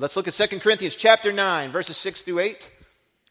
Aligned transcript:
Let's 0.00 0.16
look 0.16 0.26
at 0.26 0.32
2 0.32 0.60
Corinthians 0.60 0.96
chapter 0.96 1.30
9, 1.30 1.72
verses 1.72 1.94
6 1.98 2.22
through 2.22 2.38
8. 2.38 2.70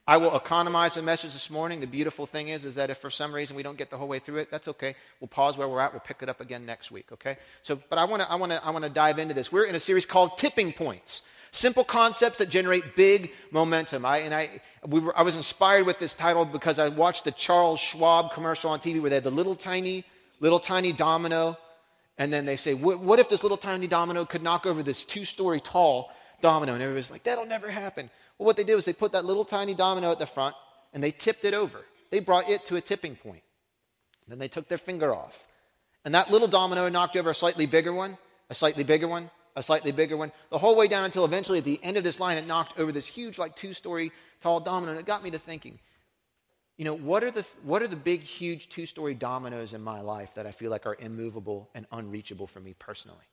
I 0.08 0.18
will 0.18 0.36
economize 0.36 0.94
the 0.94 1.02
message 1.02 1.34
this 1.34 1.50
morning. 1.50 1.80
The 1.80 1.88
beautiful 1.88 2.28
thing 2.28 2.50
is, 2.50 2.64
is 2.64 2.76
that 2.76 2.92
if 2.92 3.00
for 3.00 3.10
some 3.10 3.34
reason 3.34 3.56
we 3.56 3.64
don't 3.64 3.76
get 3.76 3.90
the 3.90 3.98
whole 3.98 4.08
way 4.08 4.20
through 4.20 4.38
it, 4.38 4.52
that's 4.52 4.68
okay. 4.68 4.94
We'll 5.20 5.30
pause 5.30 5.58
where 5.58 5.68
we're 5.68 5.80
at. 5.80 5.94
We'll 5.94 6.02
pick 6.02 6.18
it 6.22 6.30
up 6.30 6.42
again 6.42 6.68
next 6.68 6.92
week, 6.92 7.08
okay? 7.12 7.38
So, 7.64 7.82
but 7.90 7.98
I 7.98 8.06
want 8.06 8.22
to, 8.22 8.32
I 8.32 8.36
want 8.36 8.52
to, 8.52 8.64
I 8.64 8.70
want 8.70 8.84
to 8.84 8.90
dive 8.92 9.18
into 9.18 9.34
this. 9.34 9.52
We're 9.52 9.64
in 9.64 9.74
a 9.74 9.80
series 9.80 10.06
called 10.06 10.38
Tipping 10.38 10.72
Points. 10.72 11.24
Simple 11.52 11.84
concepts 11.84 12.38
that 12.38 12.50
generate 12.50 12.96
big 12.96 13.32
momentum. 13.50 14.06
I, 14.06 14.20
and 14.20 14.36
I, 14.36 14.62
we 14.86 15.00
were, 15.00 15.18
I 15.18 15.24
was 15.24 15.36
inspired 15.36 15.88
with 15.88 15.98
this 15.98 16.14
title 16.14 16.46
because 16.46 16.78
I 16.78 16.90
watched 16.90 17.24
the 17.24 17.32
Charles 17.32 17.80
Schwab 17.80 18.32
commercial 18.32 18.70
on 18.70 18.80
TV 18.80 19.02
where 19.02 19.10
they 19.10 19.16
had 19.16 19.24
the 19.24 19.32
little 19.32 19.56
tiny, 19.56 20.06
little 20.40 20.60
tiny 20.60 20.94
domino. 20.94 21.58
And 22.20 22.32
then 22.32 22.46
they 22.46 22.58
say, 22.58 22.76
what 22.76 23.18
if 23.18 23.28
this 23.28 23.42
little 23.42 23.58
tiny 23.58 23.88
domino 23.88 24.24
could 24.24 24.44
knock 24.44 24.68
over 24.68 24.84
this 24.84 25.02
two 25.02 25.26
story 25.26 25.60
tall 25.60 26.12
domino. 26.42 26.74
And 26.74 26.82
everybody's 26.82 27.12
like, 27.12 27.24
that'll 27.24 27.46
never 27.46 27.70
happen. 27.70 28.10
Well, 28.38 28.46
what 28.46 28.58
they 28.58 28.64
did 28.64 28.76
was 28.76 28.86
they 28.86 28.94
put 28.94 29.12
that 29.14 29.26
little 29.26 29.46
tiny 29.46 29.74
domino 29.74 30.12
at 30.12 30.20
the 30.20 30.26
front 30.26 30.56
and 30.94 31.04
they 31.04 31.12
tipped 31.12 31.46
it 31.46 31.54
over. 31.54 31.80
They 32.10 32.20
brought 32.20 32.50
it 32.50 32.66
to 32.68 32.76
a 32.76 32.82
tipping 32.82 33.16
point. 33.16 33.44
Then 34.28 34.40
they 34.40 34.48
took 34.48 34.68
their 34.68 34.78
finger 34.78 35.14
off. 35.14 35.44
And 36.06 36.16
that 36.16 36.32
little 36.32 36.48
domino 36.48 36.88
knocked 36.88 37.18
over 37.18 37.32
a 37.32 37.36
slightly 37.36 37.66
bigger 37.66 37.92
one, 37.92 38.18
a 38.50 38.56
slightly 38.56 38.84
bigger 38.84 39.08
one, 39.08 39.30
a 39.56 39.64
slightly 39.64 39.92
bigger 39.92 40.16
one, 40.16 40.32
the 40.52 40.58
whole 40.58 40.76
way 40.76 40.88
down 40.88 41.04
until 41.04 41.26
eventually 41.26 41.58
at 41.58 41.66
the 41.66 41.80
end 41.84 41.98
of 41.98 42.04
this 42.04 42.20
line, 42.20 42.38
it 42.38 42.48
knocked 42.48 42.80
over 42.80 42.92
this 42.92 43.08
huge, 43.08 43.38
like 43.38 43.56
two 43.56 43.74
story 43.74 44.12
tall 44.42 44.60
domino. 44.60 44.92
And 44.92 45.00
it 45.00 45.06
got 45.06 45.24
me 45.24 45.32
to 45.32 45.40
thinking, 45.40 45.80
you 46.78 46.86
know, 46.86 46.96
what 46.96 47.24
are 47.24 47.32
the, 47.32 47.46
what 47.64 47.82
are 47.82 47.88
the 47.88 47.96
big, 47.96 48.22
huge 48.22 48.70
two 48.70 48.86
story 48.86 49.14
dominoes 49.14 49.74
in 49.74 49.82
my 49.82 50.00
life 50.00 50.30
that 50.36 50.48
I 50.48 50.52
feel 50.52 50.72
like 50.72 50.86
are 50.86 50.96
immovable 51.00 51.70
and 51.76 51.86
unreachable 51.92 52.48
for 52.48 52.62
me 52.62 52.74
personally? 52.80 53.26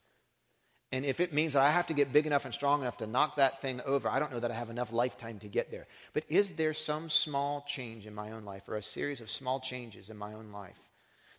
And 0.92 1.04
if 1.04 1.18
it 1.18 1.32
means 1.32 1.54
that 1.54 1.62
I 1.62 1.70
have 1.70 1.88
to 1.88 1.94
get 1.94 2.12
big 2.12 2.26
enough 2.26 2.44
and 2.44 2.54
strong 2.54 2.80
enough 2.80 2.96
to 2.98 3.06
knock 3.06 3.36
that 3.36 3.60
thing 3.60 3.80
over, 3.84 4.08
I 4.08 4.20
don't 4.20 4.30
know 4.30 4.40
that 4.40 4.52
I 4.52 4.54
have 4.54 4.70
enough 4.70 4.92
lifetime 4.92 5.38
to 5.40 5.48
get 5.48 5.70
there. 5.70 5.86
But 6.12 6.24
is 6.28 6.52
there 6.52 6.74
some 6.74 7.10
small 7.10 7.64
change 7.66 8.06
in 8.06 8.14
my 8.14 8.30
own 8.30 8.44
life 8.44 8.68
or 8.68 8.76
a 8.76 8.82
series 8.82 9.20
of 9.20 9.30
small 9.30 9.58
changes 9.58 10.10
in 10.10 10.16
my 10.16 10.32
own 10.32 10.52
life 10.52 10.78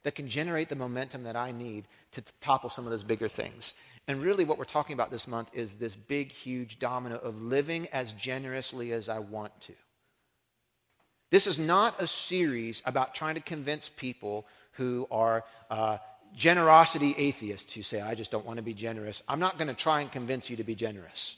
that 0.03 0.15
can 0.15 0.27
generate 0.27 0.67
the 0.67 0.75
momentum 0.75 1.23
that 1.23 1.37
I 1.37 1.51
need 1.51 1.87
to 2.11 2.21
topple 2.41 2.69
some 2.69 2.85
of 2.85 2.91
those 2.91 3.03
bigger 3.03 3.29
things? 3.29 3.73
And 4.09 4.21
really, 4.21 4.43
what 4.43 4.57
we're 4.57 4.65
talking 4.65 4.93
about 4.93 5.11
this 5.11 5.27
month 5.27 5.49
is 5.53 5.75
this 5.75 5.95
big, 5.95 6.31
huge 6.31 6.77
domino 6.79 7.15
of 7.15 7.41
living 7.41 7.87
as 7.93 8.11
generously 8.13 8.91
as 8.91 9.07
I 9.07 9.19
want 9.19 9.59
to. 9.61 9.73
This 11.29 11.47
is 11.47 11.59
not 11.59 12.01
a 12.01 12.07
series 12.07 12.81
about 12.85 13.15
trying 13.15 13.35
to 13.35 13.41
convince 13.41 13.89
people 13.89 14.45
who 14.73 15.07
are 15.11 15.43
uh, 15.69 15.97
generosity 16.37 17.15
atheists 17.17 17.73
who 17.73 17.81
say, 17.81 17.99
I 17.99 18.13
just 18.15 18.31
don't 18.31 18.45
want 18.45 18.57
to 18.57 18.63
be 18.63 18.73
generous. 18.73 19.23
I'm 19.27 19.39
not 19.39 19.57
going 19.57 19.67
to 19.67 19.73
try 19.73 20.01
and 20.01 20.11
convince 20.11 20.49
you 20.49 20.57
to 20.57 20.63
be 20.63 20.75
generous. 20.75 21.35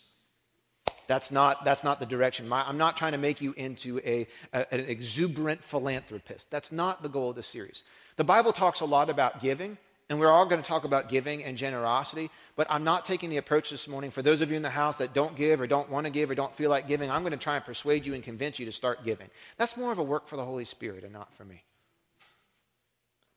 That's 1.08 1.32
not, 1.32 1.66
that's 1.66 1.84
not 1.84 2.00
the 2.00 2.06
direction. 2.06 2.48
My, 2.48 2.68
I'm 2.68 2.78
not 2.78 2.98
trying 2.98 3.14
to 3.14 3.18
make 3.18 3.42
you 3.42 3.54
into 3.54 4.00
a, 4.06 4.28
a, 4.54 4.72
an 4.72 4.82
exuberant 4.82 5.64
philanthropist. 5.64 6.52
That's 6.52 6.72
not 6.72 7.02
the 7.02 7.10
goal 7.10 7.32
of 7.32 7.36
the 7.36 7.44
series. 7.44 7.84
The 8.18 8.24
Bible 8.24 8.54
talks 8.54 8.82
a 8.82 8.86
lot 8.86 9.10
about 9.10 9.42
giving, 9.42 9.78
and 10.10 10.20
we're 10.20 10.30
all 10.30 10.46
going 10.46 10.62
to 10.62 10.68
talk 10.68 10.84
about 10.84 11.10
giving 11.10 11.44
and 11.44 11.58
generosity, 11.58 12.30
but 12.56 12.68
I'm 12.70 12.84
not 12.84 13.06
taking 13.06 13.30
the 13.30 13.38
approach 13.38 13.72
this 13.72 13.88
morning 13.88 14.12
for 14.12 14.22
those 14.22 14.42
of 14.42 14.52
you 14.52 14.58
in 14.58 14.62
the 14.62 14.70
house 14.70 14.98
that 14.98 15.14
don't 15.14 15.36
give 15.36 15.62
or 15.62 15.66
don't 15.66 15.90
want 15.90 16.06
to 16.06 16.12
give 16.12 16.30
or 16.30 16.36
don't 16.36 16.56
feel 16.56 16.70
like 16.70 16.88
giving. 16.88 17.10
I'm 17.10 17.24
going 17.24 17.32
to 17.32 17.38
try 17.38 17.56
and 17.56 17.66
persuade 17.66 18.06
you 18.06 18.14
and 18.14 18.24
convince 18.24 18.60
you 18.60 18.66
to 18.66 18.72
start 18.72 19.04
giving. 19.06 19.30
That's 19.58 19.78
more 19.78 19.92
of 19.92 19.98
a 19.98 20.04
work 20.04 20.28
for 20.28 20.36
the 20.36 20.46
Holy 20.46 20.66
Spirit 20.66 21.04
and 21.04 21.14
not 21.14 21.34
for 21.36 21.46
me. 21.46 21.64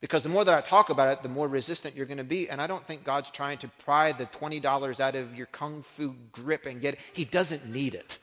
Because 0.03 0.25
the 0.25 0.29
more 0.29 0.45
that 0.45 0.53
I 0.53 0.61
talk 0.61 0.91
about 0.91 1.13
it, 1.13 1.23
the 1.23 1.29
more 1.29 1.47
resistant 1.47 1.95
you're 1.95 2.07
going 2.07 2.19
to 2.19 2.25
be. 2.25 2.51
And 2.51 2.61
I 2.61 2.67
don't 2.67 2.85
think 2.85 3.05
God's 3.05 3.31
trying 3.31 3.59
to 3.59 3.69
pry 3.85 4.11
the 4.11 4.27
$20 4.27 4.99
out 4.99 5.15
of 5.15 5.37
your 5.37 5.47
kung 5.47 5.85
fu 5.97 6.17
grip 6.33 6.67
and 6.67 6.81
get 6.81 6.95
it. 6.95 7.01
He 7.13 7.25
doesn't 7.25 7.71
need 7.71 7.95
it. 7.95 8.19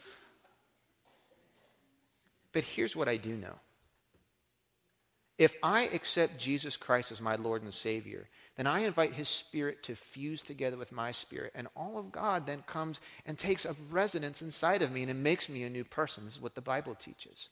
But 2.52 2.66
here's 2.66 2.98
what 2.98 3.08
I 3.08 3.16
do 3.16 3.34
know 3.34 3.56
if 5.38 5.56
I 5.64 5.84
accept 5.94 6.38
Jesus 6.38 6.76
Christ 6.76 7.14
as 7.14 7.22
my 7.22 7.36
Lord 7.36 7.64
and 7.64 7.74
Savior, 7.74 8.28
then 8.58 8.68
I 8.68 8.82
invite 8.82 9.14
His 9.14 9.30
Spirit 9.30 9.82
to 9.84 9.96
fuse 9.96 10.42
together 10.42 10.76
with 10.76 10.92
my 10.92 11.14
spirit. 11.14 11.54
And 11.56 11.70
all 11.78 11.98
of 11.98 12.12
God 12.12 12.46
then 12.46 12.62
comes 12.68 13.00
and 13.26 13.40
takes 13.40 13.64
a 13.64 13.74
residence 13.90 14.42
inside 14.42 14.82
of 14.82 14.92
me 14.92 15.02
and 15.02 15.10
it 15.10 15.14
makes 15.14 15.48
me 15.48 15.64
a 15.64 15.70
new 15.70 15.86
person. 15.86 16.26
This 16.26 16.36
is 16.36 16.42
what 16.42 16.56
the 16.56 16.62
Bible 16.62 16.94
teaches. 16.94 17.48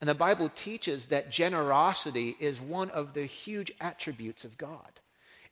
And 0.00 0.08
the 0.08 0.14
Bible 0.14 0.50
teaches 0.54 1.06
that 1.06 1.30
generosity 1.30 2.36
is 2.38 2.60
one 2.60 2.90
of 2.90 3.14
the 3.14 3.24
huge 3.24 3.72
attributes 3.80 4.44
of 4.44 4.58
God. 4.58 5.00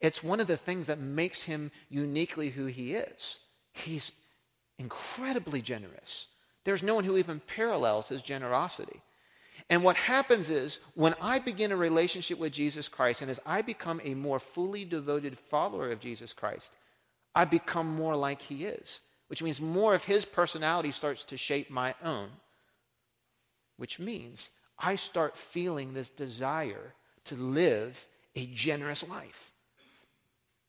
It's 0.00 0.22
one 0.22 0.40
of 0.40 0.46
the 0.46 0.56
things 0.56 0.86
that 0.88 0.98
makes 0.98 1.42
him 1.42 1.70
uniquely 1.88 2.50
who 2.50 2.66
he 2.66 2.94
is. 2.94 3.38
He's 3.72 4.12
incredibly 4.78 5.62
generous. 5.62 6.28
There's 6.64 6.82
no 6.82 6.94
one 6.94 7.04
who 7.04 7.16
even 7.16 7.40
parallels 7.40 8.08
his 8.08 8.20
generosity. 8.20 9.00
And 9.70 9.82
what 9.82 9.96
happens 9.96 10.50
is 10.50 10.78
when 10.94 11.14
I 11.22 11.38
begin 11.38 11.72
a 11.72 11.76
relationship 11.76 12.38
with 12.38 12.52
Jesus 12.52 12.86
Christ 12.86 13.22
and 13.22 13.30
as 13.30 13.40
I 13.46 13.62
become 13.62 14.00
a 14.04 14.14
more 14.14 14.40
fully 14.40 14.84
devoted 14.84 15.38
follower 15.50 15.90
of 15.90 16.00
Jesus 16.00 16.34
Christ, 16.34 16.70
I 17.34 17.46
become 17.46 17.94
more 17.94 18.14
like 18.16 18.42
he 18.42 18.66
is, 18.66 19.00
which 19.28 19.42
means 19.42 19.60
more 19.60 19.94
of 19.94 20.04
his 20.04 20.24
personality 20.24 20.92
starts 20.92 21.24
to 21.24 21.36
shape 21.38 21.70
my 21.70 21.94
own 22.02 22.28
which 23.76 23.98
means 23.98 24.50
I 24.78 24.96
start 24.96 25.36
feeling 25.36 25.92
this 25.92 26.10
desire 26.10 26.94
to 27.26 27.36
live 27.36 27.96
a 28.36 28.46
generous 28.46 29.06
life. 29.06 29.52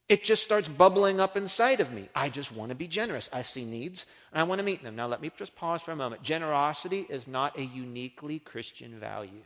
It 0.08 0.24
just 0.24 0.44
starts 0.44 0.68
bubbling 0.68 1.20
up 1.20 1.36
inside 1.36 1.80
of 1.80 1.92
me. 1.92 2.10
I 2.14 2.30
just 2.30 2.52
want 2.52 2.70
to 2.70 2.76
be 2.76 2.88
generous. 2.88 3.28
I 3.34 3.42
see 3.42 3.66
needs 3.66 4.06
and 4.32 4.40
I 4.40 4.44
want 4.44 4.60
to 4.60 4.66
meet 4.66 4.84
them. 4.84 4.96
Now, 4.96 5.08
let 5.08 5.22
me 5.22 5.32
just 5.36 5.56
pause 5.56 5.82
for 5.82 5.92
a 5.92 5.96
moment. 5.96 6.22
Generosity 6.22 7.08
is 7.10 7.28
not 7.28 7.58
a 7.58 7.64
uniquely 7.64 8.38
Christian 8.38 9.00
value. 9.00 9.42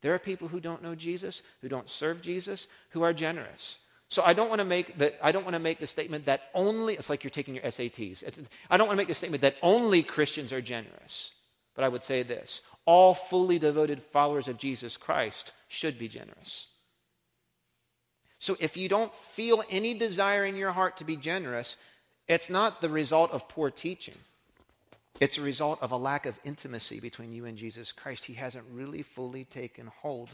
There 0.00 0.12
are 0.12 0.18
people 0.18 0.48
who 0.48 0.58
don't 0.58 0.82
know 0.82 0.96
Jesus, 0.96 1.42
who 1.60 1.68
don't 1.68 1.88
serve 1.88 2.20
Jesus, 2.20 2.66
who 2.90 3.02
are 3.02 3.12
generous. 3.12 3.78
So 4.08 4.22
I 4.24 4.32
don't 4.32 4.48
want 4.48 4.58
to 4.58 4.64
make 4.64 4.98
the, 4.98 5.24
I 5.24 5.30
don't 5.30 5.44
want 5.44 5.54
to 5.54 5.60
make 5.60 5.78
the 5.78 5.86
statement 5.86 6.26
that 6.26 6.50
only, 6.52 6.94
it's 6.94 7.08
like 7.08 7.22
you're 7.22 7.30
taking 7.30 7.54
your 7.54 7.64
SATs. 7.64 8.24
It's, 8.24 8.40
I 8.68 8.76
don't 8.76 8.88
want 8.88 8.96
to 8.96 9.00
make 9.00 9.08
the 9.08 9.14
statement 9.14 9.42
that 9.42 9.54
only 9.62 10.02
Christians 10.02 10.52
are 10.52 10.60
generous. 10.60 11.30
But 11.74 11.84
I 11.84 11.88
would 11.88 12.02
say 12.02 12.22
this 12.22 12.60
all 12.84 13.14
fully 13.14 13.58
devoted 13.58 14.02
followers 14.12 14.48
of 14.48 14.58
Jesus 14.58 14.96
Christ 14.96 15.52
should 15.68 15.98
be 15.98 16.08
generous. 16.08 16.66
So 18.38 18.56
if 18.58 18.76
you 18.76 18.88
don't 18.88 19.14
feel 19.14 19.62
any 19.70 19.94
desire 19.94 20.44
in 20.44 20.56
your 20.56 20.72
heart 20.72 20.96
to 20.96 21.04
be 21.04 21.16
generous, 21.16 21.76
it's 22.26 22.50
not 22.50 22.80
the 22.80 22.88
result 22.88 23.30
of 23.30 23.48
poor 23.48 23.70
teaching. 23.70 24.16
It's 25.20 25.38
a 25.38 25.42
result 25.42 25.78
of 25.80 25.92
a 25.92 25.96
lack 25.96 26.26
of 26.26 26.34
intimacy 26.42 26.98
between 26.98 27.32
you 27.32 27.44
and 27.44 27.56
Jesus 27.56 27.92
Christ. 27.92 28.24
He 28.24 28.34
hasn't 28.34 28.64
really 28.72 29.02
fully 29.02 29.44
taken 29.44 29.86
hold 30.00 30.30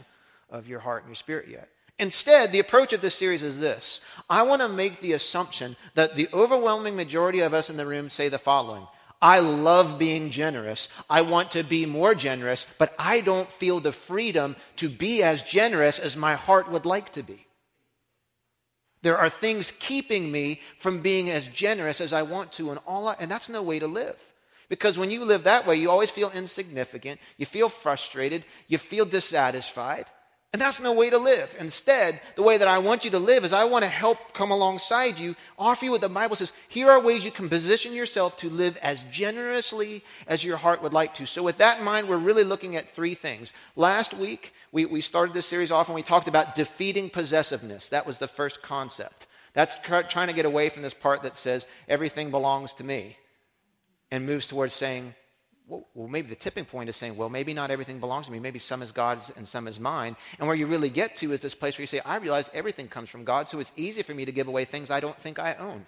of 0.49 0.67
your 0.67 0.79
heart 0.79 1.03
and 1.03 1.09
your 1.09 1.15
spirit 1.15 1.47
yet. 1.47 1.69
Instead, 1.99 2.51
the 2.51 2.59
approach 2.59 2.93
of 2.93 3.01
this 3.01 3.13
series 3.13 3.43
is 3.43 3.59
this 3.59 4.01
I 4.29 4.43
want 4.43 4.61
to 4.61 4.69
make 4.69 5.01
the 5.01 5.13
assumption 5.13 5.75
that 5.95 6.15
the 6.15 6.29
overwhelming 6.33 6.95
majority 6.95 7.41
of 7.41 7.53
us 7.53 7.69
in 7.69 7.77
the 7.77 7.85
room 7.85 8.09
say 8.09 8.29
the 8.29 8.39
following 8.39 8.87
I 9.21 9.39
love 9.39 9.99
being 9.99 10.31
generous. 10.31 10.87
I 11.09 11.21
want 11.21 11.51
to 11.51 11.63
be 11.63 11.85
more 11.85 12.15
generous, 12.15 12.65
but 12.77 12.93
I 12.97 13.19
don't 13.21 13.51
feel 13.53 13.79
the 13.79 13.91
freedom 13.91 14.55
to 14.77 14.87
be 14.89 15.23
as 15.23 15.41
generous 15.41 15.99
as 15.99 16.15
my 16.15 16.35
heart 16.35 16.71
would 16.71 16.85
like 16.85 17.11
to 17.13 17.23
be. 17.23 17.45
There 19.01 19.17
are 19.17 19.29
things 19.29 19.73
keeping 19.79 20.31
me 20.31 20.61
from 20.79 21.01
being 21.01 21.29
as 21.29 21.47
generous 21.47 22.01
as 22.01 22.13
I 22.13 22.21
want 22.21 22.53
to, 22.53 22.69
and 22.69 22.79
all 22.85 23.07
I, 23.07 23.15
and 23.19 23.29
that's 23.31 23.49
no 23.49 23.61
way 23.63 23.79
to 23.79 23.87
live. 23.87 24.17
Because 24.67 24.97
when 24.97 25.09
you 25.09 25.25
live 25.25 25.43
that 25.43 25.65
way, 25.65 25.75
you 25.77 25.89
always 25.89 26.11
feel 26.11 26.31
insignificant, 26.31 27.19
you 27.37 27.45
feel 27.45 27.69
frustrated, 27.69 28.45
you 28.67 28.77
feel 28.77 29.05
dissatisfied. 29.05 30.05
And 30.51 30.59
that's 30.59 30.79
no 30.79 30.93
way 30.93 31.11
to 31.11 31.19
live. 31.19 31.55
Instead, 31.59 32.21
the 32.35 32.41
way 32.41 32.57
that 32.57 32.67
I 32.67 32.79
want 32.79 33.05
you 33.05 33.11
to 33.11 33.19
live 33.19 33.45
is 33.45 33.53
I 33.53 33.65
want 33.65 33.83
to 33.83 33.89
help 33.89 34.33
come 34.33 34.49
alongside 34.49 35.19
you, 35.19 35.35
offer 35.59 35.85
you 35.85 35.91
what 35.91 36.01
the 36.01 36.09
Bible 36.09 36.35
says. 36.35 36.51
Here 36.69 36.89
are 36.89 36.99
ways 36.99 37.23
you 37.23 37.29
can 37.29 37.49
position 37.49 37.93
yourself 37.93 38.35
to 38.37 38.49
live 38.49 38.75
as 38.77 38.99
generously 39.11 40.03
as 40.25 40.43
your 40.43 40.57
heart 40.57 40.81
would 40.81 40.93
like 40.93 41.13
to. 41.15 41.27
So, 41.27 41.43
with 41.43 41.59
that 41.59 41.77
in 41.77 41.85
mind, 41.85 42.09
we're 42.09 42.17
really 42.17 42.43
looking 42.43 42.75
at 42.75 42.95
three 42.95 43.13
things. 43.13 43.53
Last 43.75 44.15
week, 44.15 44.53
we, 44.71 44.85
we 44.85 45.01
started 45.01 45.35
this 45.35 45.45
series 45.45 45.69
off 45.69 45.87
and 45.87 45.93
we 45.93 46.01
talked 46.01 46.27
about 46.27 46.55
defeating 46.55 47.11
possessiveness. 47.11 47.87
That 47.89 48.07
was 48.07 48.17
the 48.17 48.27
first 48.27 48.63
concept. 48.63 49.27
That's 49.53 49.75
trying 49.83 50.27
to 50.29 50.33
get 50.33 50.45
away 50.45 50.69
from 50.69 50.81
this 50.81 50.95
part 50.95 51.21
that 51.23 51.37
says 51.37 51.67
everything 51.87 52.31
belongs 52.31 52.73
to 52.75 52.83
me 52.83 53.17
and 54.09 54.25
moves 54.25 54.47
towards 54.47 54.73
saying 54.73 55.13
well, 55.69 56.07
maybe 56.07 56.29
the 56.29 56.35
tipping 56.35 56.65
point 56.65 56.89
is 56.89 56.95
saying, 56.95 57.15
well, 57.15 57.29
maybe 57.29 57.53
not 57.53 57.71
everything 57.71 57.99
belongs 57.99 58.25
to 58.25 58.31
me. 58.31 58.39
Maybe 58.39 58.59
some 58.59 58.81
is 58.81 58.91
God's 58.91 59.31
and 59.35 59.47
some 59.47 59.67
is 59.67 59.79
mine. 59.79 60.15
And 60.39 60.47
where 60.47 60.55
you 60.55 60.67
really 60.67 60.89
get 60.89 61.15
to 61.17 61.31
is 61.31 61.41
this 61.41 61.55
place 61.55 61.77
where 61.77 61.83
you 61.83 61.87
say, 61.87 61.99
I 61.99 62.17
realize 62.17 62.49
everything 62.53 62.87
comes 62.87 63.09
from 63.09 63.23
God, 63.23 63.49
so 63.49 63.59
it's 63.59 63.71
easy 63.75 64.01
for 64.01 64.13
me 64.13 64.25
to 64.25 64.31
give 64.31 64.47
away 64.47 64.65
things 64.65 64.89
I 64.89 64.99
don't 64.99 65.19
think 65.19 65.39
I 65.39 65.53
own. 65.55 65.85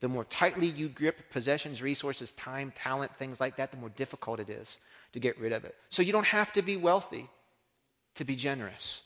The 0.00 0.08
more 0.08 0.24
tightly 0.24 0.66
you 0.66 0.88
grip 0.88 1.16
possessions, 1.30 1.82
resources, 1.82 2.32
time, 2.32 2.72
talent, 2.74 3.14
things 3.18 3.38
like 3.38 3.56
that, 3.56 3.70
the 3.70 3.76
more 3.76 3.90
difficult 3.90 4.40
it 4.40 4.48
is 4.48 4.78
to 5.12 5.20
get 5.20 5.38
rid 5.38 5.52
of 5.52 5.64
it. 5.64 5.74
So 5.90 6.02
you 6.02 6.12
don't 6.12 6.26
have 6.26 6.52
to 6.54 6.62
be 6.62 6.76
wealthy 6.76 7.28
to 8.14 8.24
be 8.24 8.34
generous. 8.34 9.02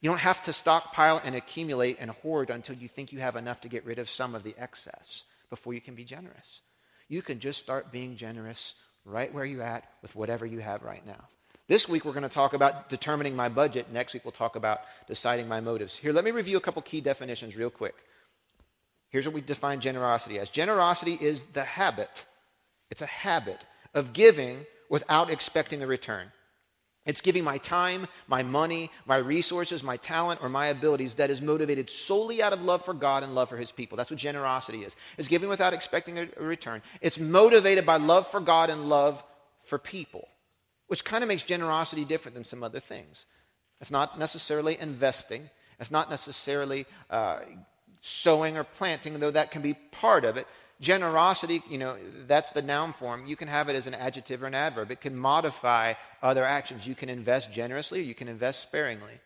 You 0.00 0.10
don't 0.10 0.18
have 0.18 0.42
to 0.44 0.52
stockpile 0.52 1.20
and 1.24 1.34
accumulate 1.34 1.98
and 2.00 2.10
hoard 2.10 2.50
until 2.50 2.76
you 2.76 2.88
think 2.88 3.12
you 3.12 3.20
have 3.20 3.36
enough 3.36 3.60
to 3.62 3.68
get 3.68 3.84
rid 3.84 3.98
of 3.98 4.08
some 4.08 4.34
of 4.34 4.42
the 4.42 4.54
excess. 4.58 5.24
before 5.50 5.72
you 5.72 5.80
can 5.80 5.94
be 5.94 6.04
generous. 6.04 6.60
You 7.08 7.22
can 7.22 7.40
just 7.40 7.58
start 7.60 7.92
being 7.92 8.16
generous 8.16 8.74
right 9.04 9.32
where 9.32 9.44
you're 9.44 9.62
at 9.62 9.84
with 10.02 10.14
whatever 10.14 10.46
you 10.46 10.60
have 10.60 10.82
right 10.82 11.04
now. 11.06 11.28
This 11.66 11.88
week, 11.88 12.04
we're 12.04 12.12
going 12.12 12.24
to 12.24 12.28
talk 12.28 12.52
about 12.52 12.90
determining 12.90 13.34
my 13.34 13.48
budget. 13.48 13.90
Next 13.90 14.12
week, 14.12 14.24
we'll 14.24 14.32
talk 14.32 14.56
about 14.56 14.80
deciding 15.08 15.48
my 15.48 15.60
motives. 15.60 15.96
Here, 15.96 16.12
let 16.12 16.24
me 16.24 16.30
review 16.30 16.58
a 16.58 16.60
couple 16.60 16.82
key 16.82 17.00
definitions 17.00 17.56
real 17.56 17.70
quick. 17.70 17.94
Here's 19.08 19.26
what 19.26 19.34
we 19.34 19.40
define 19.40 19.80
generosity 19.80 20.38
as 20.38 20.50
generosity 20.50 21.16
is 21.20 21.42
the 21.52 21.64
habit, 21.64 22.26
it's 22.90 23.02
a 23.02 23.06
habit 23.06 23.64
of 23.94 24.12
giving 24.12 24.66
without 24.90 25.30
expecting 25.30 25.82
a 25.82 25.86
return. 25.86 26.32
It's 27.06 27.20
giving 27.20 27.44
my 27.44 27.58
time, 27.58 28.06
my 28.28 28.42
money, 28.42 28.90
my 29.04 29.16
resources, 29.16 29.82
my 29.82 29.98
talent, 29.98 30.40
or 30.42 30.48
my 30.48 30.68
abilities 30.68 31.16
that 31.16 31.30
is 31.30 31.42
motivated 31.42 31.90
solely 31.90 32.42
out 32.42 32.54
of 32.54 32.62
love 32.62 32.82
for 32.84 32.94
God 32.94 33.22
and 33.22 33.34
love 33.34 33.50
for 33.50 33.58
His 33.58 33.70
people. 33.70 33.96
That's 33.96 34.10
what 34.10 34.18
generosity 34.18 34.84
is. 34.84 34.96
It's 35.18 35.28
giving 35.28 35.50
without 35.50 35.74
expecting 35.74 36.18
a 36.18 36.28
return. 36.38 36.80
It's 37.02 37.18
motivated 37.18 37.84
by 37.84 37.98
love 37.98 38.30
for 38.30 38.40
God 38.40 38.70
and 38.70 38.88
love 38.88 39.22
for 39.64 39.78
people, 39.78 40.28
which 40.86 41.04
kind 41.04 41.22
of 41.22 41.28
makes 41.28 41.42
generosity 41.42 42.06
different 42.06 42.34
than 42.34 42.44
some 42.44 42.62
other 42.62 42.80
things. 42.80 43.26
It's 43.82 43.90
not 43.90 44.18
necessarily 44.18 44.78
investing. 44.80 45.50
It's 45.78 45.90
not 45.90 46.08
necessarily 46.08 46.86
uh, 47.10 47.40
sowing 48.00 48.56
or 48.56 48.64
planting, 48.64 49.18
though 49.20 49.30
that 49.30 49.50
can 49.50 49.60
be 49.60 49.74
part 49.74 50.24
of 50.24 50.38
it. 50.38 50.46
Generosity, 50.80 51.62
you 51.68 51.78
know, 51.78 51.96
that's 52.26 52.50
the 52.50 52.62
noun 52.62 52.92
form. 52.92 53.26
You 53.26 53.36
can 53.36 53.48
have 53.48 53.68
it 53.68 53.76
as 53.76 53.86
an 53.86 53.94
adjective 53.94 54.42
or 54.42 54.46
an 54.46 54.54
adverb. 54.54 54.90
It 54.90 55.00
can 55.00 55.16
modify 55.16 55.94
other 56.22 56.44
actions. 56.44 56.86
You 56.86 56.94
can 56.94 57.08
invest 57.08 57.52
generously 57.52 58.00
or 58.00 58.02
you 58.02 58.14
can 58.14 58.28
invest 58.28 58.60
sparingly. 58.60 59.20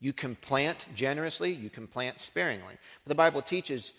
You 0.00 0.12
can 0.12 0.34
plant 0.34 0.86
generously, 0.94 1.52
you 1.52 1.70
can 1.70 1.86
plant 1.86 2.20
sparingly. 2.20 2.74
But 3.04 3.08
the 3.08 3.14
Bible 3.14 3.40
teaches 3.40 3.92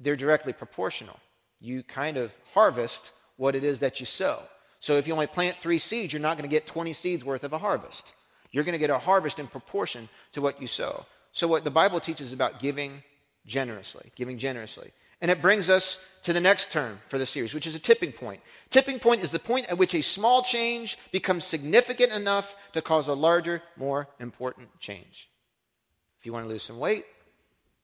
they're 0.00 0.16
directly 0.16 0.52
proportional. 0.52 1.18
You 1.60 1.82
kind 1.82 2.16
of 2.16 2.32
harvest 2.52 3.12
what 3.36 3.54
it 3.54 3.62
is 3.62 3.80
that 3.80 4.00
you 4.00 4.06
sow. 4.06 4.42
So 4.80 4.96
if 4.96 5.06
you 5.06 5.12
only 5.12 5.26
plant 5.26 5.58
three 5.62 5.78
seeds, 5.78 6.12
you're 6.12 6.20
not 6.20 6.36
going 6.36 6.48
to 6.48 6.54
get 6.54 6.66
20 6.66 6.92
seeds 6.92 7.24
worth 7.24 7.44
of 7.44 7.52
a 7.52 7.58
harvest. 7.58 8.12
You're 8.50 8.64
going 8.64 8.74
to 8.74 8.78
get 8.78 8.90
a 8.90 8.98
harvest 8.98 9.38
in 9.38 9.46
proportion 9.46 10.08
to 10.32 10.40
what 10.40 10.60
you 10.60 10.68
sow. 10.68 11.06
So, 11.32 11.48
what 11.48 11.64
the 11.64 11.70
Bible 11.70 11.98
teaches 11.98 12.32
about 12.32 12.60
giving 12.60 13.02
generously, 13.44 14.12
giving 14.14 14.38
generously. 14.38 14.92
And 15.20 15.30
it 15.30 15.42
brings 15.42 15.70
us 15.70 15.98
to 16.24 16.32
the 16.32 16.40
next 16.40 16.72
term 16.72 17.00
for 17.08 17.18
the 17.18 17.26
series, 17.26 17.54
which 17.54 17.66
is 17.66 17.74
a 17.74 17.78
tipping 17.78 18.12
point. 18.12 18.40
Tipping 18.70 18.98
point 18.98 19.22
is 19.22 19.30
the 19.30 19.38
point 19.38 19.66
at 19.66 19.78
which 19.78 19.94
a 19.94 20.02
small 20.02 20.42
change 20.42 20.98
becomes 21.12 21.44
significant 21.44 22.12
enough 22.12 22.54
to 22.72 22.82
cause 22.82 23.08
a 23.08 23.14
larger, 23.14 23.62
more 23.76 24.08
important 24.18 24.68
change. 24.80 25.28
If 26.18 26.26
you 26.26 26.32
want 26.32 26.46
to 26.46 26.48
lose 26.48 26.62
some 26.62 26.78
weight, 26.78 27.04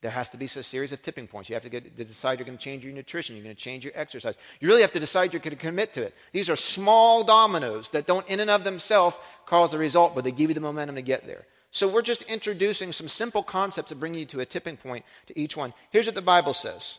there 0.00 0.11
has 0.11 0.31
to 0.31 0.38
be 0.38 0.47
a 0.47 0.49
series 0.49 0.93
of 0.93 1.03
tipping 1.03 1.27
points. 1.27 1.50
You 1.50 1.55
have 1.55 1.62
to, 1.62 1.69
get, 1.69 1.97
to 1.97 2.05
decide 2.05 2.38
you're 2.38 2.47
going 2.47 2.56
to 2.56 2.65
change 2.65 2.82
your 2.82 2.94
nutrition, 2.94 3.37
you're 3.37 3.44
going 3.44 3.55
to 3.55 3.61
change 3.61 3.85
your 3.85 3.93
exercise. 3.94 4.35
You 4.59 4.69
really 4.69 4.81
have 4.81 4.93
to 4.93 5.00
decide 5.00 5.35
you're 5.35 5.41
going 5.41 5.55
to 5.55 5.62
commit 5.62 5.93
to 5.94 6.03
it. 6.03 6.15
These 6.32 6.49
are 6.49 6.56
small 6.56 7.23
dominoes 7.23 7.91
that 7.91 8.06
don't, 8.06 8.27
in 8.27 8.41
and 8.41 8.49
of 8.49 8.65
themselves, 8.65 9.17
cause 9.44 9.73
the 9.73 9.79
result, 9.79 10.15
but 10.15 10.25
they 10.25 10.32
give 10.32 10.49
you 10.49 10.55
the 10.55 10.61
momentum 10.61 10.97
to 10.97 11.03
get 11.03 11.27
there. 11.27 11.44
So 11.71 11.87
we're 11.87 12.03
just 12.03 12.23
introducing 12.23 12.93
some 12.93 13.09
simple 13.09 13.43
concepts 13.43 13.91
that 13.91 14.00
bring 14.00 14.15
you 14.15 14.25
to 14.27 14.41
a 14.41 14.47
tipping 14.47 14.79
point 14.79 15.05
to 15.27 15.38
each 15.38 15.56
one. 15.56 15.75
Here's 15.91 16.06
what 16.06 16.15
the 16.15 16.23
Bible 16.23 16.55
says. 16.55 16.99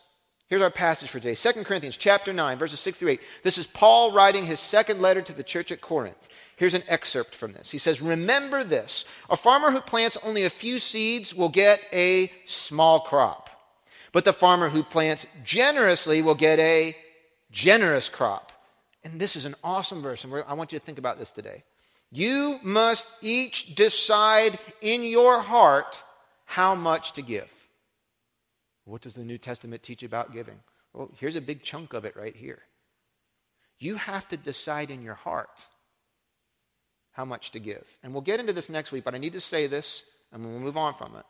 Here's 0.51 0.61
our 0.61 0.69
passage 0.69 1.09
for 1.09 1.21
today 1.21 1.33
2 1.33 1.63
Corinthians 1.63 1.95
chapter 1.95 2.33
9, 2.33 2.59
verses 2.59 2.81
6 2.81 2.97
through 2.97 3.11
8. 3.11 3.21
This 3.41 3.57
is 3.57 3.67
Paul 3.67 4.11
writing 4.11 4.45
his 4.45 4.59
second 4.59 5.01
letter 5.01 5.21
to 5.21 5.31
the 5.31 5.45
church 5.45 5.71
at 5.71 5.79
Corinth. 5.79 6.17
Here's 6.57 6.73
an 6.73 6.83
excerpt 6.89 7.35
from 7.35 7.53
this. 7.53 7.71
He 7.71 7.77
says, 7.77 8.01
Remember 8.01 8.65
this 8.65 9.05
a 9.29 9.37
farmer 9.37 9.71
who 9.71 9.79
plants 9.79 10.17
only 10.21 10.43
a 10.43 10.49
few 10.49 10.79
seeds 10.79 11.33
will 11.33 11.47
get 11.47 11.79
a 11.93 12.29
small 12.45 12.99
crop, 12.99 13.49
but 14.11 14.25
the 14.25 14.33
farmer 14.33 14.67
who 14.67 14.83
plants 14.83 15.25
generously 15.45 16.21
will 16.21 16.35
get 16.35 16.59
a 16.59 16.97
generous 17.53 18.09
crop. 18.09 18.51
And 19.05 19.21
this 19.21 19.37
is 19.37 19.45
an 19.45 19.55
awesome 19.63 20.01
verse, 20.01 20.25
and 20.25 20.33
I 20.45 20.53
want 20.53 20.73
you 20.73 20.79
to 20.79 20.85
think 20.85 20.97
about 20.97 21.17
this 21.17 21.31
today. 21.31 21.63
You 22.11 22.59
must 22.61 23.07
each 23.21 23.73
decide 23.73 24.59
in 24.81 25.03
your 25.03 25.41
heart 25.41 26.03
how 26.43 26.75
much 26.75 27.13
to 27.13 27.21
give. 27.21 27.47
What 28.85 29.01
does 29.01 29.13
the 29.13 29.23
New 29.23 29.37
Testament 29.37 29.83
teach 29.83 30.03
about 30.03 30.33
giving? 30.33 30.59
Well, 30.93 31.11
here's 31.17 31.35
a 31.35 31.41
big 31.41 31.63
chunk 31.63 31.93
of 31.93 32.05
it 32.05 32.15
right 32.15 32.35
here. 32.35 32.59
You 33.79 33.95
have 33.95 34.27
to 34.29 34.37
decide 34.37 34.91
in 34.91 35.01
your 35.01 35.15
heart 35.15 35.61
how 37.11 37.25
much 37.25 37.51
to 37.51 37.59
give. 37.59 37.85
And 38.03 38.13
we'll 38.13 38.21
get 38.21 38.39
into 38.39 38.53
this 38.53 38.69
next 38.69 38.91
week, 38.91 39.03
but 39.03 39.15
I 39.15 39.17
need 39.17 39.33
to 39.33 39.41
say 39.41 39.67
this 39.67 40.03
and 40.31 40.43
we'll 40.43 40.59
move 40.59 40.77
on 40.77 40.93
from 40.95 41.15
it. 41.15 41.25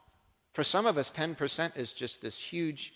For 0.54 0.64
some 0.64 0.86
of 0.86 0.98
us, 0.98 1.12
10% 1.12 1.78
is 1.78 1.94
just 1.94 2.22
this 2.22 2.38
huge, 2.38 2.94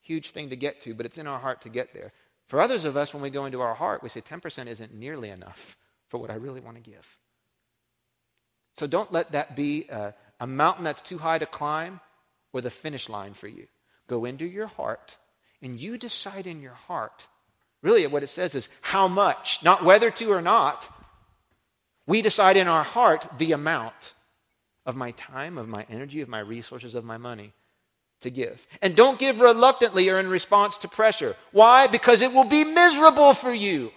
huge 0.00 0.30
thing 0.30 0.50
to 0.50 0.56
get 0.56 0.80
to, 0.82 0.94
but 0.94 1.06
it's 1.06 1.18
in 1.18 1.26
our 1.26 1.38
heart 1.38 1.62
to 1.62 1.68
get 1.68 1.92
there. 1.92 2.12
For 2.46 2.60
others 2.60 2.84
of 2.84 2.96
us, 2.96 3.12
when 3.12 3.22
we 3.22 3.30
go 3.30 3.44
into 3.44 3.60
our 3.60 3.74
heart, 3.74 4.02
we 4.02 4.08
say 4.08 4.20
10% 4.20 4.68
isn't 4.68 4.94
nearly 4.94 5.30
enough 5.30 5.76
for 6.08 6.18
what 6.18 6.30
I 6.30 6.34
really 6.34 6.60
want 6.60 6.76
to 6.76 6.90
give. 6.90 7.06
So 8.78 8.86
don't 8.86 9.12
let 9.12 9.32
that 9.32 9.56
be 9.56 9.86
a, 9.90 10.14
a 10.40 10.46
mountain 10.46 10.84
that's 10.84 11.02
too 11.02 11.18
high 11.18 11.38
to 11.38 11.46
climb 11.46 12.00
or 12.52 12.60
the 12.60 12.70
finish 12.70 13.08
line 13.08 13.34
for 13.34 13.48
you. 13.48 13.66
Go 14.08 14.24
into 14.24 14.44
your 14.44 14.66
heart 14.66 15.16
and 15.62 15.78
you 15.78 15.98
decide 15.98 16.46
in 16.46 16.60
your 16.60 16.74
heart. 16.74 17.26
Really, 17.82 18.06
what 18.06 18.22
it 18.22 18.30
says 18.30 18.54
is 18.54 18.68
how 18.80 19.08
much, 19.08 19.60
not 19.62 19.84
whether 19.84 20.10
to 20.10 20.32
or 20.32 20.42
not. 20.42 20.88
We 22.06 22.22
decide 22.22 22.56
in 22.56 22.68
our 22.68 22.84
heart 22.84 23.28
the 23.38 23.52
amount 23.52 24.12
of 24.86 24.96
my 24.96 25.10
time, 25.12 25.58
of 25.58 25.68
my 25.68 25.86
energy, 25.90 26.20
of 26.20 26.28
my 26.28 26.40
resources, 26.40 26.94
of 26.94 27.04
my 27.04 27.18
money 27.18 27.52
to 28.22 28.30
give. 28.30 28.66
And 28.82 28.96
don't 28.96 29.18
give 29.18 29.40
reluctantly 29.40 30.08
or 30.08 30.18
in 30.18 30.28
response 30.28 30.78
to 30.78 30.88
pressure. 30.88 31.36
Why? 31.52 31.86
Because 31.86 32.22
it 32.22 32.32
will 32.32 32.44
be 32.44 32.64
miserable 32.64 33.34
for 33.34 33.52
you. 33.52 33.92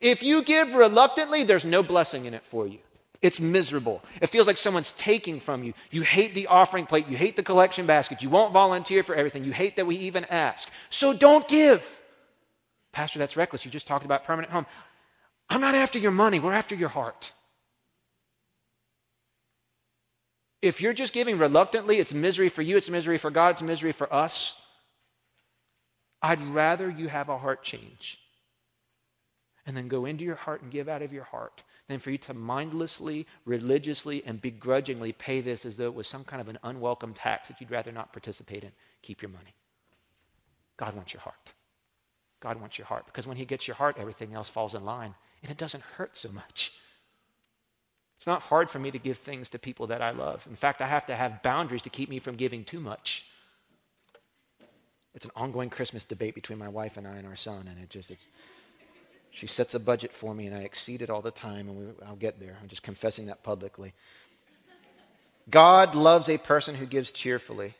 If 0.00 0.22
you 0.22 0.42
give 0.42 0.74
reluctantly, 0.74 1.44
there's 1.44 1.64
no 1.64 1.82
blessing 1.82 2.26
in 2.26 2.34
it 2.34 2.44
for 2.44 2.66
you. 2.66 2.78
It's 3.20 3.40
miserable. 3.40 4.02
It 4.20 4.28
feels 4.28 4.46
like 4.46 4.58
someone's 4.58 4.92
taking 4.92 5.40
from 5.40 5.64
you. 5.64 5.74
You 5.90 6.02
hate 6.02 6.34
the 6.34 6.46
offering 6.46 6.86
plate. 6.86 7.08
You 7.08 7.16
hate 7.16 7.36
the 7.36 7.42
collection 7.42 7.84
basket. 7.84 8.22
You 8.22 8.30
won't 8.30 8.52
volunteer 8.52 9.02
for 9.02 9.14
everything. 9.14 9.44
You 9.44 9.52
hate 9.52 9.76
that 9.76 9.86
we 9.86 9.96
even 9.96 10.24
ask. 10.26 10.70
So 10.88 11.12
don't 11.12 11.46
give. 11.48 11.84
Pastor, 12.92 13.18
that's 13.18 13.36
reckless. 13.36 13.64
You 13.64 13.70
just 13.70 13.88
talked 13.88 14.04
about 14.04 14.24
permanent 14.24 14.52
home. 14.52 14.66
I'm 15.50 15.60
not 15.60 15.74
after 15.74 15.98
your 15.98 16.12
money. 16.12 16.38
We're 16.38 16.52
after 16.52 16.76
your 16.76 16.90
heart. 16.90 17.32
If 20.60 20.80
you're 20.80 20.92
just 20.92 21.12
giving 21.12 21.38
reluctantly, 21.38 21.98
it's 21.98 22.12
misery 22.12 22.48
for 22.48 22.62
you, 22.62 22.76
it's 22.76 22.88
misery 22.88 23.18
for 23.18 23.30
God, 23.30 23.50
it's 23.54 23.62
misery 23.62 23.92
for 23.92 24.12
us. 24.12 24.54
I'd 26.20 26.40
rather 26.40 26.90
you 26.90 27.08
have 27.08 27.28
a 27.28 27.38
heart 27.38 27.62
change 27.62 28.18
and 29.66 29.76
then 29.76 29.86
go 29.86 30.04
into 30.04 30.24
your 30.24 30.34
heart 30.34 30.62
and 30.62 30.70
give 30.70 30.88
out 30.88 31.02
of 31.02 31.12
your 31.12 31.24
heart 31.24 31.62
than 31.88 31.98
for 31.98 32.10
you 32.10 32.18
to 32.18 32.34
mindlessly, 32.34 33.26
religiously, 33.44 34.22
and 34.26 34.40
begrudgingly 34.40 35.12
pay 35.12 35.40
this 35.40 35.64
as 35.64 35.76
though 35.76 35.86
it 35.86 35.94
was 35.94 36.06
some 36.06 36.24
kind 36.24 36.40
of 36.40 36.48
an 36.48 36.58
unwelcome 36.62 37.14
tax 37.14 37.48
that 37.48 37.60
you'd 37.60 37.70
rather 37.70 37.90
not 37.90 38.12
participate 38.12 38.62
in. 38.62 38.70
Keep 39.02 39.22
your 39.22 39.30
money. 39.30 39.54
God 40.76 40.94
wants 40.94 41.14
your 41.14 41.22
heart. 41.22 41.52
God 42.40 42.60
wants 42.60 42.78
your 42.78 42.86
heart 42.86 43.06
because 43.06 43.26
when 43.26 43.36
He 43.36 43.44
gets 43.44 43.66
your 43.66 43.74
heart, 43.74 43.96
everything 43.98 44.34
else 44.34 44.48
falls 44.48 44.74
in 44.74 44.84
line 44.84 45.14
and 45.42 45.50
it 45.50 45.58
doesn't 45.58 45.82
hurt 45.82 46.16
so 46.16 46.30
much. 46.30 46.72
It's 48.16 48.26
not 48.26 48.42
hard 48.42 48.68
for 48.68 48.78
me 48.78 48.90
to 48.90 48.98
give 48.98 49.18
things 49.18 49.48
to 49.50 49.58
people 49.58 49.86
that 49.88 50.02
I 50.02 50.10
love. 50.10 50.46
In 50.48 50.56
fact, 50.56 50.80
I 50.80 50.86
have 50.86 51.06
to 51.06 51.14
have 51.14 51.42
boundaries 51.42 51.82
to 51.82 51.90
keep 51.90 52.08
me 52.08 52.18
from 52.18 52.36
giving 52.36 52.64
too 52.64 52.80
much. 52.80 53.24
It's 55.14 55.24
an 55.24 55.30
ongoing 55.36 55.70
Christmas 55.70 56.04
debate 56.04 56.34
between 56.34 56.58
my 56.58 56.68
wife 56.68 56.96
and 56.96 57.06
I 57.06 57.16
and 57.16 57.26
our 57.26 57.36
son, 57.36 57.68
and 57.68 57.78
it 57.78 57.90
just, 57.90 58.10
it's, 58.10 58.28
she 59.30 59.46
sets 59.46 59.74
a 59.74 59.80
budget 59.80 60.12
for 60.12 60.34
me, 60.34 60.46
and 60.46 60.56
I 60.56 60.60
exceed 60.60 61.02
it 61.02 61.10
all 61.10 61.22
the 61.22 61.30
time, 61.30 61.68
and 61.68 61.78
we, 61.78 62.06
I'll 62.06 62.16
get 62.16 62.40
there. 62.40 62.56
I'm 62.60 62.68
just 62.68 62.82
confessing 62.82 63.26
that 63.26 63.42
publicly. 63.42 63.92
God 65.50 65.94
loves 65.94 66.28
a 66.28 66.38
person 66.38 66.74
who 66.74 66.86
gives 66.86 67.10
cheerfully. 67.10 67.74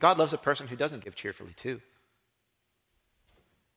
God 0.00 0.18
loves 0.18 0.32
a 0.32 0.38
person 0.38 0.66
who 0.66 0.76
doesn't 0.76 1.04
give 1.04 1.14
cheerfully, 1.14 1.54
too. 1.56 1.80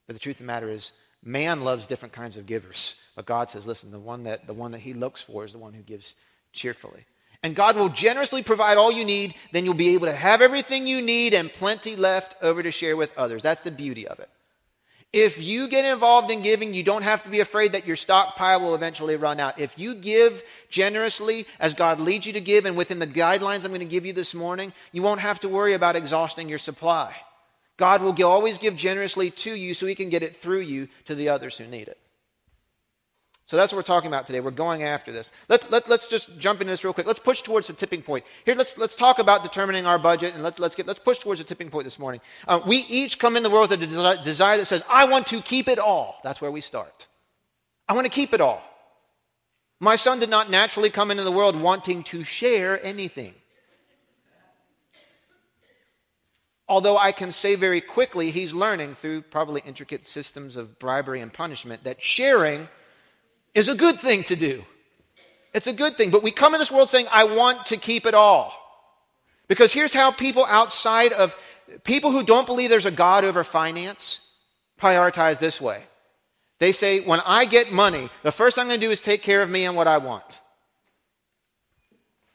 But 0.07 0.13
the 0.13 0.19
truth 0.19 0.35
of 0.35 0.39
the 0.39 0.45
matter 0.45 0.69
is, 0.69 0.91
man 1.23 1.61
loves 1.61 1.87
different 1.87 2.13
kinds 2.13 2.37
of 2.37 2.45
givers. 2.45 2.95
But 3.15 3.25
God 3.25 3.49
says, 3.49 3.65
listen, 3.65 3.91
the 3.91 3.99
one 3.99 4.23
that, 4.23 4.45
the 4.47 4.53
one 4.53 4.71
that 4.71 4.81
he 4.81 4.93
looks 4.93 5.21
for 5.21 5.45
is 5.45 5.51
the 5.51 5.57
one 5.57 5.73
who 5.73 5.81
gives 5.81 6.13
cheerfully. 6.53 7.05
And 7.43 7.55
God 7.55 7.75
will 7.75 7.89
generously 7.89 8.43
provide 8.43 8.77
all 8.77 8.91
you 8.91 9.05
need, 9.05 9.35
then 9.51 9.65
you'll 9.65 9.73
be 9.73 9.93
able 9.93 10.07
to 10.07 10.13
have 10.13 10.41
everything 10.41 10.87
you 10.87 11.01
need 11.01 11.33
and 11.33 11.51
plenty 11.51 11.95
left 11.95 12.35
over 12.41 12.63
to 12.63 12.71
share 12.71 12.97
with 12.97 13.15
others. 13.17 13.43
That's 13.43 13.61
the 13.61 13.71
beauty 13.71 14.07
of 14.07 14.19
it. 14.19 14.29
If 15.15 15.41
you 15.41 15.69
get 15.69 15.85
involved 15.85 16.29
in 16.29 16.41
giving, 16.41 16.73
you 16.73 16.83
don't 16.83 17.03
have 17.03 17.23
to 17.23 17.29
be 17.29 17.39
afraid 17.39 17.71
that 17.71 17.87
your 17.87 17.95
stockpile 17.95 18.59
will 18.59 18.75
eventually 18.75 19.15
run 19.15 19.39
out. 19.39 19.57
If 19.57 19.79
you 19.79 19.95
give 19.95 20.43
generously 20.67 21.47
as 21.57 21.73
God 21.73 22.01
leads 22.01 22.25
you 22.25 22.33
to 22.33 22.41
give 22.41 22.65
and 22.65 22.75
within 22.75 22.99
the 22.99 23.07
guidelines 23.07 23.63
I'm 23.63 23.71
going 23.71 23.79
to 23.79 23.85
give 23.85 24.05
you 24.05 24.11
this 24.11 24.33
morning, 24.33 24.73
you 24.91 25.01
won't 25.01 25.21
have 25.21 25.39
to 25.39 25.47
worry 25.47 25.71
about 25.71 25.95
exhausting 25.95 26.49
your 26.49 26.59
supply. 26.59 27.15
God 27.77 28.01
will 28.01 28.21
always 28.25 28.57
give 28.57 28.75
generously 28.75 29.31
to 29.31 29.55
you 29.55 29.73
so 29.73 29.85
he 29.85 29.95
can 29.95 30.09
get 30.09 30.21
it 30.21 30.35
through 30.35 30.59
you 30.59 30.89
to 31.05 31.15
the 31.15 31.29
others 31.29 31.57
who 31.57 31.65
need 31.65 31.87
it. 31.87 31.97
So 33.47 33.57
that's 33.57 33.71
what 33.71 33.77
we're 33.77 33.83
talking 33.83 34.07
about 34.07 34.25
today. 34.25 34.39
We're 34.39 34.49
going 34.49 34.81
after 34.81 35.11
this. 35.11 35.31
Let's, 35.49 35.69
let, 35.69 35.87
let's 35.87 36.07
just 36.07 36.35
jump 36.39 36.61
into 36.61 36.73
this 36.73 36.83
real 36.83 36.93
quick. 36.93 37.05
Let's 37.05 37.19
push 37.19 37.43
towards 37.43 37.67
the 37.67 37.73
tipping 37.73 38.01
point. 38.01 38.25
Here, 38.43 38.55
let's, 38.55 38.75
let's 38.75 38.95
talk 38.95 39.19
about 39.19 39.43
determining 39.43 39.85
our 39.85 39.99
budget 39.99 40.33
and 40.33 40.41
let's, 40.41 40.57
let's, 40.57 40.73
get, 40.73 40.87
let's 40.87 40.97
push 40.97 41.19
towards 41.19 41.39
the 41.39 41.43
tipping 41.43 41.69
point 41.69 41.83
this 41.83 41.99
morning. 41.99 42.21
Uh, 42.47 42.59
we 42.65 42.77
each 42.89 43.19
come 43.19 43.37
in 43.37 43.43
the 43.43 43.49
world 43.51 43.69
with 43.69 43.83
a 43.83 43.85
desi- 43.85 44.23
desire 44.23 44.57
that 44.57 44.65
says, 44.65 44.83
I 44.89 45.05
want 45.05 45.27
to 45.27 45.41
keep 45.43 45.67
it 45.67 45.77
all. 45.77 46.19
That's 46.23 46.41
where 46.41 46.49
we 46.49 46.61
start. 46.61 47.05
I 47.87 47.93
want 47.93 48.05
to 48.05 48.11
keep 48.11 48.33
it 48.33 48.41
all. 48.41 48.63
My 49.79 49.95
son 49.95 50.19
did 50.19 50.29
not 50.29 50.49
naturally 50.49 50.89
come 50.89 51.11
into 51.11 51.23
the 51.23 51.31
world 51.31 51.55
wanting 51.55 52.01
to 52.05 52.23
share 52.23 52.83
anything. 52.83 53.35
Although 56.67 56.97
I 56.97 57.11
can 57.11 57.31
say 57.31 57.53
very 57.53 57.79
quickly, 57.79 58.31
he's 58.31 58.53
learning 58.53 58.95
through 58.95 59.21
probably 59.21 59.61
intricate 59.67 60.07
systems 60.07 60.55
of 60.55 60.79
bribery 60.79 61.21
and 61.21 61.31
punishment 61.31 61.83
that 61.83 62.01
sharing 62.01 62.67
is 63.55 63.69
a 63.69 63.73
good 63.73 63.99
thing 63.99 64.23
to 64.25 64.35
do. 64.35 64.63
It's 65.53 65.67
a 65.67 65.73
good 65.73 65.97
thing. 65.97 66.11
But 66.11 66.21
we 66.21 66.31
come 66.31 66.53
in 66.53 66.59
this 66.59 66.71
world 66.71 66.89
saying, 66.89 67.07
I 67.11 67.23
want 67.23 67.67
to 67.67 67.77
keep 67.77 68.05
it 68.05 68.13
all. 68.13 68.53
Because 69.47 69.71
here's 69.71 69.93
how 69.93 70.11
people 70.11 70.45
outside 70.45 71.13
of 71.13 71.35
people 71.83 72.11
who 72.11 72.23
don't 72.23 72.45
believe 72.45 72.69
there's 72.69 72.85
a 72.85 72.91
God 72.91 73.23
over 73.23 73.43
finance 73.43 74.19
prioritize 74.79 75.39
this 75.39 75.61
way. 75.61 75.83
They 76.59 76.71
say, 76.71 76.99
when 76.99 77.21
I 77.25 77.45
get 77.45 77.71
money, 77.71 78.09
the 78.23 78.31
first 78.31 78.55
thing 78.55 78.63
I'm 78.63 78.67
going 78.67 78.79
to 78.79 78.85
do 78.85 78.91
is 78.91 79.01
take 79.01 79.21
care 79.21 79.41
of 79.41 79.49
me 79.49 79.65
and 79.65 79.75
what 79.75 79.87
I 79.87 79.97
want. 79.97 80.41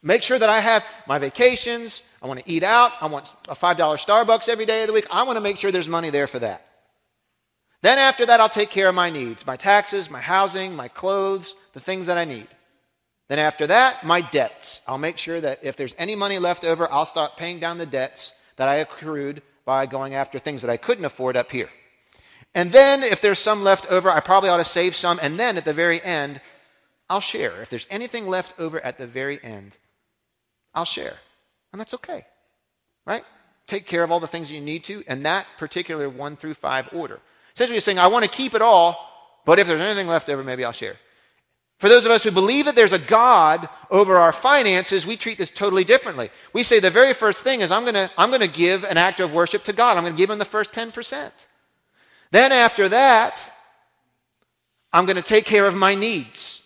Make 0.02 0.22
sure 0.22 0.38
that 0.38 0.48
I 0.48 0.60
have 0.60 0.84
my 1.06 1.18
vacations. 1.18 2.02
I 2.22 2.26
want 2.26 2.40
to 2.40 2.50
eat 2.50 2.62
out. 2.62 2.92
I 3.00 3.06
want 3.06 3.34
a 3.48 3.54
$5 3.54 3.76
Starbucks 3.76 4.48
every 4.48 4.64
day 4.64 4.82
of 4.82 4.86
the 4.86 4.94
week. 4.94 5.06
I 5.10 5.24
want 5.24 5.36
to 5.36 5.42
make 5.42 5.58
sure 5.58 5.70
there's 5.70 5.88
money 5.88 6.08
there 6.08 6.26
for 6.26 6.38
that. 6.38 6.66
Then 7.82 7.98
after 7.98 8.26
that, 8.26 8.40
I'll 8.40 8.48
take 8.48 8.70
care 8.70 8.88
of 8.88 8.94
my 8.94 9.10
needs 9.10 9.46
my 9.46 9.56
taxes, 9.56 10.10
my 10.10 10.20
housing, 10.20 10.74
my 10.76 10.88
clothes, 10.88 11.54
the 11.72 11.80
things 11.80 12.06
that 12.06 12.18
I 12.18 12.24
need. 12.24 12.48
Then 13.28 13.38
after 13.38 13.66
that, 13.68 14.04
my 14.04 14.20
debts. 14.20 14.80
I'll 14.88 14.98
make 14.98 15.16
sure 15.16 15.40
that 15.40 15.60
if 15.62 15.76
there's 15.76 15.94
any 15.98 16.16
money 16.16 16.38
left 16.38 16.64
over, 16.64 16.90
I'll 16.90 17.06
start 17.06 17.36
paying 17.36 17.60
down 17.60 17.78
the 17.78 17.86
debts 17.86 18.34
that 18.56 18.68
I 18.68 18.76
accrued 18.76 19.42
by 19.64 19.86
going 19.86 20.14
after 20.14 20.38
things 20.38 20.62
that 20.62 20.70
I 20.70 20.76
couldn't 20.76 21.04
afford 21.04 21.36
up 21.36 21.52
here. 21.52 21.70
And 22.54 22.72
then 22.72 23.04
if 23.04 23.20
there's 23.20 23.38
some 23.38 23.62
left 23.62 23.86
over, 23.86 24.10
I 24.10 24.20
probably 24.20 24.50
ought 24.50 24.56
to 24.56 24.64
save 24.64 24.96
some. 24.96 25.20
And 25.22 25.38
then 25.38 25.56
at 25.56 25.64
the 25.64 25.72
very 25.72 26.02
end, 26.02 26.40
I'll 27.08 27.20
share. 27.20 27.62
If 27.62 27.70
there's 27.70 27.86
anything 27.88 28.26
left 28.26 28.58
over 28.58 28.80
at 28.80 28.98
the 28.98 29.06
very 29.06 29.42
end, 29.42 29.76
I'll 30.74 30.84
share. 30.84 31.16
And 31.72 31.80
that's 31.80 31.94
okay, 31.94 32.26
right? 33.06 33.24
Take 33.68 33.86
care 33.86 34.02
of 34.02 34.10
all 34.10 34.18
the 34.18 34.26
things 34.26 34.50
you 34.50 34.60
need 34.60 34.82
to 34.84 35.04
in 35.06 35.22
that 35.22 35.46
particular 35.58 36.08
one 36.08 36.36
through 36.36 36.54
five 36.54 36.88
order. 36.92 37.20
Essentially, 37.54 37.76
he's 37.76 37.84
saying, 37.84 37.98
I 37.98 38.06
want 38.08 38.24
to 38.24 38.30
keep 38.30 38.54
it 38.54 38.62
all, 38.62 39.08
but 39.44 39.58
if 39.58 39.66
there's 39.66 39.80
anything 39.80 40.06
left 40.06 40.28
over, 40.28 40.42
maybe 40.44 40.64
I'll 40.64 40.72
share. 40.72 40.96
For 41.78 41.88
those 41.88 42.04
of 42.04 42.10
us 42.10 42.22
who 42.22 42.30
believe 42.30 42.66
that 42.66 42.76
there's 42.76 42.92
a 42.92 42.98
God 42.98 43.66
over 43.90 44.16
our 44.16 44.32
finances, 44.32 45.06
we 45.06 45.16
treat 45.16 45.38
this 45.38 45.50
totally 45.50 45.82
differently. 45.82 46.30
We 46.52 46.62
say 46.62 46.78
the 46.78 46.90
very 46.90 47.14
first 47.14 47.42
thing 47.42 47.62
is, 47.62 47.72
I'm 47.72 47.84
going 47.84 47.94
to, 47.94 48.10
I'm 48.18 48.28
going 48.28 48.42
to 48.42 48.48
give 48.48 48.84
an 48.84 48.98
act 48.98 49.18
of 49.18 49.32
worship 49.32 49.64
to 49.64 49.72
God. 49.72 49.96
I'm 49.96 50.04
going 50.04 50.12
to 50.14 50.18
give 50.18 50.28
him 50.28 50.38
the 50.38 50.44
first 50.44 50.72
10%. 50.72 51.30
Then 52.32 52.52
after 52.52 52.88
that, 52.90 53.50
I'm 54.92 55.06
going 55.06 55.16
to 55.16 55.22
take 55.22 55.46
care 55.46 55.66
of 55.66 55.74
my 55.74 55.94
needs. 55.94 56.60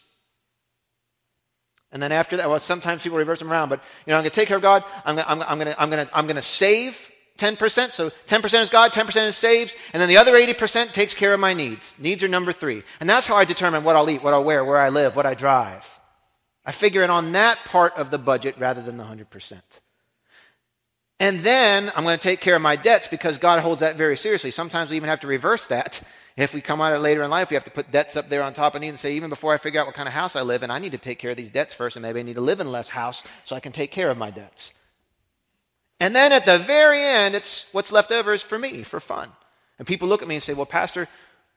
And 1.93 2.03
then 2.03 2.11
after 2.11 2.37
that, 2.39 2.51
well, 2.51 2.59
sometimes 2.59 3.03
people 3.03 3.19
reverse 3.19 3.39
them 3.39 3.53
around, 3.53 3.69
but 3.69 3.81
you 4.05 4.11
know, 4.11 4.17
I'm 4.17 4.23
going 4.23 4.33
to 4.33 4.35
take 4.35 4.49
care 4.49 4.57
of 4.57 4.63
God. 4.63 4.83
I'm 5.05 5.15
going, 5.15 5.27
I'm 5.29 5.59
going 5.59 5.69
to, 5.69 5.81
I'm 5.81 5.91
going 5.91 6.07
to, 6.07 6.19
I'm 6.19 6.27
going 6.27 6.37
to 6.37 6.43
save 6.43 7.09
10%. 7.39 7.93
So 7.93 8.11
10% 8.27 8.63
is 8.63 8.71
God, 8.71 8.93
10% 8.93 9.27
is 9.27 9.37
saves, 9.37 9.75
and 9.93 10.01
then 10.01 10.09
the 10.09 10.17
other 10.17 10.35
80% 10.35 10.93
takes 10.93 11.15
care 11.15 11.35
of 11.35 11.41
my 11.41 11.53
needs. 11.53 11.97
Needs 11.99 12.23
are 12.23 12.29
number 12.29 12.53
three. 12.53 12.83
And 13.01 13.11
that's 13.11 13.27
how 13.27 13.37
I 13.37 13.45
determine 13.45 13.85
what 13.85 13.97
I'll 13.97 14.09
eat, 14.09 14.23
what 14.23 14.33
I'll 14.33 14.45
wear, 14.45 14.65
where 14.65 14.81
I 14.81 14.89
live, 14.89 15.17
what 15.17 15.27
I 15.27 15.35
drive. 15.35 15.89
I 16.65 16.73
figure 16.73 17.03
it 17.03 17.11
on 17.11 17.33
that 17.33 17.59
part 17.65 17.95
of 17.97 18.11
the 18.11 18.19
budget 18.19 18.57
rather 18.59 18.83
than 18.83 18.97
the 18.97 19.05
100%. 19.05 19.61
And 21.21 21.45
then 21.45 21.93
I'm 21.95 22.05
going 22.05 22.19
to 22.19 22.23
take 22.23 22.41
care 22.41 22.57
of 22.57 22.63
my 22.63 22.77
debts 22.77 23.09
because 23.09 23.39
God 23.39 23.61
holds 23.61 23.81
that 23.81 23.97
very 23.97 24.17
seriously. 24.17 24.51
Sometimes 24.51 24.91
we 24.91 24.97
even 24.97 25.09
have 25.09 25.21
to 25.21 25.27
reverse 25.27 25.67
that. 25.69 26.03
If 26.37 26.53
we 26.53 26.61
come 26.61 26.81
out 26.81 26.93
of 26.93 26.99
it 26.99 27.03
later 27.03 27.23
in 27.23 27.31
life, 27.31 27.51
we 27.51 27.55
have 27.55 27.63
to 27.63 27.71
put 27.71 27.93
debts 27.93 28.17
up 28.17 28.29
there 28.29 28.43
on 28.43 28.55
top 28.55 28.75
of 28.75 28.81
need 28.81 28.89
and 28.89 28.99
say, 28.99 29.15
even 29.15 29.31
before 29.31 29.55
I 29.55 29.57
figure 29.57 29.81
out 29.81 29.87
what 29.87 29.95
kind 29.95 30.09
of 30.09 30.15
house 30.15 30.35
I 30.35 30.43
live 30.43 30.65
in, 30.65 30.71
I 30.73 30.81
need 30.81 30.91
to 30.91 30.99
take 30.99 31.21
care 31.21 31.31
of 31.31 31.37
these 31.37 31.53
debts 31.53 31.73
first, 31.75 31.95
and 31.95 32.03
maybe 32.03 32.19
I 32.19 32.25
need 32.25 32.35
to 32.35 32.41
live 32.41 32.59
in 32.59 32.73
less 32.73 32.89
house 32.89 33.23
so 33.45 33.55
I 33.55 33.61
can 33.61 33.71
take 33.71 33.93
care 33.93 34.11
of 34.11 34.19
my 34.19 34.33
debts. 34.33 34.73
And 36.01 36.15
then 36.15 36.33
at 36.33 36.45
the 36.45 36.59
very 36.59 37.03
end, 37.03 37.35
it's 37.35 37.67
what's 37.73 37.93
left 37.93 38.11
over 38.11 38.33
is 38.33 38.43
for 38.43 38.59
me, 38.59 38.83
for 38.83 39.01
fun. 39.01 39.31
And 39.79 39.87
people 39.87 40.09
look 40.09 40.23
at 40.23 40.29
me 40.29 40.35
and 40.37 40.43
say, 40.43 40.55
Well, 40.55 40.67
Pastor, 40.67 41.09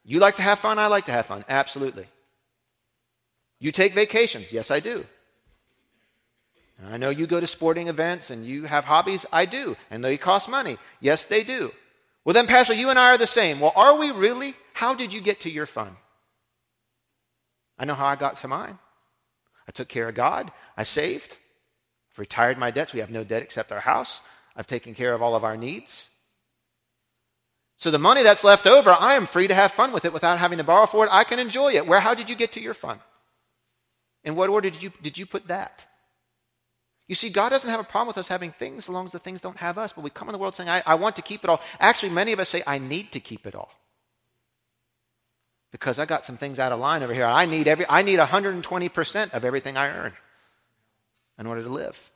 you 0.03 0.19
like 0.19 0.35
to 0.35 0.41
have 0.41 0.59
fun? 0.59 0.79
I 0.79 0.87
like 0.87 1.05
to 1.05 1.11
have 1.11 1.25
fun. 1.25 1.43
Absolutely. 1.49 2.07
You 3.59 3.71
take 3.71 3.93
vacations? 3.93 4.51
Yes, 4.51 4.71
I 4.71 4.79
do. 4.79 5.05
And 6.77 6.93
I 6.93 6.97
know 6.97 7.09
you 7.09 7.25
go 7.25 7.39
to 7.39 7.47
sporting 7.47 7.87
events 7.87 8.29
and 8.29 8.45
you 8.45 8.63
have 8.63 8.85
hobbies. 8.85 9.25
I 9.31 9.45
do. 9.45 9.75
And 9.89 10.03
they 10.03 10.17
cost 10.17 10.47
money. 10.47 10.77
Yes, 11.01 11.25
they 11.25 11.43
do. 11.43 11.71
Well, 12.23 12.33
then, 12.33 12.45
Pastor, 12.45 12.73
you 12.73 12.89
and 12.89 12.99
I 12.99 13.13
are 13.13 13.17
the 13.17 13.25
same. 13.25 13.59
Well, 13.59 13.73
are 13.75 13.97
we 13.97 14.11
really? 14.11 14.53
How 14.73 14.93
did 14.93 15.11
you 15.13 15.21
get 15.21 15.41
to 15.41 15.49
your 15.49 15.65
fun? 15.65 15.95
I 17.79 17.85
know 17.85 17.95
how 17.95 18.05
I 18.05 18.15
got 18.15 18.37
to 18.37 18.47
mine. 18.47 18.77
I 19.67 19.71
took 19.71 19.87
care 19.87 20.09
of 20.09 20.15
God. 20.15 20.51
I 20.75 20.83
saved. 20.83 21.35
I've 22.17 22.21
retired 22.21 22.57
my 22.57 22.71
debts. 22.71 22.93
We 22.93 22.99
have 23.01 23.11
no 23.11 23.23
debt 23.23 23.43
except 23.43 23.71
our 23.71 23.79
house. 23.79 24.21
I've 24.55 24.65
taken 24.65 24.95
care 24.95 25.13
of 25.13 25.21
all 25.21 25.35
of 25.35 25.43
our 25.43 25.55
needs. 25.55 26.09
So 27.77 27.91
the 27.91 27.99
money 27.99 28.23
that's 28.23 28.43
left 28.43 28.65
over, 28.65 28.89
I 28.89 29.13
am 29.13 29.27
free 29.27 29.47
to 29.47 29.53
have 29.53 29.71
fun 29.71 29.91
with 29.91 30.03
it 30.03 30.11
without 30.11 30.39
having 30.39 30.57
to 30.57 30.63
borrow 30.63 30.87
for 30.87 31.05
it. 31.05 31.11
I 31.13 31.23
can 31.23 31.37
enjoy 31.37 31.73
it. 31.73 31.85
Where, 31.85 31.99
how 31.99 32.15
did 32.15 32.27
you 32.27 32.35
get 32.35 32.53
to 32.53 32.59
your 32.59 32.73
fun? 32.73 32.99
In 34.23 34.35
what 34.35 34.49
order 34.49 34.71
did 34.71 34.81
you, 34.81 34.91
did 35.03 35.15
you 35.15 35.27
put 35.27 35.47
that? 35.49 35.85
You 37.07 37.13
see, 37.13 37.29
God 37.29 37.49
doesn't 37.49 37.69
have 37.69 37.79
a 37.79 37.83
problem 37.83 38.07
with 38.07 38.17
us 38.17 38.27
having 38.27 38.51
things 38.51 38.85
as 38.85 38.89
long 38.89 39.05
as 39.05 39.11
the 39.11 39.19
things 39.19 39.39
don't 39.39 39.57
have 39.57 39.77
us. 39.77 39.93
But 39.93 40.03
we 40.03 40.09
come 40.09 40.27
in 40.27 40.33
the 40.33 40.39
world 40.39 40.55
saying, 40.55 40.69
I, 40.69 40.81
I 40.87 40.95
want 40.95 41.15
to 41.17 41.21
keep 41.21 41.43
it 41.43 41.51
all. 41.51 41.61
Actually, 41.79 42.13
many 42.13 42.31
of 42.31 42.39
us 42.39 42.49
say, 42.49 42.63
I 42.65 42.79
need 42.79 43.11
to 43.11 43.19
keep 43.19 43.45
it 43.45 43.53
all. 43.53 43.69
Because 45.71 45.99
I 45.99 46.05
got 46.07 46.25
some 46.25 46.37
things 46.37 46.57
out 46.57 46.71
of 46.71 46.79
line 46.79 47.03
over 47.03 47.13
here. 47.13 47.25
I 47.25 47.45
need 47.45 47.67
every 47.67 47.85
I 47.87 48.01
need 48.01 48.17
120% 48.17 49.33
of 49.33 49.45
everything 49.45 49.77
I 49.77 49.89
earn 49.89 50.13
in 51.39 51.45
order 51.45 51.63
to 51.63 51.69
live. 51.69 52.11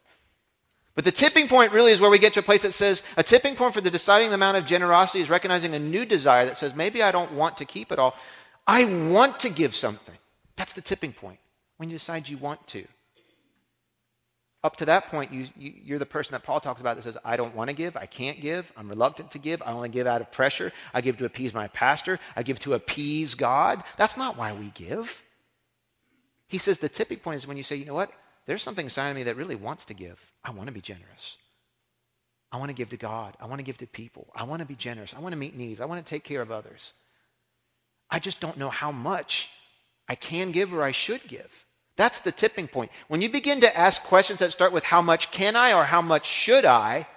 But 0.93 1.05
the 1.05 1.11
tipping 1.11 1.47
point 1.47 1.71
really 1.71 1.91
is 1.91 2.01
where 2.01 2.09
we 2.09 2.19
get 2.19 2.33
to 2.33 2.41
a 2.41 2.43
place 2.43 2.63
that 2.63 2.73
says 2.73 3.01
a 3.15 3.23
tipping 3.23 3.55
point 3.55 3.73
for 3.73 3.81
the 3.81 3.89
deciding 3.89 4.29
the 4.29 4.35
amount 4.35 4.57
of 4.57 4.65
generosity 4.65 5.21
is 5.21 5.29
recognizing 5.29 5.73
a 5.73 5.79
new 5.79 6.05
desire 6.05 6.45
that 6.45 6.57
says 6.57 6.75
maybe 6.75 7.01
I 7.01 7.11
don't 7.11 7.31
want 7.33 7.57
to 7.57 7.65
keep 7.65 7.91
it 7.91 7.99
all. 7.99 8.15
I 8.67 8.85
want 8.85 9.39
to 9.41 9.49
give 9.49 9.73
something. 9.73 10.15
That's 10.57 10.73
the 10.73 10.81
tipping 10.81 11.13
point 11.13 11.39
when 11.77 11.89
you 11.89 11.95
decide 11.95 12.27
you 12.27 12.37
want 12.37 12.65
to. 12.67 12.85
Up 14.63 14.75
to 14.77 14.85
that 14.85 15.07
point, 15.07 15.33
you, 15.33 15.47
you, 15.57 15.95
are 15.95 15.99
the 15.99 16.05
person 16.05 16.33
that 16.33 16.43
Paul 16.43 16.59
talks 16.59 16.81
about 16.81 16.95
that 16.95 17.03
says, 17.03 17.17
I 17.25 17.35
don't 17.35 17.55
want 17.55 17.71
to 17.71 17.75
give, 17.75 17.97
I 17.97 18.05
can't 18.05 18.39
give, 18.39 18.71
I'm 18.77 18.87
reluctant 18.87 19.31
to 19.31 19.39
give, 19.39 19.59
I 19.63 19.71
only 19.71 19.89
give 19.89 20.05
out 20.05 20.21
of 20.21 20.31
pressure, 20.31 20.71
I 20.93 21.01
give 21.01 21.17
to 21.17 21.25
appease 21.25 21.51
my 21.51 21.67
pastor, 21.69 22.19
I 22.35 22.43
give 22.43 22.59
to 22.59 22.75
appease 22.75 23.33
God. 23.33 23.83
That's 23.97 24.17
not 24.17 24.37
why 24.37 24.53
we 24.53 24.67
give. 24.75 25.19
He 26.47 26.59
says 26.59 26.77
the 26.77 26.89
tipping 26.89 27.17
point 27.17 27.37
is 27.37 27.47
when 27.47 27.57
you 27.57 27.63
say, 27.63 27.75
you 27.75 27.85
know 27.85 27.95
what? 27.95 28.11
There's 28.51 28.61
something 28.61 28.87
inside 28.87 29.11
of 29.11 29.15
me 29.15 29.23
that 29.23 29.37
really 29.37 29.55
wants 29.55 29.85
to 29.85 29.93
give. 29.93 30.19
I 30.43 30.51
want 30.51 30.67
to 30.67 30.73
be 30.73 30.81
generous. 30.81 31.37
I 32.51 32.57
want 32.57 32.67
to 32.67 32.73
give 32.73 32.89
to 32.89 32.97
God. 32.97 33.37
I 33.39 33.45
want 33.45 33.59
to 33.59 33.63
give 33.63 33.77
to 33.77 33.87
people. 33.87 34.27
I 34.35 34.43
want 34.43 34.59
to 34.59 34.65
be 34.65 34.75
generous. 34.75 35.13
I 35.15 35.21
want 35.21 35.31
to 35.31 35.37
meet 35.37 35.55
needs. 35.55 35.79
I 35.79 35.85
want 35.85 36.05
to 36.05 36.09
take 36.09 36.25
care 36.25 36.41
of 36.41 36.51
others. 36.51 36.91
I 38.09 38.19
just 38.19 38.41
don't 38.41 38.57
know 38.57 38.69
how 38.69 38.91
much 38.91 39.47
I 40.09 40.15
can 40.15 40.51
give 40.51 40.73
or 40.73 40.83
I 40.83 40.91
should 40.91 41.29
give. 41.29 41.49
That's 41.95 42.19
the 42.19 42.33
tipping 42.33 42.67
point. 42.67 42.91
When 43.07 43.21
you 43.21 43.29
begin 43.29 43.61
to 43.61 43.77
ask 43.77 44.03
questions 44.03 44.39
that 44.39 44.51
start 44.51 44.73
with 44.73 44.83
how 44.83 45.01
much 45.01 45.31
can 45.31 45.55
I 45.55 45.71
or 45.71 45.85
how 45.85 46.01
much 46.01 46.25
should 46.25 46.65
I, 46.65 47.07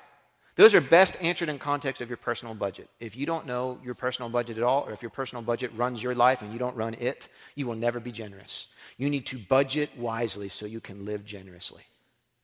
those 0.57 0.75
are 0.75 0.81
best 0.81 1.17
answered 1.21 1.49
in 1.49 1.59
context 1.59 2.01
of 2.01 2.09
your 2.09 2.17
personal 2.17 2.55
budget. 2.55 2.89
If 3.01 3.17
you 3.17 3.27
don't 3.27 3.47
know 3.47 3.79
your 3.83 3.95
personal 3.95 4.29
budget 4.29 4.57
at 4.57 4.63
all, 4.63 4.85
or 4.87 4.93
if 4.93 5.03
your 5.03 5.11
personal 5.11 5.43
budget 5.43 5.73
runs 5.77 6.03
your 6.03 6.15
life 6.15 6.43
and 6.43 6.53
you 6.53 6.59
don't 6.59 6.77
run 6.77 6.95
it, 6.95 7.29
you 7.55 7.67
will 7.67 7.75
never 7.75 7.99
be 7.99 8.13
generous. 8.13 8.69
You 8.97 9.11
need 9.11 9.27
to 9.27 9.39
budget 9.39 9.91
wisely 9.97 10.49
so 10.49 10.67
you 10.67 10.81
can 10.81 11.05
live 11.05 11.25
generously. 11.25 11.83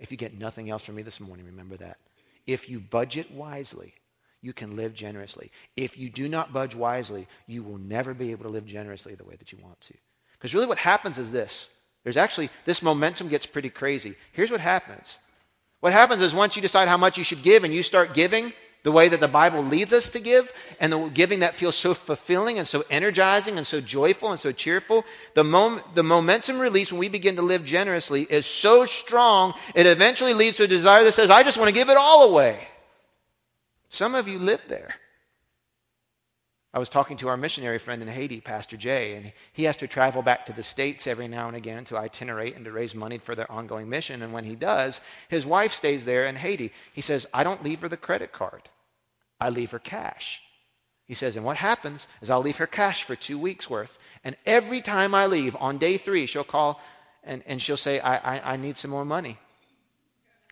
If 0.00 0.10
you 0.10 0.16
get 0.16 0.38
nothing 0.38 0.70
else 0.70 0.82
from 0.82 0.96
me 0.96 1.02
this 1.02 1.20
morning, 1.20 1.46
remember 1.46 1.76
that. 1.76 1.98
If 2.46 2.68
you 2.68 2.80
budget 2.80 3.30
wisely, 3.30 3.94
you 4.42 4.52
can 4.52 4.74
live 4.74 4.94
generously. 4.94 5.52
If 5.76 5.98
you 5.98 6.10
do 6.10 6.28
not 6.28 6.52
budge 6.52 6.74
wisely, 6.74 7.28
you 7.46 7.62
will 7.62 7.78
never 7.78 8.14
be 8.14 8.30
able 8.32 8.44
to 8.44 8.50
live 8.50 8.66
generously 8.66 9.14
the 9.14 9.24
way 9.24 9.36
that 9.36 9.52
you 9.52 9.58
want 9.62 9.80
to. 9.82 9.94
Because 10.32 10.54
really 10.54 10.66
what 10.66 10.78
happens 10.78 11.18
is 11.18 11.30
this. 11.30 11.68
There's 12.02 12.16
actually, 12.16 12.50
this 12.64 12.82
momentum 12.82 13.28
gets 13.28 13.44
pretty 13.44 13.68
crazy. 13.68 14.16
Here's 14.32 14.50
what 14.50 14.60
happens. 14.60 15.18
What 15.80 15.92
happens 15.92 16.22
is 16.22 16.34
once 16.34 16.56
you 16.56 16.62
decide 16.62 16.88
how 16.88 16.96
much 16.96 17.18
you 17.18 17.24
should 17.24 17.42
give 17.42 17.64
and 17.64 17.74
you 17.74 17.82
start 17.82 18.14
giving, 18.14 18.52
the 18.82 18.92
way 18.92 19.08
that 19.08 19.20
the 19.20 19.28
Bible 19.28 19.62
leads 19.62 19.92
us 19.92 20.08
to 20.10 20.20
give, 20.20 20.52
and 20.78 20.92
the 20.92 21.08
giving 21.08 21.40
that 21.40 21.54
feels 21.54 21.76
so 21.76 21.92
fulfilling 21.92 22.58
and 22.58 22.66
so 22.66 22.82
energizing 22.88 23.58
and 23.58 23.66
so 23.66 23.80
joyful 23.80 24.30
and 24.30 24.40
so 24.40 24.52
cheerful, 24.52 25.04
the, 25.34 25.44
mom- 25.44 25.82
the 25.94 26.02
momentum 26.02 26.58
release 26.58 26.90
when 26.90 26.98
we 26.98 27.08
begin 27.08 27.36
to 27.36 27.42
live 27.42 27.64
generously 27.64 28.22
is 28.22 28.46
so 28.46 28.86
strong, 28.86 29.52
it 29.74 29.86
eventually 29.86 30.32
leads 30.32 30.56
to 30.58 30.64
a 30.64 30.68
desire 30.68 31.04
that 31.04 31.12
says, 31.12 31.28
I 31.28 31.42
just 31.42 31.58
want 31.58 31.68
to 31.68 31.74
give 31.74 31.90
it 31.90 31.96
all 31.96 32.30
away. 32.30 32.58
Some 33.90 34.14
of 34.14 34.28
you 34.28 34.38
live 34.38 34.60
there. 34.68 34.94
I 36.72 36.78
was 36.78 36.88
talking 36.88 37.16
to 37.18 37.28
our 37.28 37.36
missionary 37.36 37.78
friend 37.78 38.00
in 38.00 38.06
Haiti, 38.06 38.40
Pastor 38.40 38.76
Jay, 38.76 39.14
and 39.14 39.32
he 39.52 39.64
has 39.64 39.76
to 39.78 39.88
travel 39.88 40.22
back 40.22 40.46
to 40.46 40.52
the 40.52 40.62
States 40.62 41.08
every 41.08 41.26
now 41.26 41.48
and 41.48 41.56
again 41.56 41.84
to 41.86 41.96
itinerate 41.96 42.54
and 42.54 42.64
to 42.64 42.70
raise 42.70 42.94
money 42.94 43.18
for 43.18 43.34
their 43.34 43.50
ongoing 43.50 43.88
mission. 43.88 44.22
And 44.22 44.32
when 44.32 44.44
he 44.44 44.54
does, 44.54 45.00
his 45.28 45.44
wife 45.44 45.72
stays 45.72 46.04
there 46.04 46.26
in 46.26 46.36
Haiti. 46.36 46.72
He 46.92 47.00
says, 47.00 47.26
I 47.34 47.42
don't 47.42 47.64
leave 47.64 47.80
her 47.80 47.88
the 47.88 47.96
credit 47.96 48.32
card, 48.32 48.68
I 49.40 49.50
leave 49.50 49.72
her 49.72 49.80
cash. 49.80 50.40
He 51.06 51.14
says, 51.14 51.34
and 51.34 51.44
what 51.44 51.56
happens 51.56 52.06
is 52.22 52.30
I'll 52.30 52.40
leave 52.40 52.58
her 52.58 52.68
cash 52.68 53.02
for 53.02 53.16
two 53.16 53.36
weeks' 53.36 53.68
worth. 53.68 53.98
And 54.22 54.36
every 54.46 54.80
time 54.80 55.12
I 55.12 55.26
leave, 55.26 55.56
on 55.58 55.76
day 55.76 55.96
three, 55.96 56.26
she'll 56.26 56.44
call 56.44 56.80
and, 57.24 57.42
and 57.46 57.60
she'll 57.60 57.76
say, 57.76 57.98
I, 57.98 58.36
I, 58.36 58.52
I 58.52 58.56
need 58.56 58.76
some 58.76 58.92
more 58.92 59.04
money. 59.04 59.36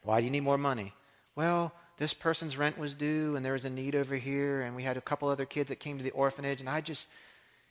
Why 0.02 0.18
do 0.18 0.24
you 0.24 0.32
need 0.32 0.40
more 0.40 0.58
money? 0.58 0.94
Well, 1.36 1.72
this 1.98 2.14
person's 2.14 2.56
rent 2.56 2.78
was 2.78 2.94
due 2.94 3.36
and 3.36 3.44
there 3.44 3.52
was 3.52 3.64
a 3.64 3.70
need 3.70 3.94
over 3.94 4.16
here 4.16 4.62
and 4.62 4.74
we 4.74 4.82
had 4.82 4.96
a 4.96 5.00
couple 5.00 5.28
other 5.28 5.44
kids 5.44 5.68
that 5.68 5.80
came 5.80 5.98
to 5.98 6.04
the 6.04 6.10
orphanage 6.10 6.60
and 6.60 6.68
I 6.68 6.80
just 6.80 7.08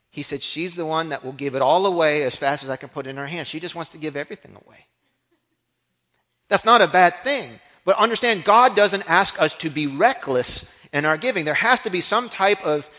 he 0.09 0.23
said 0.23 0.41
she's 0.41 0.75
the 0.75 0.85
one 0.85 1.09
that 1.09 1.23
will 1.23 1.33
give 1.33 1.55
it 1.55 1.61
all 1.61 1.85
away 1.85 2.23
as 2.23 2.35
fast 2.35 2.63
as 2.63 2.69
I 2.69 2.77
can 2.77 2.89
put 2.89 3.07
it 3.07 3.11
in 3.11 3.17
her 3.17 3.27
hand. 3.27 3.47
She 3.47 3.59
just 3.59 3.75
wants 3.75 3.91
to 3.91 3.97
give 3.97 4.15
everything 4.15 4.57
away. 4.65 4.85
That's 6.49 6.65
not 6.65 6.81
a 6.81 6.87
bad 6.87 7.23
thing. 7.23 7.59
But 7.85 7.97
understand 7.97 8.43
God 8.43 8.75
doesn't 8.75 9.09
ask 9.09 9.39
us 9.41 9.53
to 9.55 9.69
be 9.69 9.87
reckless 9.87 10.69
in 10.93 11.05
our 11.05 11.17
giving. 11.17 11.45
There 11.45 11.53
has 11.53 11.79
to 11.81 11.89
be 11.89 12.01
some 12.01 12.29
type 12.29 12.63
of 12.63 12.89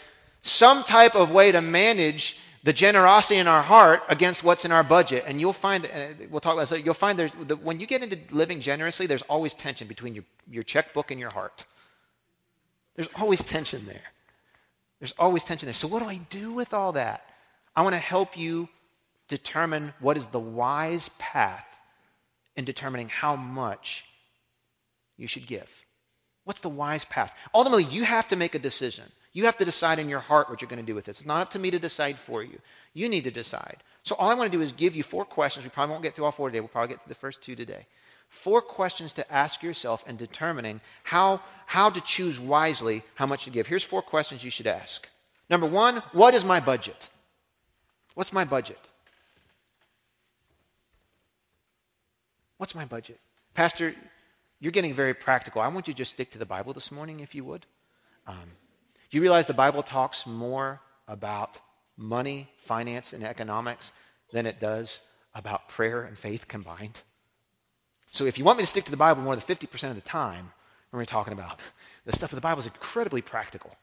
some 0.42 0.84
type 0.84 1.14
of 1.14 1.30
way 1.30 1.50
to 1.52 1.60
manage 1.60 2.38
the 2.68 2.72
generosity 2.74 3.36
in 3.36 3.48
our 3.48 3.62
heart 3.62 4.02
against 4.10 4.44
what's 4.44 4.66
in 4.66 4.72
our 4.72 4.84
budget. 4.84 5.24
And 5.26 5.40
you'll 5.40 5.54
find, 5.54 5.86
uh, 5.86 6.08
we'll 6.28 6.42
talk 6.42 6.52
about 6.52 6.68
this, 6.68 6.84
you'll 6.84 6.92
find 6.92 7.18
there's, 7.18 7.32
the, 7.40 7.56
when 7.56 7.80
you 7.80 7.86
get 7.86 8.02
into 8.02 8.18
living 8.30 8.60
generously, 8.60 9.06
there's 9.06 9.22
always 9.22 9.54
tension 9.54 9.88
between 9.88 10.14
your, 10.14 10.24
your 10.50 10.62
checkbook 10.62 11.10
and 11.10 11.18
your 11.18 11.30
heart. 11.30 11.64
There's 12.94 13.08
always 13.16 13.42
tension 13.42 13.86
there. 13.86 14.12
There's 15.00 15.14
always 15.18 15.44
tension 15.44 15.66
there. 15.66 15.72
So, 15.72 15.88
what 15.88 16.02
do 16.02 16.10
I 16.10 16.18
do 16.28 16.52
with 16.52 16.74
all 16.74 16.92
that? 16.92 17.24
I 17.74 17.80
want 17.80 17.94
to 17.94 18.00
help 18.00 18.36
you 18.36 18.68
determine 19.28 19.94
what 20.00 20.18
is 20.18 20.26
the 20.26 20.38
wise 20.38 21.08
path 21.18 21.64
in 22.54 22.66
determining 22.66 23.08
how 23.08 23.34
much 23.34 24.04
you 25.16 25.26
should 25.26 25.46
give. 25.46 25.70
What's 26.44 26.60
the 26.60 26.68
wise 26.68 27.06
path? 27.06 27.32
Ultimately, 27.54 27.84
you 27.84 28.04
have 28.04 28.28
to 28.28 28.36
make 28.36 28.54
a 28.54 28.58
decision. 28.58 29.04
You 29.38 29.44
have 29.44 29.58
to 29.58 29.64
decide 29.64 30.00
in 30.00 30.08
your 30.08 30.18
heart 30.18 30.50
what 30.50 30.60
you're 30.60 30.68
going 30.68 30.84
to 30.84 30.84
do 30.84 30.96
with 30.96 31.04
this. 31.04 31.18
It's 31.18 31.24
not 31.24 31.40
up 31.40 31.50
to 31.50 31.60
me 31.60 31.70
to 31.70 31.78
decide 31.78 32.18
for 32.18 32.42
you. 32.42 32.58
You 32.92 33.08
need 33.08 33.22
to 33.22 33.30
decide. 33.30 33.84
So 34.02 34.16
all 34.16 34.30
I 34.30 34.34
want 34.34 34.50
to 34.50 34.58
do 34.58 34.64
is 34.64 34.72
give 34.72 34.96
you 34.96 35.04
four 35.04 35.24
questions. 35.24 35.62
We 35.62 35.70
probably 35.70 35.92
won't 35.92 36.02
get 36.02 36.16
through 36.16 36.24
all 36.24 36.32
four 36.32 36.48
today. 36.48 36.58
We'll 36.58 36.70
probably 36.70 36.96
get 36.96 37.04
to 37.04 37.08
the 37.08 37.14
first 37.14 37.40
two 37.40 37.54
today. 37.54 37.86
Four 38.28 38.60
questions 38.60 39.12
to 39.12 39.32
ask 39.32 39.62
yourself 39.62 40.02
in 40.08 40.16
determining 40.16 40.80
how, 41.04 41.40
how 41.66 41.88
to 41.88 42.00
choose 42.00 42.40
wisely 42.40 43.04
how 43.14 43.26
much 43.26 43.44
to 43.44 43.50
give. 43.50 43.68
Here's 43.68 43.84
four 43.84 44.02
questions 44.02 44.42
you 44.42 44.50
should 44.50 44.66
ask. 44.66 45.08
Number 45.48 45.68
one, 45.68 46.02
what 46.10 46.34
is 46.34 46.44
my 46.44 46.58
budget? 46.58 47.08
What's 48.16 48.32
my 48.32 48.44
budget? 48.44 48.80
What's 52.56 52.74
my 52.74 52.86
budget? 52.86 53.20
Pastor, 53.54 53.94
you're 54.58 54.72
getting 54.72 54.94
very 54.94 55.14
practical. 55.14 55.62
I 55.62 55.68
want 55.68 55.86
you 55.86 55.94
to 55.94 55.98
just 55.98 56.10
stick 56.10 56.32
to 56.32 56.38
the 56.38 56.44
Bible 56.44 56.72
this 56.72 56.90
morning, 56.90 57.20
if 57.20 57.36
you 57.36 57.44
would. 57.44 57.66
Um, 58.26 58.50
you 59.16 59.22
realize 59.22 59.46
the 59.46 59.54
Bible 59.54 59.82
talks 59.82 60.26
more 60.26 60.80
about 61.06 61.58
money, 61.96 62.48
finance, 62.58 63.12
and 63.12 63.24
economics 63.24 63.92
than 64.32 64.46
it 64.46 64.60
does 64.60 65.00
about 65.34 65.68
prayer 65.68 66.02
and 66.02 66.18
faith 66.18 66.48
combined? 66.48 66.98
So 68.12 68.26
if 68.26 68.38
you 68.38 68.44
want 68.44 68.58
me 68.58 68.64
to 68.64 68.68
stick 68.68 68.84
to 68.84 68.90
the 68.90 68.96
Bible 68.96 69.22
more 69.22 69.36
than 69.36 69.44
50% 69.44 69.90
of 69.90 69.94
the 69.94 70.00
time, 70.00 70.52
when 70.90 70.98
we're 70.98 71.04
talking 71.04 71.32
about 71.32 71.60
the 72.04 72.16
stuff 72.16 72.32
of 72.32 72.36
the 72.36 72.42
Bible 72.42 72.60
is 72.60 72.66
incredibly 72.66 73.22
practical 73.22 73.76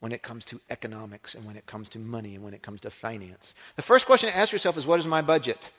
when 0.00 0.12
it 0.12 0.22
comes 0.22 0.44
to 0.46 0.60
economics 0.70 1.34
and 1.34 1.44
when 1.44 1.56
it 1.56 1.66
comes 1.66 1.88
to 1.90 1.98
money 1.98 2.34
and 2.34 2.44
when 2.44 2.54
it 2.54 2.62
comes 2.62 2.80
to 2.80 2.90
finance. 2.90 3.54
The 3.76 3.82
first 3.82 4.06
question 4.06 4.30
to 4.30 4.36
ask 4.36 4.52
yourself 4.52 4.76
is 4.76 4.86
what 4.86 5.00
is 5.00 5.06
my 5.06 5.22
budget? 5.22 5.70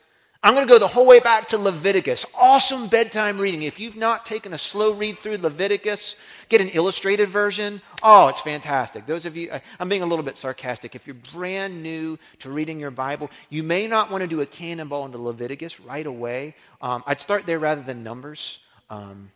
I'm 0.42 0.54
going 0.54 0.66
to 0.66 0.72
go 0.72 0.78
the 0.78 0.88
whole 0.88 1.06
way 1.06 1.20
back 1.20 1.48
to 1.48 1.58
Leviticus. 1.58 2.24
Awesome 2.34 2.88
bedtime 2.88 3.38
reading. 3.38 3.64
If 3.64 3.78
you've 3.78 3.96
not 3.96 4.24
taken 4.24 4.54
a 4.54 4.58
slow 4.58 4.94
read 4.94 5.18
through 5.18 5.36
Leviticus, 5.36 6.16
get 6.48 6.62
an 6.62 6.68
illustrated 6.68 7.28
version. 7.28 7.82
Oh, 8.02 8.28
it's 8.28 8.40
fantastic. 8.40 9.04
Those 9.06 9.26
of 9.26 9.36
you, 9.36 9.50
I'm 9.78 9.90
being 9.90 10.00
a 10.00 10.06
little 10.06 10.24
bit 10.24 10.38
sarcastic. 10.38 10.94
If 10.94 11.06
you're 11.06 11.16
brand 11.34 11.82
new 11.82 12.18
to 12.38 12.50
reading 12.50 12.80
your 12.80 12.90
Bible, 12.90 13.30
you 13.50 13.62
may 13.62 13.86
not 13.86 14.10
want 14.10 14.22
to 14.22 14.26
do 14.26 14.40
a 14.40 14.46
cannonball 14.46 15.04
into 15.04 15.18
Leviticus 15.18 15.78
right 15.78 16.06
away. 16.06 16.54
Um, 16.80 17.04
I'd 17.06 17.20
start 17.20 17.44
there 17.44 17.58
rather 17.58 17.82
than 17.82 18.02
Numbers. 18.02 18.60
Um, 18.88 19.32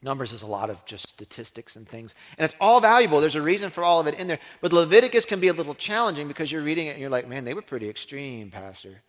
Numbers 0.00 0.32
is 0.32 0.40
a 0.40 0.46
lot 0.46 0.70
of 0.70 0.82
just 0.86 1.06
statistics 1.06 1.76
and 1.76 1.86
things. 1.86 2.14
And 2.38 2.46
it's 2.46 2.54
all 2.62 2.80
valuable. 2.80 3.20
There's 3.20 3.34
a 3.34 3.42
reason 3.42 3.68
for 3.68 3.84
all 3.84 4.00
of 4.00 4.06
it 4.06 4.14
in 4.14 4.26
there. 4.26 4.38
But 4.62 4.72
Leviticus 4.72 5.26
can 5.26 5.38
be 5.38 5.48
a 5.48 5.52
little 5.52 5.74
challenging 5.74 6.28
because 6.28 6.50
you're 6.50 6.62
reading 6.62 6.86
it 6.86 6.92
and 6.92 7.00
you're 7.00 7.10
like, 7.10 7.28
man, 7.28 7.44
they 7.44 7.52
were 7.52 7.62
pretty 7.62 7.90
extreme, 7.90 8.50
Pastor. 8.50 9.02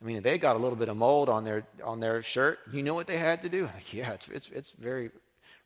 I 0.00 0.06
mean, 0.06 0.22
they 0.22 0.38
got 0.38 0.56
a 0.56 0.58
little 0.58 0.76
bit 0.76 0.88
of 0.88 0.96
mold 0.96 1.28
on 1.28 1.44
their 1.44 1.64
on 1.84 2.00
their 2.00 2.22
shirt, 2.22 2.58
you 2.72 2.82
know 2.82 2.94
what 2.94 3.06
they 3.06 3.18
had 3.18 3.42
to 3.42 3.48
do? 3.48 3.68
Yeah, 3.92 4.12
it's, 4.12 4.28
it's, 4.28 4.48
it's 4.52 4.72
very 4.78 5.10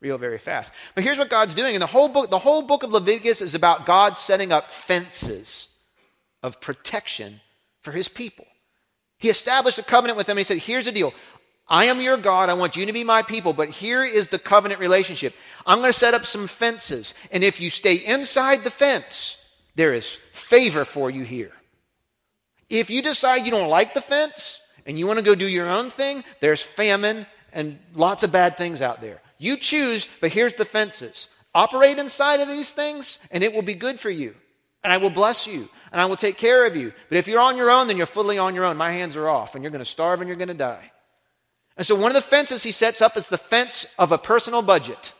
real 0.00 0.18
very 0.18 0.38
fast. 0.38 0.72
But 0.94 1.04
here's 1.04 1.18
what 1.18 1.30
God's 1.30 1.54
doing. 1.54 1.74
And 1.74 1.82
the 1.82 1.86
whole 1.86 2.08
book, 2.08 2.30
the 2.30 2.38
whole 2.38 2.62
book 2.62 2.82
of 2.82 2.90
Leviticus 2.90 3.40
is 3.40 3.54
about 3.54 3.86
God 3.86 4.16
setting 4.16 4.52
up 4.52 4.70
fences 4.70 5.68
of 6.42 6.60
protection 6.60 7.40
for 7.82 7.92
his 7.92 8.08
people. 8.08 8.46
He 9.18 9.30
established 9.30 9.78
a 9.78 9.82
covenant 9.82 10.16
with 10.16 10.26
them 10.26 10.36
and 10.36 10.40
he 10.40 10.44
said, 10.44 10.58
Here's 10.58 10.84
the 10.84 10.92
deal. 10.92 11.14
I 11.66 11.86
am 11.86 12.00
your 12.00 12.18
God. 12.18 12.50
I 12.50 12.54
want 12.54 12.76
you 12.76 12.84
to 12.84 12.92
be 12.92 13.04
my 13.04 13.22
people, 13.22 13.54
but 13.54 13.70
here 13.70 14.04
is 14.04 14.28
the 14.28 14.38
covenant 14.38 14.80
relationship. 14.80 15.34
I'm 15.64 15.78
going 15.78 15.92
to 15.92 15.98
set 15.98 16.12
up 16.12 16.26
some 16.26 16.46
fences. 16.46 17.14
And 17.30 17.42
if 17.42 17.58
you 17.58 17.70
stay 17.70 17.94
inside 17.94 18.64
the 18.64 18.70
fence, 18.70 19.38
there 19.74 19.94
is 19.94 20.18
favor 20.32 20.84
for 20.84 21.10
you 21.10 21.24
here. 21.24 21.52
If 22.78 22.90
you 22.90 23.02
decide 23.02 23.44
you 23.44 23.52
don't 23.52 23.68
like 23.68 23.94
the 23.94 24.00
fence 24.00 24.60
and 24.84 24.98
you 24.98 25.06
want 25.06 25.20
to 25.20 25.24
go 25.24 25.36
do 25.36 25.46
your 25.46 25.68
own 25.68 25.90
thing, 25.90 26.24
there's 26.40 26.60
famine 26.60 27.26
and 27.52 27.78
lots 27.94 28.24
of 28.24 28.32
bad 28.32 28.56
things 28.56 28.82
out 28.82 29.00
there. 29.00 29.22
You 29.38 29.56
choose, 29.56 30.08
but 30.20 30.32
here's 30.32 30.54
the 30.54 30.64
fences. 30.64 31.28
Operate 31.54 31.98
inside 31.98 32.40
of 32.40 32.48
these 32.48 32.72
things, 32.72 33.20
and 33.30 33.44
it 33.44 33.52
will 33.52 33.62
be 33.62 33.74
good 33.74 34.00
for 34.00 34.10
you. 34.10 34.34
And 34.82 34.92
I 34.92 34.96
will 34.96 35.10
bless 35.10 35.46
you, 35.46 35.68
and 35.92 36.00
I 36.00 36.06
will 36.06 36.16
take 36.16 36.36
care 36.36 36.66
of 36.66 36.74
you. 36.74 36.92
But 37.08 37.18
if 37.18 37.28
you're 37.28 37.40
on 37.40 37.56
your 37.56 37.70
own, 37.70 37.86
then 37.86 37.96
you're 37.96 38.06
fully 38.06 38.38
on 38.38 38.56
your 38.56 38.64
own. 38.64 38.76
My 38.76 38.90
hands 38.90 39.16
are 39.16 39.28
off, 39.28 39.54
and 39.54 39.62
you're 39.62 39.70
going 39.70 39.78
to 39.78 39.84
starve 39.84 40.20
and 40.20 40.28
you're 40.28 40.36
going 40.36 40.48
to 40.48 40.54
die. 40.54 40.90
And 41.76 41.86
so 41.86 41.94
one 41.94 42.10
of 42.10 42.14
the 42.16 42.22
fences 42.22 42.64
he 42.64 42.72
sets 42.72 43.00
up 43.00 43.16
is 43.16 43.28
the 43.28 43.38
fence 43.38 43.86
of 43.98 44.10
a 44.10 44.18
personal 44.18 44.62
budget. 44.62 45.14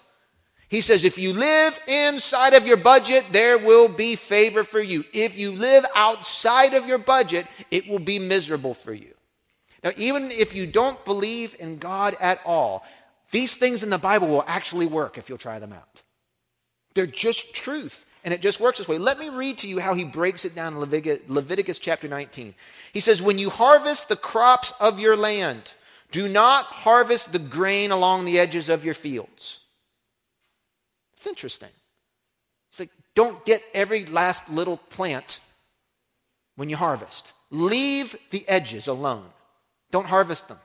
He 0.68 0.81
says, 0.81 1.05
if 1.05 1.18
you 1.18 1.33
live 1.33 1.79
inside 1.87 2.55
of 2.55 2.66
your 2.66 2.77
budget, 2.77 3.27
there 3.33 3.59
will 3.59 3.88
be 3.88 4.16
favor 4.16 4.64
for 4.64 4.81
you. 4.81 5.05
If 5.12 5.38
you 5.38 5.53
live 5.53 5.85
outside 5.94 6.74
of 6.74 6.87
your 6.87 6.98
budget, 6.98 7.46
it 7.70 7.87
will 7.87 7.98
be 7.98 8.18
miserable 8.18 8.74
for 8.74 8.92
you. 8.92 9.14
Now, 9.83 9.90
even 9.96 10.31
if 10.31 10.55
you 10.55 10.66
don't 10.66 11.05
believe 11.05 11.55
in 11.59 11.77
God 11.77 12.16
at 12.18 12.40
all, 12.46 12.85
these 13.31 13.55
things 13.55 13.83
in 13.83 13.90
the 13.90 13.98
Bible 13.98 14.29
will 14.29 14.44
actually 14.46 14.87
work 14.87 15.18
if 15.18 15.29
you'll 15.29 15.38
try 15.38 15.59
them 15.59 15.72
out. 15.72 16.03
They're 16.94 17.07
just 17.07 17.53
truth, 17.53 18.07
and 18.24 18.33
it 18.33 18.40
just 18.40 18.61
works 18.61 18.79
this 18.79 18.88
way. 18.88 18.96
Let 18.96 19.18
me 19.18 19.29
read 19.29 19.59
to 19.59 19.68
you 19.68 19.81
how 19.81 19.94
he 19.94 20.05
breaks 20.05 20.44
it 20.44 20.55
down 20.55 20.72
in 20.72 20.81
Leviticus, 20.81 21.29
Leviticus 21.29 21.79
chapter 21.79 22.09
19. 22.09 22.55
He 22.92 23.00
says, 23.00 23.20
When 23.20 23.38
you 23.38 23.50
harvest 23.50 24.09
the 24.09 24.16
crops 24.16 24.72
of 24.81 24.98
your 24.98 25.16
land, 25.16 25.74
do 26.11 26.29
not 26.29 26.64
harvest 26.64 27.33
the 27.33 27.38
grain 27.38 27.90
along 27.90 28.24
the 28.24 28.38
edges 28.38 28.68
of 28.68 28.85
your 28.85 28.94
fields. 28.94 29.61
It's 31.25 31.31
interesting. 31.31 31.71
It's 32.71 32.81
like, 32.81 32.91
don't 33.15 33.43
get 33.47 33.63
every 33.73 34.05
last 34.05 34.47
little 34.51 34.77
plant 34.77 35.41
when 36.57 36.69
you 36.69 36.77
harvest. 36.77 37.33
Leave 37.51 38.15
the 38.31 38.47
edges 38.47 38.89
alone. 38.89 39.25
Don't 39.91 40.05
harvest 40.05 40.49
them. 40.49 40.59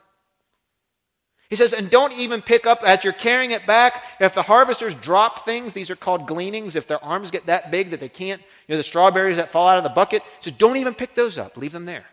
He 1.50 1.56
says, 1.56 1.72
and 1.72 1.90
don't 1.90 2.12
even 2.12 2.42
pick 2.42 2.68
up 2.68 2.84
as 2.84 3.06
you're 3.06 3.14
carrying 3.14 3.52
it 3.52 3.66
back. 3.66 4.04
If 4.20 4.36
the 4.36 4.42
harvesters 4.42 4.96
drop 4.96 5.46
things, 5.46 5.72
these 5.72 5.90
are 5.90 5.96
called 5.96 6.28
gleanings. 6.28 6.76
If 6.76 6.88
their 6.88 7.02
arms 7.02 7.32
get 7.32 7.46
that 7.46 7.72
big 7.72 7.92
that 7.92 8.02
they 8.02 8.10
can't, 8.10 8.42
you 8.68 8.74
know, 8.74 8.78
the 8.78 8.84
strawberries 8.84 9.38
that 9.38 9.54
fall 9.54 9.70
out 9.70 9.78
of 9.78 9.86
the 9.86 9.90
bucket, 9.90 10.24
so 10.42 10.52
don't 10.52 10.76
even 10.76 10.94
pick 10.94 11.16
those 11.16 11.38
up. 11.38 11.56
Leave 11.56 11.72
them 11.72 11.86
there. 11.86 12.06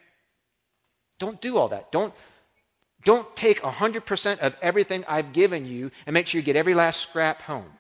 Don't 1.19 1.41
do 1.41 1.59
all 1.59 1.71
that. 1.71 1.91
Don't, 1.91 2.15
don't 3.03 3.35
take 3.35 3.61
100% 3.63 4.39
of 4.39 4.57
everything 4.63 5.05
I've 5.09 5.33
given 5.33 5.67
you 5.67 5.91
and 6.07 6.15
make 6.15 6.29
sure 6.29 6.39
you 6.39 6.45
get 6.45 6.55
every 6.55 6.75
last 6.75 7.01
scrap 7.01 7.43
home. 7.43 7.73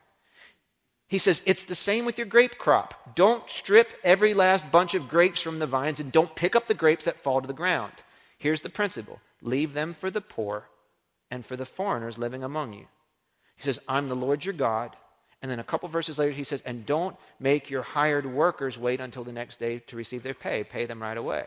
He 1.08 1.18
says, 1.18 1.40
it's 1.46 1.64
the 1.64 1.74
same 1.74 2.04
with 2.04 2.18
your 2.18 2.26
grape 2.26 2.58
crop. 2.58 3.14
Don't 3.14 3.48
strip 3.48 3.88
every 4.02 4.34
last 4.34 4.70
bunch 4.72 4.94
of 4.94 5.08
grapes 5.08 5.40
from 5.40 5.60
the 5.60 5.66
vines 5.66 6.00
and 6.00 6.10
don't 6.10 6.34
pick 6.34 6.56
up 6.56 6.66
the 6.66 6.74
grapes 6.74 7.04
that 7.04 7.22
fall 7.22 7.40
to 7.40 7.46
the 7.46 7.52
ground. 7.52 7.92
Here's 8.38 8.60
the 8.60 8.70
principle 8.70 9.20
leave 9.40 9.72
them 9.72 9.94
for 9.98 10.10
the 10.10 10.20
poor 10.20 10.64
and 11.30 11.46
for 11.46 11.56
the 11.56 11.66
foreigners 11.66 12.18
living 12.18 12.42
among 12.42 12.72
you. 12.72 12.86
He 13.56 13.62
says, 13.62 13.78
I'm 13.88 14.08
the 14.08 14.16
Lord 14.16 14.44
your 14.44 14.54
God. 14.54 14.96
And 15.42 15.50
then 15.50 15.60
a 15.60 15.64
couple 15.64 15.88
verses 15.88 16.18
later, 16.18 16.32
he 16.32 16.44
says, 16.44 16.62
and 16.64 16.86
don't 16.86 17.16
make 17.38 17.70
your 17.70 17.82
hired 17.82 18.26
workers 18.26 18.78
wait 18.78 19.00
until 19.00 19.22
the 19.22 19.32
next 19.32 19.60
day 19.60 19.78
to 19.86 19.96
receive 19.96 20.22
their 20.22 20.34
pay. 20.34 20.64
Pay 20.64 20.86
them 20.86 21.00
right 21.00 21.16
away. 21.16 21.44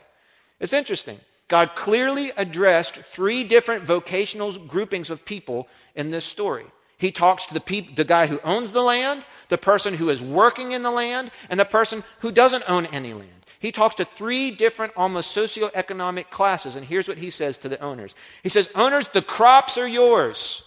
It's 0.60 0.74
interesting. 0.74 1.20
God 1.48 1.72
clearly 1.76 2.32
addressed 2.38 3.00
three 3.14 3.44
different 3.44 3.84
vocational 3.84 4.58
groupings 4.58 5.10
of 5.10 5.26
people 5.26 5.68
in 5.96 6.12
this 6.12 6.24
story. 6.24 6.66
He 7.00 7.12
talks 7.12 7.46
to 7.46 7.54
the, 7.54 7.62
peop- 7.62 7.96
the 7.96 8.04
guy 8.04 8.28
who 8.28 8.40
owns 8.44 8.74
the 8.74 8.82
land, 8.82 9.24
the 9.48 9.58
person 9.58 9.96
who 9.96 10.10
is 10.10 10.22
working 10.22 10.74
in 10.74 10.84
the 10.84 10.92
land, 10.92 11.32
and 11.50 11.60
the 11.60 11.66
person 11.66 12.04
who 12.20 12.32
doesn't 12.32 12.66
own 12.68 12.86
any 12.88 13.14
land. 13.14 13.32
He 13.60 13.72
talks 13.72 13.96
to 13.96 14.06
three 14.06 14.52
different, 14.52 14.94
almost 14.96 15.36
socioeconomic 15.36 16.30
classes, 16.30 16.76
and 16.76 16.86
here's 16.86 17.08
what 17.08 17.18
he 17.18 17.30
says 17.30 17.58
to 17.60 17.70
the 17.70 17.80
owners 17.80 18.16
He 18.44 18.50
says, 18.50 18.70
Owners, 18.76 19.08
the 19.14 19.22
crops 19.22 19.78
are 19.78 19.88
yours, 19.88 20.64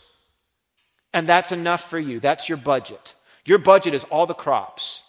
and 1.12 1.28
that's 1.28 1.52
enough 1.52 1.88
for 1.88 1.98
you. 1.98 2.18
That's 2.18 2.48
your 2.48 2.58
budget. 2.58 3.14
Your 3.44 3.58
budget 3.58 3.92
is 3.92 4.04
all 4.04 4.26
the 4.26 4.34
crops. 4.34 5.02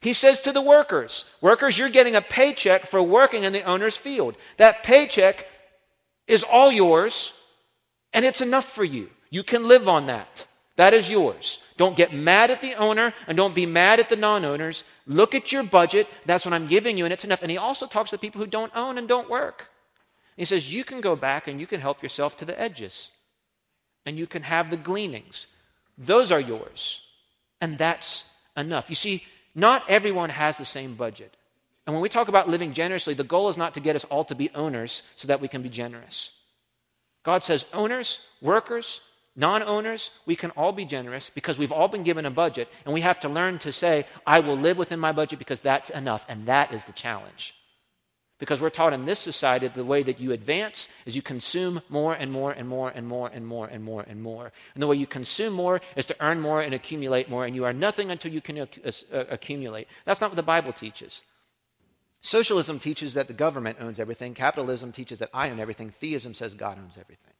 He 0.00 0.12
says 0.12 0.40
to 0.40 0.52
the 0.52 0.60
workers, 0.60 1.24
Workers, 1.40 1.78
you're 1.78 1.88
getting 1.88 2.16
a 2.16 2.20
paycheck 2.20 2.86
for 2.86 3.00
working 3.00 3.44
in 3.44 3.52
the 3.52 3.62
owner's 3.62 3.96
field. 3.96 4.34
That 4.56 4.82
paycheck 4.82 5.46
is 6.26 6.42
all 6.42 6.72
yours, 6.72 7.32
and 8.12 8.24
it's 8.24 8.40
enough 8.40 8.64
for 8.64 8.82
you. 8.82 9.08
You 9.32 9.42
can 9.42 9.66
live 9.66 9.88
on 9.88 10.08
that. 10.08 10.46
That 10.76 10.92
is 10.92 11.10
yours. 11.10 11.58
Don't 11.78 11.96
get 11.96 12.12
mad 12.12 12.50
at 12.50 12.60
the 12.60 12.74
owner 12.74 13.14
and 13.26 13.34
don't 13.34 13.54
be 13.54 13.64
mad 13.64 13.98
at 13.98 14.10
the 14.10 14.16
non 14.16 14.44
owners. 14.44 14.84
Look 15.06 15.34
at 15.34 15.50
your 15.50 15.62
budget. 15.62 16.06
That's 16.26 16.44
what 16.44 16.52
I'm 16.52 16.66
giving 16.66 16.98
you, 16.98 17.06
and 17.06 17.14
it's 17.14 17.24
enough. 17.24 17.40
And 17.40 17.50
he 17.50 17.56
also 17.56 17.86
talks 17.86 18.10
to 18.10 18.18
people 18.18 18.42
who 18.42 18.46
don't 18.46 18.76
own 18.76 18.98
and 18.98 19.08
don't 19.08 19.30
work. 19.30 19.68
He 20.36 20.44
says, 20.44 20.70
You 20.70 20.84
can 20.84 21.00
go 21.00 21.16
back 21.16 21.48
and 21.48 21.58
you 21.58 21.66
can 21.66 21.80
help 21.80 22.02
yourself 22.02 22.36
to 22.36 22.44
the 22.44 22.60
edges, 22.60 23.10
and 24.04 24.18
you 24.18 24.26
can 24.26 24.42
have 24.42 24.68
the 24.68 24.76
gleanings. 24.76 25.46
Those 25.96 26.30
are 26.30 26.40
yours. 26.40 27.00
And 27.58 27.78
that's 27.78 28.24
enough. 28.54 28.90
You 28.90 28.96
see, 28.96 29.24
not 29.54 29.82
everyone 29.88 30.28
has 30.28 30.58
the 30.58 30.66
same 30.66 30.94
budget. 30.94 31.34
And 31.86 31.94
when 31.94 32.02
we 32.02 32.10
talk 32.10 32.28
about 32.28 32.50
living 32.50 32.74
generously, 32.74 33.14
the 33.14 33.24
goal 33.24 33.48
is 33.48 33.56
not 33.56 33.72
to 33.74 33.80
get 33.80 33.96
us 33.96 34.04
all 34.04 34.24
to 34.26 34.34
be 34.34 34.50
owners 34.54 35.02
so 35.16 35.28
that 35.28 35.40
we 35.40 35.48
can 35.48 35.62
be 35.62 35.70
generous. 35.70 36.32
God 37.22 37.42
says, 37.42 37.64
owners, 37.72 38.18
workers, 38.42 39.00
non 39.34 39.62
owners, 39.62 40.10
we 40.26 40.36
can 40.36 40.50
all 40.50 40.72
be 40.72 40.84
generous 40.84 41.30
because 41.34 41.58
we've 41.58 41.72
all 41.72 41.88
been 41.88 42.02
given 42.02 42.26
a 42.26 42.30
budget, 42.30 42.68
and 42.84 42.94
we 42.94 43.00
have 43.00 43.20
to 43.20 43.28
learn 43.28 43.58
to 43.60 43.72
say, 43.72 44.06
I 44.26 44.40
will 44.40 44.56
live 44.56 44.78
within 44.78 45.00
my 45.00 45.12
budget 45.12 45.38
because 45.38 45.60
that's 45.60 45.90
enough. 45.90 46.24
And 46.28 46.46
that 46.46 46.72
is 46.72 46.84
the 46.84 46.92
challenge. 46.92 47.54
Because 48.38 48.60
we're 48.60 48.70
taught 48.70 48.92
in 48.92 49.04
this 49.04 49.20
society 49.20 49.68
the 49.68 49.84
way 49.84 50.02
that 50.02 50.18
you 50.18 50.32
advance 50.32 50.88
is 51.06 51.14
you 51.14 51.22
consume 51.22 51.80
more 51.88 52.12
and 52.12 52.32
more 52.32 52.50
and 52.50 52.68
more 52.68 52.90
and 52.90 53.06
more 53.06 53.28
and 53.28 53.46
more 53.46 53.68
and 53.68 53.84
more 53.84 54.02
and 54.02 54.20
more. 54.20 54.52
And 54.74 54.82
the 54.82 54.88
way 54.88 54.96
you 54.96 55.06
consume 55.06 55.52
more 55.52 55.80
is 55.94 56.06
to 56.06 56.16
earn 56.18 56.40
more 56.40 56.60
and 56.60 56.74
accumulate 56.74 57.30
more, 57.30 57.46
and 57.46 57.54
you 57.54 57.64
are 57.64 57.72
nothing 57.72 58.10
until 58.10 58.32
you 58.32 58.40
can 58.40 58.58
uh, 58.58 58.66
accumulate. 59.12 59.86
That's 60.04 60.20
not 60.20 60.30
what 60.30 60.36
the 60.36 60.42
Bible 60.42 60.72
teaches. 60.72 61.22
Socialism 62.20 62.80
teaches 62.80 63.14
that 63.14 63.28
the 63.28 63.32
government 63.32 63.78
owns 63.80 64.00
everything. 64.00 64.34
Capitalism 64.34 64.92
teaches 64.92 65.20
that 65.20 65.30
I 65.32 65.50
own 65.50 65.60
everything. 65.60 65.90
Theism 65.90 66.34
says 66.34 66.54
God 66.54 66.78
owns 66.78 66.98
everything. 66.98 67.31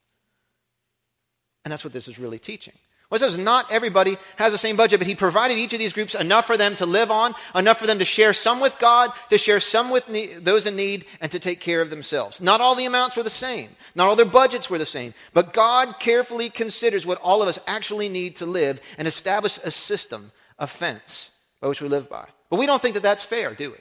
And 1.63 1.71
that's 1.71 1.83
what 1.83 1.93
this 1.93 2.07
is 2.07 2.19
really 2.19 2.39
teaching. 2.39 2.73
Well, 3.09 3.21
it 3.21 3.25
says 3.25 3.37
not 3.37 3.71
everybody 3.71 4.17
has 4.37 4.53
the 4.53 4.57
same 4.57 4.75
budget, 4.75 4.99
but 4.99 5.05
he 5.05 5.13
provided 5.13 5.57
each 5.57 5.71
of 5.73 5.77
these 5.77 5.93
groups 5.93 6.15
enough 6.15 6.47
for 6.47 6.57
them 6.57 6.75
to 6.77 6.85
live 6.87 7.11
on, 7.11 7.35
enough 7.53 7.77
for 7.77 7.85
them 7.85 7.99
to 7.99 8.05
share 8.05 8.33
some 8.33 8.59
with 8.59 8.79
God, 8.79 9.11
to 9.29 9.37
share 9.37 9.59
some 9.59 9.91
with 9.91 10.05
those 10.43 10.65
in 10.65 10.75
need, 10.75 11.05
and 11.21 11.31
to 11.31 11.37
take 11.37 11.59
care 11.59 11.81
of 11.81 11.91
themselves. 11.91 12.41
Not 12.41 12.59
all 12.59 12.73
the 12.73 12.85
amounts 12.85 13.15
were 13.15 13.21
the 13.21 13.29
same. 13.29 13.69
Not 13.93 14.07
all 14.07 14.15
their 14.15 14.25
budgets 14.25 14.67
were 14.67 14.79
the 14.79 14.85
same. 14.87 15.13
But 15.31 15.53
God 15.53 15.99
carefully 15.99 16.49
considers 16.49 17.05
what 17.05 17.21
all 17.21 17.43
of 17.43 17.47
us 17.47 17.59
actually 17.67 18.09
need 18.09 18.37
to 18.37 18.47
live 18.47 18.79
and 18.97 19.07
establish 19.07 19.59
a 19.63 19.69
system, 19.69 20.31
a 20.57 20.65
fence 20.65 21.29
by 21.61 21.67
which 21.67 21.81
we 21.81 21.89
live 21.89 22.09
by. 22.09 22.27
But 22.49 22.57
we 22.57 22.65
don't 22.65 22.81
think 22.81 22.95
that 22.95 23.03
that's 23.03 23.23
fair, 23.23 23.53
do 23.53 23.69
we? 23.69 23.77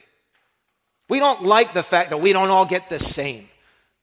We 1.09 1.21
don't 1.21 1.43
like 1.43 1.73
the 1.73 1.83
fact 1.83 2.11
that 2.11 2.21
we 2.21 2.35
don't 2.35 2.51
all 2.51 2.67
get 2.67 2.91
the 2.91 2.99
same. 2.99 3.49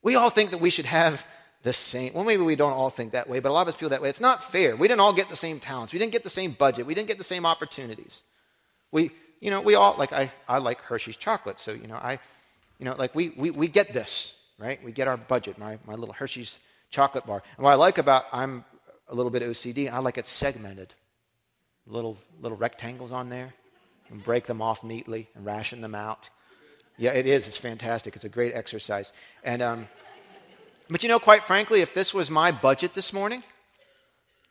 We 0.01 0.15
all 0.15 0.31
think 0.31 0.51
that 0.51 0.61
we 0.61 0.69
should 0.71 0.87
have 0.87 1.23
the 1.63 1.73
same. 1.73 2.13
Well, 2.13 2.23
maybe 2.23 2.43
we 2.43 2.55
don't 2.55 2.71
all 2.71 2.89
think 2.89 3.11
that 3.11 3.27
way, 3.27 3.39
but 3.39 3.49
a 3.49 3.53
lot 3.53 3.63
of 3.63 3.73
us 3.73 3.75
feel 3.75 3.89
that 3.89 4.01
way. 4.01 4.09
It's 4.09 4.21
not 4.21 4.51
fair. 4.51 4.75
We 4.75 4.87
didn't 4.87 5.01
all 5.01 5.13
get 5.13 5.29
the 5.29 5.35
same 5.35 5.59
talents. 5.59 5.91
We 5.91 5.99
didn't 5.99 6.13
get 6.13 6.23
the 6.23 6.29
same 6.29 6.53
budget. 6.53 6.85
We 6.85 6.93
didn't 6.95 7.09
get 7.09 7.17
the 7.17 7.23
same 7.23 7.45
opportunities. 7.45 8.21
We, 8.91 9.11
you 9.41 9.51
know, 9.51 9.61
we 9.61 9.75
all, 9.75 9.95
like, 9.97 10.13
I, 10.13 10.31
I 10.47 10.59
like 10.59 10.79
Hershey's 10.79 11.17
chocolate. 11.17 11.59
So, 11.59 11.71
you 11.71 11.87
know, 11.87 11.95
I, 11.95 12.19
you 12.77 12.85
know, 12.85 12.95
like, 12.97 13.13
we, 13.13 13.29
we, 13.35 13.51
we 13.51 13.67
get 13.67 13.93
this, 13.93 14.33
right? 14.57 14.81
We 14.83 14.91
get 14.91 15.07
our 15.07 15.17
budget, 15.17 15.57
my, 15.57 15.77
my 15.85 15.95
little 15.95 16.13
Hershey's 16.13 16.59
chocolate 16.91 17.25
bar. 17.25 17.43
And 17.57 17.63
what 17.63 17.71
I 17.71 17.75
like 17.75 17.97
about, 17.97 18.25
I'm 18.31 18.63
a 19.09 19.15
little 19.15 19.31
bit 19.31 19.43
OCD, 19.43 19.91
I 19.91 19.99
like 19.99 20.17
it 20.17 20.27
segmented. 20.27 20.93
Little, 21.85 22.17
little 22.41 22.57
rectangles 22.57 23.11
on 23.11 23.29
there. 23.29 23.53
And 24.11 24.23
break 24.23 24.47
them 24.47 24.59
off 24.59 24.83
neatly 24.83 25.29
and 25.35 25.45
ration 25.45 25.81
them 25.81 25.93
out. 25.93 26.29
Yeah, 26.97 27.11
it 27.11 27.27
is. 27.27 27.47
It's 27.47 27.57
fantastic. 27.57 28.15
It's 28.15 28.25
a 28.25 28.29
great 28.29 28.55
exercise. 28.55 29.11
And, 29.43 29.61
um, 29.61 29.87
but 30.89 31.03
you 31.03 31.09
know, 31.09 31.19
quite 31.19 31.43
frankly, 31.43 31.81
if 31.81 31.93
this 31.93 32.13
was 32.13 32.31
my 32.31 32.51
budget 32.51 32.93
this 32.93 33.13
morning, 33.13 33.43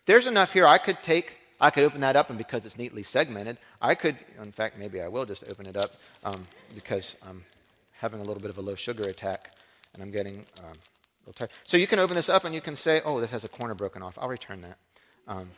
there's 0.07 0.27
enough 0.27 0.53
here 0.53 0.67
I 0.67 0.79
could 0.79 1.03
take, 1.03 1.37
I 1.61 1.71
could 1.71 1.85
open 1.85 2.01
that 2.01 2.17
up, 2.17 2.31
and 2.31 2.39
because 2.39 2.65
it's 2.65 2.79
neatly 2.79 3.03
segmented, 3.03 3.59
I 3.83 3.95
could, 3.95 4.17
in 4.41 4.53
fact, 4.53 4.79
maybe 4.79 5.01
I 5.01 5.09
will 5.09 5.25
just 5.25 5.45
open 5.51 5.67
it 5.67 5.77
up 5.77 5.97
um, 6.25 6.47
because 6.75 7.17
I'm 7.29 7.45
having 7.93 8.21
a 8.21 8.23
little 8.23 8.41
bit 8.41 8.51
of 8.51 8.59
a 8.59 8.63
low 8.63 8.77
sugar 8.77 9.09
attack 9.09 9.53
and 9.93 10.03
I'm 10.03 10.11
getting 10.11 10.45
um, 10.61 10.71
a 10.71 11.27
little 11.27 11.33
tired. 11.35 11.51
So 11.65 11.77
you 11.77 11.87
can 11.87 11.99
open 11.99 12.15
this 12.15 12.29
up 12.29 12.45
and 12.45 12.55
you 12.55 12.61
can 12.61 12.77
say, 12.77 13.03
oh, 13.05 13.21
this 13.21 13.31
has 13.31 13.45
a 13.45 13.49
corner 13.49 13.75
broken 13.75 14.03
off. 14.03 14.17
I'll 14.19 14.29
return 14.29 14.61
that. 14.63 14.79
Um, 15.27 15.51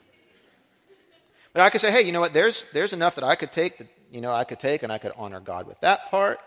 but 1.53 1.63
I 1.63 1.71
could 1.71 1.81
say, 1.81 1.91
hey, 1.91 2.03
you 2.03 2.13
know 2.13 2.21
what? 2.21 2.33
There's, 2.33 2.65
there's 2.73 2.93
enough 2.93 3.15
that 3.17 3.25
I 3.25 3.35
could 3.35 3.53
take, 3.53 3.79
that, 3.79 3.89
you 4.11 4.21
know, 4.21 4.33
I 4.33 4.45
could 4.45 4.59
take 4.59 4.83
and 4.83 4.91
I 4.91 4.99
could 4.99 5.13
honor 5.17 5.41
God 5.41 5.67
with 5.67 5.79
that 5.81 6.11
part 6.11 6.41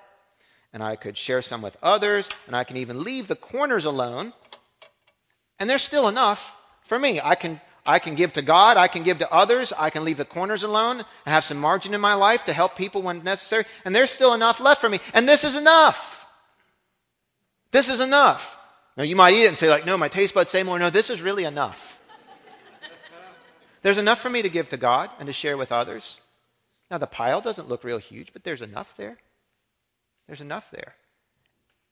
and 0.74 0.84
I 0.84 0.96
could 0.96 1.18
share 1.18 1.42
some 1.42 1.62
with 1.62 1.78
others, 1.82 2.28
and 2.48 2.56
I 2.56 2.64
can 2.64 2.78
even 2.78 3.04
leave 3.04 3.28
the 3.28 3.36
corners 3.36 3.86
alone. 3.86 4.34
And 5.60 5.70
there's 5.70 5.84
still 5.84 6.08
enough 6.08 6.58
for 6.88 6.98
me. 6.98 7.22
I 7.24 7.36
can, 7.36 7.62
I 7.86 8.00
can 8.00 8.16
give 8.16 8.34
to 8.34 8.42
God, 8.42 8.76
I 8.76 8.88
can 8.88 9.04
give 9.04 9.20
to 9.20 9.32
others, 9.32 9.72
I 9.78 9.92
can 9.92 10.04
leave 10.04 10.18
the 10.18 10.26
corners 10.26 10.64
alone, 10.64 11.06
I 11.26 11.30
have 11.30 11.44
some 11.44 11.60
margin 11.60 11.94
in 11.94 12.02
my 12.02 12.16
life 12.16 12.44
to 12.46 12.54
help 12.54 12.76
people 12.76 13.04
when 13.04 13.24
necessary, 13.24 13.66
and 13.86 13.96
there's 13.96 14.10
still 14.10 14.34
enough 14.34 14.60
left 14.60 14.82
for 14.82 14.90
me. 14.90 15.00
And 15.14 15.30
this 15.30 15.44
is 15.44 15.56
enough. 15.56 16.26
This 17.72 17.90
is 17.90 18.00
enough. 18.00 18.58
Now, 18.98 19.04
you 19.04 19.16
might 19.16 19.34
eat 19.34 19.44
it 19.44 19.48
and 19.48 19.58
say, 19.58 19.70
like, 19.70 19.86
no, 19.86 19.98
my 19.98 20.08
taste 20.08 20.34
buds 20.34 20.52
say 20.52 20.64
more. 20.64 20.78
No, 20.78 20.90
this 20.90 21.10
is 21.10 21.22
really 21.22 21.46
enough. 21.46 22.00
there's 23.82 23.98
enough 23.98 24.20
for 24.20 24.30
me 24.30 24.42
to 24.42 24.50
give 24.50 24.70
to 24.70 24.78
God 24.78 25.10
and 25.20 25.28
to 25.28 25.34
share 25.34 25.58
with 25.58 25.72
others. 25.72 26.20
Now, 26.92 27.00
the 27.00 27.08
pile 27.08 27.42
doesn't 27.42 27.68
look 27.68 27.84
real 27.84 27.98
huge, 27.98 28.34
but 28.34 28.44
there's 28.44 28.62
enough 28.62 28.94
there. 28.98 29.18
There's 30.28 30.42
enough 30.42 30.70
there. 30.72 30.96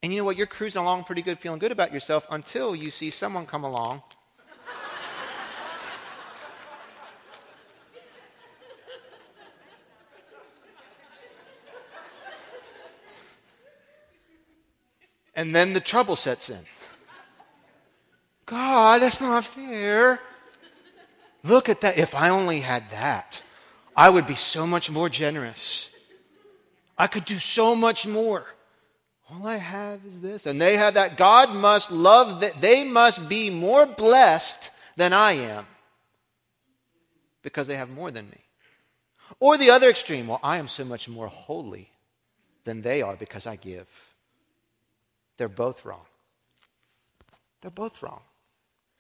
And 0.04 0.12
you 0.12 0.20
know 0.20 0.26
what? 0.26 0.38
You're 0.38 0.48
cruising 0.48 0.82
along 0.82 1.04
pretty 1.04 1.22
good, 1.22 1.40
feeling 1.40 1.60
good 1.60 1.72
about 1.72 1.94
yourself 1.94 2.26
until 2.30 2.76
you 2.76 2.90
see 2.90 3.10
someone 3.12 3.46
come 3.46 3.64
along. 3.64 4.02
and 15.36 15.56
then 15.56 15.74
the 15.74 15.80
trouble 15.80 16.16
sets 16.16 16.50
in. 16.50 16.66
God, 18.46 19.02
that's 19.02 19.22
not 19.22 19.46
fair. 19.46 20.20
Look 21.44 21.70
at 21.70 21.82
that. 21.82 21.98
If 21.98 22.14
I 22.14 22.30
only 22.30 22.60
had 22.60 22.90
that, 22.92 23.44
I 23.96 24.10
would 24.10 24.28
be 24.28 24.36
so 24.36 24.66
much 24.68 24.90
more 24.90 25.10
generous. 25.10 25.91
I 27.02 27.08
could 27.08 27.26
do 27.26 27.40
so 27.40 27.76
much 27.76 28.06
more. 28.06 28.46
All 29.28 29.48
I 29.48 29.56
have 29.56 30.02
is 30.06 30.20
this. 30.20 30.46
And 30.46 30.62
they 30.62 30.78
have 30.78 30.94
that. 30.94 31.18
God 31.18 31.50
must 31.50 31.90
love 31.90 32.42
that. 32.42 32.62
They 32.62 32.84
must 32.84 33.28
be 33.28 33.50
more 33.50 33.88
blessed 33.88 34.70
than 34.98 35.12
I 35.12 35.32
am 35.32 35.66
because 37.42 37.66
they 37.66 37.76
have 37.76 37.90
more 37.90 38.12
than 38.12 38.30
me. 38.30 38.38
Or 39.40 39.58
the 39.58 39.72
other 39.72 39.90
extreme. 39.90 40.28
Well, 40.28 40.40
I 40.44 40.58
am 40.58 40.68
so 40.68 40.86
much 40.86 41.10
more 41.10 41.28
holy 41.28 41.90
than 42.66 42.84
they 42.84 43.02
are 43.02 43.16
because 43.16 43.48
I 43.48 43.56
give. 43.56 43.88
They're 45.38 45.50
both 45.50 45.84
wrong. 45.84 46.06
They're 47.62 47.72
both 47.72 48.04
wrong. 48.04 48.22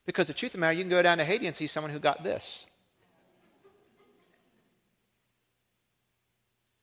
Because 0.07 0.25
the 0.25 0.33
truth 0.33 0.49
of 0.49 0.53
the 0.53 0.57
matter, 0.61 0.73
you 0.73 0.83
can 0.83 0.89
go 0.89 1.03
down 1.03 1.19
to 1.19 1.23
Haiti 1.23 1.45
and 1.45 1.55
see 1.55 1.67
someone 1.67 1.93
who 1.93 1.99
got 1.99 2.23
this. 2.23 2.65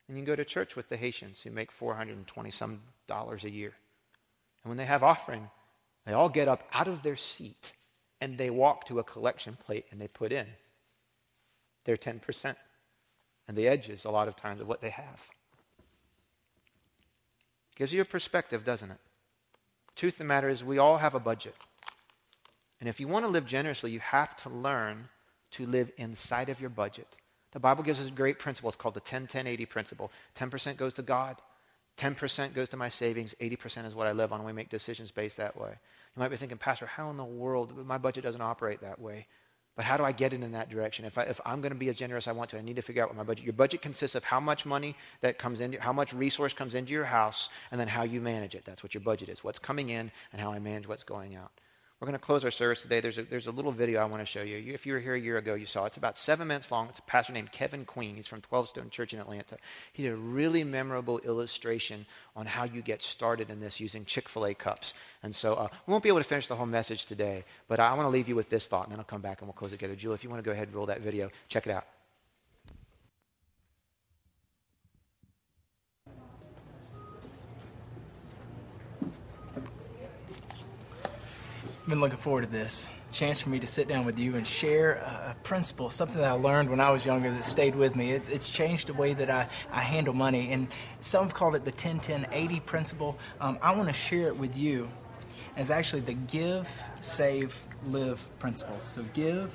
And 0.08 0.16
you 0.16 0.22
can 0.22 0.32
go 0.32 0.36
to 0.36 0.44
church 0.44 0.74
with 0.74 0.88
the 0.88 0.96
Haitians 0.96 1.40
who 1.42 1.50
make 1.50 1.70
420 1.70 2.50
some 2.50 2.80
dollars 3.06 3.44
a 3.44 3.50
year. 3.50 3.74
And 4.64 4.70
when 4.70 4.78
they 4.78 4.86
have 4.86 5.02
offering, 5.02 5.50
they 6.06 6.12
all 6.12 6.30
get 6.30 6.48
up 6.48 6.62
out 6.72 6.88
of 6.88 7.02
their 7.02 7.16
seat 7.16 7.72
and 8.20 8.38
they 8.38 8.50
walk 8.50 8.86
to 8.86 8.98
a 8.98 9.04
collection 9.04 9.56
plate 9.64 9.86
and 9.90 10.00
they 10.00 10.08
put 10.08 10.32
in 10.32 10.46
their 11.84 11.96
10% 11.96 12.56
and 13.46 13.56
the 13.56 13.68
edges, 13.68 14.04
a 14.04 14.10
lot 14.10 14.28
of 14.28 14.36
times, 14.36 14.60
of 14.60 14.68
what 14.68 14.80
they 14.80 14.90
have. 14.90 15.20
Gives 17.76 17.92
you 17.92 18.02
a 18.02 18.04
perspective, 18.04 18.64
doesn't 18.64 18.90
it? 18.90 18.98
Truth 19.96 20.14
of 20.14 20.18
the 20.18 20.24
matter 20.24 20.48
is, 20.48 20.62
we 20.62 20.78
all 20.78 20.98
have 20.98 21.14
a 21.14 21.20
budget. 21.20 21.54
And 22.80 22.88
if 22.88 23.00
you 23.00 23.08
want 23.08 23.24
to 23.24 23.30
live 23.30 23.46
generously, 23.46 23.90
you 23.90 24.00
have 24.00 24.36
to 24.42 24.50
learn 24.50 25.08
to 25.52 25.66
live 25.66 25.90
inside 25.96 26.48
of 26.48 26.60
your 26.60 26.70
budget. 26.70 27.08
The 27.52 27.60
Bible 27.60 27.82
gives 27.82 28.00
us 28.00 28.08
a 28.08 28.10
great 28.10 28.38
principle. 28.38 28.68
It's 28.68 28.76
called 28.76 28.94
the 28.94 29.00
10 29.00 29.26
10 29.26 29.46
80 29.46 29.66
principle. 29.66 30.12
10% 30.38 30.76
goes 30.76 30.94
to 30.94 31.02
God, 31.02 31.36
10% 31.98 32.54
goes 32.54 32.68
to 32.68 32.76
my 32.76 32.88
savings, 32.88 33.34
80% 33.40 33.86
is 33.86 33.94
what 33.94 34.06
I 34.06 34.12
live 34.12 34.32
on. 34.32 34.44
We 34.44 34.52
make 34.52 34.68
decisions 34.68 35.10
based 35.10 35.36
that 35.38 35.58
way. 35.58 35.70
You 35.70 36.20
might 36.20 36.28
be 36.28 36.36
thinking, 36.36 36.58
Pastor, 36.58 36.86
how 36.86 37.10
in 37.10 37.16
the 37.16 37.24
world? 37.24 37.76
My 37.86 37.98
budget 37.98 38.24
doesn't 38.24 38.40
operate 38.40 38.80
that 38.82 39.00
way. 39.00 39.26
But 39.78 39.84
how 39.84 39.96
do 39.96 40.02
I 40.02 40.10
get 40.10 40.32
it 40.32 40.42
in 40.42 40.52
that 40.52 40.70
direction? 40.70 41.04
If, 41.04 41.16
I, 41.16 41.22
if 41.22 41.40
I'm 41.46 41.60
going 41.60 41.70
to 41.70 41.78
be 41.78 41.88
as 41.88 41.94
generous 41.94 42.24
as 42.24 42.28
I 42.28 42.32
want 42.32 42.50
to, 42.50 42.58
I 42.58 42.62
need 42.62 42.74
to 42.76 42.82
figure 42.82 43.00
out 43.00 43.10
what 43.10 43.16
my 43.16 43.22
budget. 43.22 43.44
Your 43.44 43.52
budget 43.52 43.80
consists 43.80 44.16
of 44.16 44.24
how 44.24 44.40
much 44.40 44.66
money 44.66 44.96
that 45.20 45.38
comes 45.38 45.60
into, 45.60 45.80
how 45.80 45.92
much 45.92 46.12
resource 46.12 46.52
comes 46.52 46.74
into 46.74 46.90
your 46.90 47.04
house, 47.04 47.48
and 47.70 47.80
then 47.80 47.86
how 47.86 48.02
you 48.02 48.20
manage 48.20 48.56
it. 48.56 48.64
That's 48.64 48.82
what 48.82 48.92
your 48.92 49.02
budget 49.02 49.28
is. 49.28 49.44
What's 49.44 49.60
coming 49.60 49.90
in 49.90 50.10
and 50.32 50.40
how 50.40 50.50
I 50.50 50.58
manage 50.58 50.88
what's 50.88 51.04
going 51.04 51.36
out. 51.36 51.52
We're 52.00 52.06
going 52.06 52.18
to 52.18 52.24
close 52.24 52.44
our 52.44 52.52
service 52.52 52.82
today. 52.82 53.00
There's 53.00 53.18
a, 53.18 53.24
there's 53.24 53.48
a 53.48 53.50
little 53.50 53.72
video 53.72 54.00
I 54.00 54.04
want 54.04 54.22
to 54.22 54.26
show 54.26 54.42
you. 54.42 54.72
If 54.72 54.86
you 54.86 54.92
were 54.92 55.00
here 55.00 55.14
a 55.14 55.20
year 55.20 55.36
ago, 55.36 55.54
you 55.54 55.66
saw 55.66 55.82
it. 55.82 55.88
It's 55.88 55.96
about 55.96 56.16
seven 56.16 56.46
minutes 56.46 56.70
long. 56.70 56.88
It's 56.88 57.00
a 57.00 57.02
pastor 57.02 57.32
named 57.32 57.50
Kevin 57.50 57.84
Queen. 57.84 58.14
He's 58.14 58.28
from 58.28 58.40
12 58.40 58.68
Stone 58.68 58.90
Church 58.90 59.14
in 59.14 59.18
Atlanta. 59.18 59.56
He 59.92 60.04
did 60.04 60.12
a 60.12 60.16
really 60.16 60.62
memorable 60.62 61.18
illustration 61.18 62.06
on 62.36 62.46
how 62.46 62.62
you 62.62 62.82
get 62.82 63.02
started 63.02 63.50
in 63.50 63.58
this 63.58 63.80
using 63.80 64.04
Chick 64.04 64.28
fil 64.28 64.46
A 64.46 64.54
cups. 64.54 64.94
And 65.24 65.34
so 65.34 65.54
uh, 65.54 65.66
we 65.86 65.90
won't 65.90 66.04
be 66.04 66.08
able 66.08 66.20
to 66.20 66.24
finish 66.24 66.46
the 66.46 66.54
whole 66.54 66.66
message 66.66 67.04
today, 67.04 67.44
but 67.66 67.80
I 67.80 67.92
want 67.94 68.06
to 68.06 68.10
leave 68.10 68.28
you 68.28 68.36
with 68.36 68.48
this 68.48 68.68
thought, 68.68 68.84
and 68.84 68.92
then 68.92 69.00
I'll 69.00 69.04
come 69.04 69.20
back 69.20 69.40
and 69.40 69.48
we'll 69.48 69.54
close 69.54 69.72
it 69.72 69.76
together. 69.78 69.96
Julie, 69.96 70.14
if 70.14 70.22
you 70.22 70.30
want 70.30 70.42
to 70.44 70.48
go 70.48 70.52
ahead 70.52 70.68
and 70.68 70.76
roll 70.76 70.86
that 70.86 71.00
video, 71.00 71.30
check 71.48 71.66
it 71.66 71.72
out. 71.72 71.84
Been 81.88 82.00
looking 82.00 82.18
forward 82.18 82.44
to 82.44 82.50
this 82.50 82.88
chance 83.10 83.40
for 83.40 83.48
me 83.48 83.58
to 83.58 83.66
sit 83.66 83.88
down 83.88 84.04
with 84.04 84.18
you 84.18 84.36
and 84.36 84.46
share 84.46 84.96
a 84.96 85.36
principle, 85.42 85.90
something 85.90 86.20
that 86.20 86.30
I 86.30 86.32
learned 86.32 86.68
when 86.68 86.80
I 86.80 86.90
was 86.90 87.06
younger 87.06 87.30
that 87.30 87.44
stayed 87.44 87.74
with 87.74 87.96
me. 87.96 88.12
It's, 88.12 88.28
it's 88.28 88.50
changed 88.50 88.88
the 88.88 88.92
way 88.92 89.14
that 89.14 89.30
I, 89.30 89.48
I 89.72 89.80
handle 89.80 90.12
money. 90.12 90.50
And 90.50 90.68
some 91.00 91.24
have 91.24 91.34
called 91.34 91.54
it 91.54 91.64
the 91.64 91.72
10 91.72 92.00
10 92.00 92.26
80 92.30 92.60
principle. 92.60 93.18
Um, 93.40 93.58
I 93.62 93.74
want 93.74 93.88
to 93.88 93.94
share 93.94 94.26
it 94.26 94.36
with 94.36 94.58
you 94.58 94.90
as 95.56 95.70
actually 95.70 96.02
the 96.02 96.12
give, 96.12 96.68
save, 97.00 97.62
live 97.86 98.28
principle. 98.38 98.78
So 98.82 99.02
give, 99.14 99.54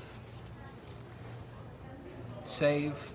save, 2.43 3.13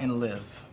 and 0.00 0.18
live. 0.18 0.63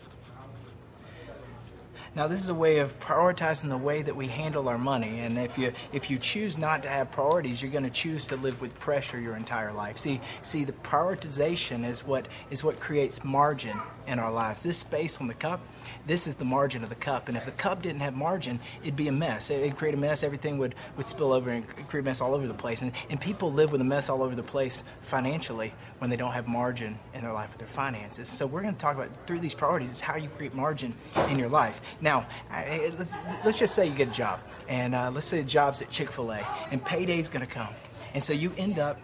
Now, 2.13 2.27
this 2.27 2.43
is 2.43 2.49
a 2.49 2.53
way 2.53 2.79
of 2.79 2.99
prioritizing 2.99 3.69
the 3.69 3.77
way 3.77 4.01
that 4.01 4.13
we 4.13 4.27
handle 4.27 4.67
our 4.67 4.77
money. 4.77 5.21
And 5.21 5.37
if 5.37 5.57
you 5.57 5.71
if 5.93 6.09
you 6.09 6.19
choose 6.19 6.57
not 6.57 6.83
to 6.83 6.89
have 6.89 7.09
priorities, 7.09 7.61
you're 7.61 7.71
going 7.71 7.85
to 7.85 7.89
choose 7.89 8.25
to 8.27 8.35
live 8.35 8.59
with 8.59 8.77
pressure 8.79 9.17
your 9.19 9.37
entire 9.37 9.71
life. 9.71 9.97
See, 9.97 10.19
see, 10.41 10.65
the 10.65 10.73
prioritization 10.73 11.85
is 11.85 12.05
what 12.05 12.27
is 12.49 12.65
what 12.65 12.81
creates 12.81 13.23
margin 13.23 13.79
in 14.07 14.19
our 14.19 14.31
lives. 14.31 14.63
This 14.63 14.77
space 14.77 15.19
on 15.19 15.27
the 15.27 15.33
cup, 15.33 15.59
this 16.07 16.27
is 16.27 16.35
the 16.35 16.45
margin 16.45 16.83
of 16.83 16.89
the 16.89 16.95
cup. 16.95 17.27
And 17.27 17.37
if 17.37 17.45
the 17.45 17.51
cup 17.51 17.81
didn't 17.81 18.01
have 18.01 18.15
margin, 18.15 18.59
it'd 18.81 18.95
be 18.95 19.07
a 19.07 19.11
mess. 19.11 19.49
It'd 19.49 19.77
create 19.77 19.93
a 19.93 19.97
mess. 19.97 20.23
Everything 20.23 20.57
would, 20.57 20.75
would 20.97 21.07
spill 21.07 21.31
over 21.31 21.49
and 21.49 21.67
create 21.87 22.01
a 22.01 22.05
mess 22.05 22.21
all 22.21 22.33
over 22.33 22.47
the 22.47 22.53
place. 22.53 22.81
And, 22.81 22.91
and 23.09 23.19
people 23.19 23.51
live 23.51 23.71
with 23.71 23.81
a 23.81 23.85
mess 23.85 24.09
all 24.09 24.23
over 24.23 24.35
the 24.35 24.43
place 24.43 24.83
financially 25.01 25.73
when 25.99 26.09
they 26.09 26.17
don't 26.17 26.31
have 26.31 26.47
margin 26.47 26.97
in 27.13 27.21
their 27.21 27.33
life 27.33 27.51
with 27.51 27.59
their 27.59 27.67
finances. 27.67 28.27
So 28.27 28.47
we're 28.47 28.63
going 28.63 28.73
to 28.73 28.79
talk 28.79 28.95
about 28.95 29.09
through 29.27 29.39
these 29.39 29.53
priorities 29.53 29.89
is 29.91 30.01
how 30.01 30.15
you 30.15 30.29
create 30.29 30.55
margin 30.55 30.95
in 31.29 31.37
your 31.37 31.49
life. 31.49 31.81
Now, 32.01 32.25
let's, 32.51 33.17
let's 33.45 33.59
just 33.59 33.75
say 33.75 33.87
you 33.87 33.93
get 33.93 34.07
a 34.07 34.11
job, 34.11 34.39
and 34.67 34.95
uh, 34.95 35.11
let's 35.11 35.27
say 35.27 35.41
the 35.41 35.47
job's 35.47 35.81
at 35.81 35.91
Chick 35.91 36.09
Fil 36.09 36.31
A, 36.31 36.47
and 36.71 36.83
payday's 36.83 37.29
going 37.29 37.45
to 37.45 37.51
come, 37.51 37.69
and 38.13 38.23
so 38.23 38.33
you 38.33 38.51
end 38.57 38.79
up 38.79 38.99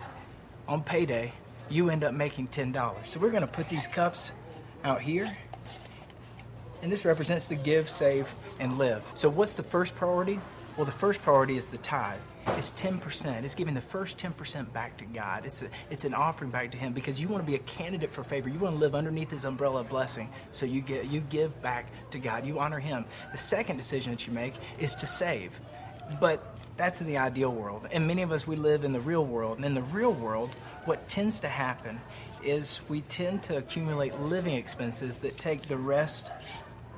on 0.68 0.84
payday, 0.84 1.32
you 1.70 1.90
end 1.90 2.04
up 2.04 2.14
making 2.14 2.48
ten 2.48 2.72
dollars. 2.72 3.10
So 3.10 3.20
we're 3.20 3.30
going 3.30 3.42
to 3.42 3.48
put 3.48 3.70
these 3.70 3.86
cups 3.86 4.34
out 4.88 5.02
here, 5.02 5.38
and 6.82 6.92
this 6.92 7.04
represents 7.04 7.48
the 7.48 7.56
give, 7.56 7.90
save, 7.90 8.34
and 8.60 8.78
live. 8.78 9.06
So 9.14 9.30
what's 9.30 9.56
the 9.56 9.64
first 9.64 9.96
priority? 9.96 10.40
Well, 10.78 10.86
the 10.86 10.92
first 10.92 11.22
priority 11.22 11.58
is 11.58 11.68
the 11.68 11.78
tithe. 11.80 12.20
It's 12.56 12.72
10%. 12.72 13.44
It's 13.44 13.56
giving 13.56 13.74
the 13.74 13.82
first 13.82 14.18
10% 14.18 14.72
back 14.72 14.96
to 14.98 15.06
God. 15.06 15.46
It's, 15.46 15.64
a, 15.64 15.70
it's 15.90 16.06
an 16.06 16.14
offering 16.14 16.50
back 16.50 16.72
to 16.72 16.78
Him 16.78 16.94
because 16.94 17.22
you 17.22 17.28
want 17.28 17.44
to 17.44 17.48
be 17.48 17.56
a 17.56 17.60
candidate 17.60 18.12
for 18.12 18.24
favor. 18.24 18.48
You 18.48 18.60
want 18.60 18.76
to 18.76 18.80
live 18.80 18.96
underneath 18.96 19.30
His 19.30 19.44
umbrella 19.44 19.82
of 19.82 19.90
blessing. 19.90 20.30
So 20.52 20.66
you, 20.66 20.82
get, 20.82 21.08
you 21.08 21.20
give 21.20 21.62
back 21.62 21.88
to 22.12 22.20
God. 22.20 22.46
You 22.46 22.60
honor 22.60 22.80
Him. 22.80 23.04
The 23.34 23.38
second 23.38 23.76
decision 23.76 24.14
that 24.14 24.26
you 24.26 24.32
make 24.32 24.54
is 24.80 24.96
to 24.96 25.08
save. 25.08 25.60
But 26.22 26.56
that's 26.78 27.02
in 27.02 27.08
the 27.08 27.18
ideal 27.18 27.52
world. 27.52 27.88
And 27.92 28.08
many 28.08 28.22
of 28.22 28.32
us, 28.32 28.48
we 28.48 28.56
live 28.56 28.86
in 28.86 28.94
the 28.94 29.02
real 29.02 29.26
world. 29.26 29.58
And 29.58 29.66
in 29.66 29.74
the 29.74 29.82
real 29.82 30.14
world, 30.14 30.52
what 30.86 31.06
tends 31.10 31.42
to 31.42 31.50
happen 31.50 32.00
is 32.44 32.82
we 32.90 33.02
tend 33.02 33.44
to 33.44 33.58
accumulate 33.58 34.18
living 34.20 34.56
expenses 34.56 35.18
that 35.18 35.38
take 35.38 35.64
the 35.64 35.78
rest 35.78 36.32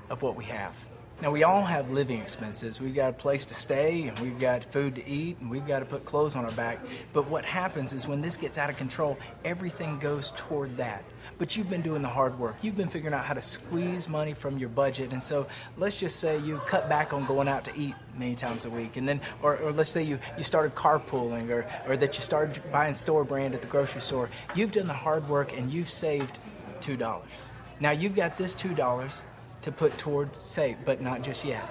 of 0.10 0.21
what 0.21 0.36
we 0.36 0.45
have. 0.45 0.73
Now, 1.21 1.32
we 1.32 1.43
all 1.43 1.63
have 1.63 1.89
living 1.89 2.21
expenses. 2.21 2.79
We've 2.79 2.95
got 2.95 3.10
a 3.10 3.13
place 3.13 3.43
to 3.45 3.53
stay, 3.53 4.08
and 4.08 4.17
we've 4.19 4.39
got 4.39 4.63
food 4.63 4.95
to 4.95 5.05
eat, 5.05 5.38
and 5.41 5.51
we've 5.51 5.67
got 5.67 5.79
to 5.79 5.86
put 5.86 6.05
clothes 6.05 6.38
on 6.38 6.45
our 6.45 6.51
back. 6.51 6.79
But 7.12 7.27
what 7.27 7.43
happens 7.43 7.91
is 7.91 8.08
when 8.08 8.21
this 8.21 8.38
gets 8.38 8.58
out 8.58 8.69
of 8.69 8.77
control, 8.77 9.17
everything 9.43 9.99
goes 9.99 10.32
toward 10.38 10.77
that. 10.77 11.03
But 11.38 11.58
you've 11.58 11.69
been 11.69 11.82
doing 11.82 12.01
the 12.03 12.08
hard 12.08 12.39
work. 12.39 12.63
You've 12.63 12.77
been 12.77 12.88
figuring 12.88 13.13
out 13.13 13.25
how 13.25 13.34
to 13.34 13.41
squeeze 13.41 14.08
money 14.08 14.34
from 14.34 14.60
your 14.60 14.69
budget. 14.69 15.12
And 15.12 15.21
so 15.21 15.45
let's 15.75 15.95
just 15.95 16.21
say 16.21 16.39
you 16.39 16.55
cut 16.67 16.88
back 16.88 17.12
on 17.12 17.25
going 17.25 17.49
out 17.49 17.65
to 17.65 17.73
eat 17.75 17.95
many 18.17 18.36
times 18.36 18.63
a 18.63 18.69
week. 18.69 18.95
And 18.95 19.08
then, 19.08 19.19
or, 19.41 19.58
or 19.58 19.73
let's 19.73 19.89
say 19.89 20.03
you, 20.03 20.19
you 20.38 20.45
started 20.45 20.73
carpooling, 20.73 21.49
or, 21.49 21.67
or 21.86 21.97
that 21.97 22.15
you 22.15 22.23
started 22.23 22.63
buying 22.71 22.93
store 22.93 23.25
brand 23.25 23.53
at 23.53 23.62
the 23.62 23.67
grocery 23.67 23.99
store. 23.99 24.29
You've 24.55 24.71
done 24.71 24.88
the 24.88 24.93
hard 24.93 25.27
work, 25.27 25.51
and 25.58 25.69
you've 25.69 25.89
saved 25.89 26.39
$2. 26.79 27.21
Now 27.82 27.91
you've 27.91 28.15
got 28.15 28.38
this 28.38 28.55
$2 28.55 29.25
to 29.62 29.72
put 29.72 29.98
toward 29.98 30.36
save, 30.36 30.78
but 30.86 31.02
not 31.02 31.22
just 31.22 31.43
yet. 31.43 31.63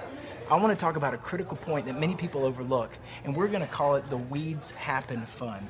I 0.49 0.55
want 0.55 0.77
to 0.77 0.81
talk 0.83 0.95
about 0.95 1.13
a 1.13 1.17
critical 1.17 1.57
point 1.57 1.85
that 1.85 1.99
many 1.99 2.15
people 2.15 2.43
overlook, 2.43 2.91
and 3.23 3.35
we're 3.35 3.47
going 3.47 3.61
to 3.61 3.67
call 3.67 3.95
it 3.95 4.09
the 4.09 4.17
Weeds 4.17 4.71
Happen 4.71 5.25
Fund. 5.25 5.67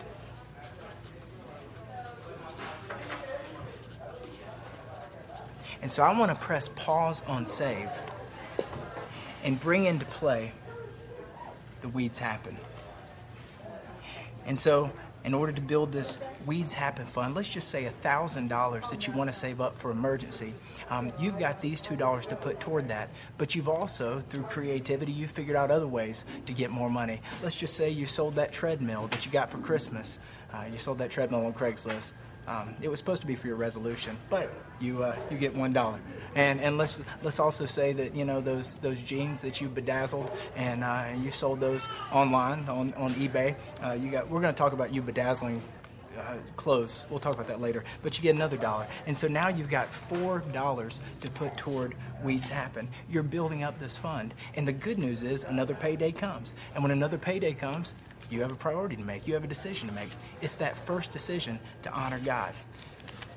And 5.81 5.89
so 5.89 6.03
I 6.03 6.17
want 6.17 6.31
to 6.31 6.37
press 6.37 6.69
pause 6.69 7.23
on 7.25 7.45
save 7.45 7.89
and 9.43 9.59
bring 9.59 9.85
into 9.85 10.05
play 10.05 10.51
the 11.81 11.87
weeds 11.87 12.19
happen. 12.19 12.57
And 14.45 14.59
so 14.59 14.91
in 15.23 15.33
order 15.33 15.51
to 15.53 15.61
build 15.61 15.91
this 15.91 16.19
Weeds 16.45 16.73
Happen 16.73 17.05
Fund, 17.05 17.35
let's 17.35 17.49
just 17.49 17.69
say 17.69 17.89
$1,000 18.03 18.89
that 18.89 19.07
you 19.07 19.13
want 19.13 19.31
to 19.31 19.37
save 19.37 19.61
up 19.61 19.75
for 19.75 19.91
emergency. 19.91 20.53
Um, 20.89 21.11
you've 21.19 21.37
got 21.39 21.61
these 21.61 21.81
$2 21.81 22.25
to 22.27 22.35
put 22.35 22.59
toward 22.59 22.87
that, 22.87 23.09
but 23.37 23.55
you've 23.55 23.69
also, 23.69 24.19
through 24.19 24.43
creativity, 24.43 25.11
you've 25.11 25.31
figured 25.31 25.55
out 25.55 25.71
other 25.71 25.87
ways 25.87 26.25
to 26.45 26.53
get 26.53 26.71
more 26.71 26.89
money. 26.89 27.21
Let's 27.43 27.55
just 27.55 27.75
say 27.75 27.89
you 27.89 28.05
sold 28.05 28.35
that 28.35 28.51
treadmill 28.51 29.07
that 29.07 29.25
you 29.25 29.31
got 29.31 29.49
for 29.49 29.57
Christmas. 29.57 30.19
Uh, 30.53 30.65
you 30.71 30.77
sold 30.77 30.97
that 30.99 31.11
treadmill 31.11 31.45
on 31.45 31.53
Craigslist. 31.53 32.13
Um, 32.49 32.73
it 32.81 32.89
was 32.89 32.97
supposed 32.97 33.21
to 33.21 33.27
be 33.27 33.35
for 33.35 33.45
your 33.45 33.57
resolution, 33.57 34.17
but 34.31 34.51
you 34.79 35.03
uh, 35.03 35.15
you 35.29 35.37
get 35.37 35.55
one 35.55 35.71
dollar. 35.71 35.99
And 36.33 36.59
and 36.59 36.79
let's 36.79 36.99
let's 37.21 37.39
also 37.39 37.65
say 37.65 37.93
that 37.93 38.15
you 38.15 38.25
know 38.25 38.41
those 38.41 38.77
those 38.77 39.03
jeans 39.03 39.43
that 39.43 39.61
you 39.61 39.69
bedazzled 39.69 40.31
and 40.55 40.83
uh, 40.83 41.09
you 41.21 41.29
sold 41.29 41.59
those 41.59 41.87
online 42.11 42.67
on 42.67 42.91
on 42.95 43.13
eBay. 43.15 43.55
Uh, 43.83 43.91
you 43.91 44.09
got 44.09 44.27
we're 44.29 44.41
going 44.41 44.53
to 44.53 44.57
talk 44.57 44.73
about 44.73 44.91
you 44.91 45.03
bedazzling. 45.03 45.61
Uh, 46.19 46.35
clothes. 46.57 47.07
We'll 47.09 47.19
talk 47.19 47.35
about 47.35 47.47
that 47.47 47.61
later. 47.61 47.85
But 48.03 48.17
you 48.17 48.23
get 48.23 48.35
another 48.35 48.57
dollar, 48.57 48.87
and 49.07 49.17
so 49.17 49.29
now 49.29 49.47
you've 49.47 49.69
got 49.69 49.93
four 49.93 50.39
dollars 50.51 50.99
to 51.21 51.31
put 51.31 51.55
toward 51.55 51.95
Weeds 52.23 52.49
Happen. 52.49 52.89
You're 53.09 53.23
building 53.23 53.63
up 53.63 53.79
this 53.79 53.97
fund, 53.97 54.33
and 54.55 54.67
the 54.67 54.73
good 54.73 54.99
news 54.99 55.23
is 55.23 55.45
another 55.45 55.73
payday 55.73 56.11
comes, 56.11 56.53
and 56.73 56.83
when 56.83 56.91
another 56.91 57.17
payday 57.17 57.53
comes, 57.53 57.95
you 58.29 58.41
have 58.41 58.51
a 58.51 58.55
priority 58.55 58.97
to 58.97 59.03
make. 59.03 59.27
You 59.27 59.33
have 59.33 59.45
a 59.45 59.47
decision 59.47 59.87
to 59.87 59.95
make. 59.95 60.09
It's 60.41 60.55
that 60.55 60.77
first 60.77 61.11
decision 61.11 61.57
to 61.83 61.91
honor 61.93 62.19
God. 62.19 62.53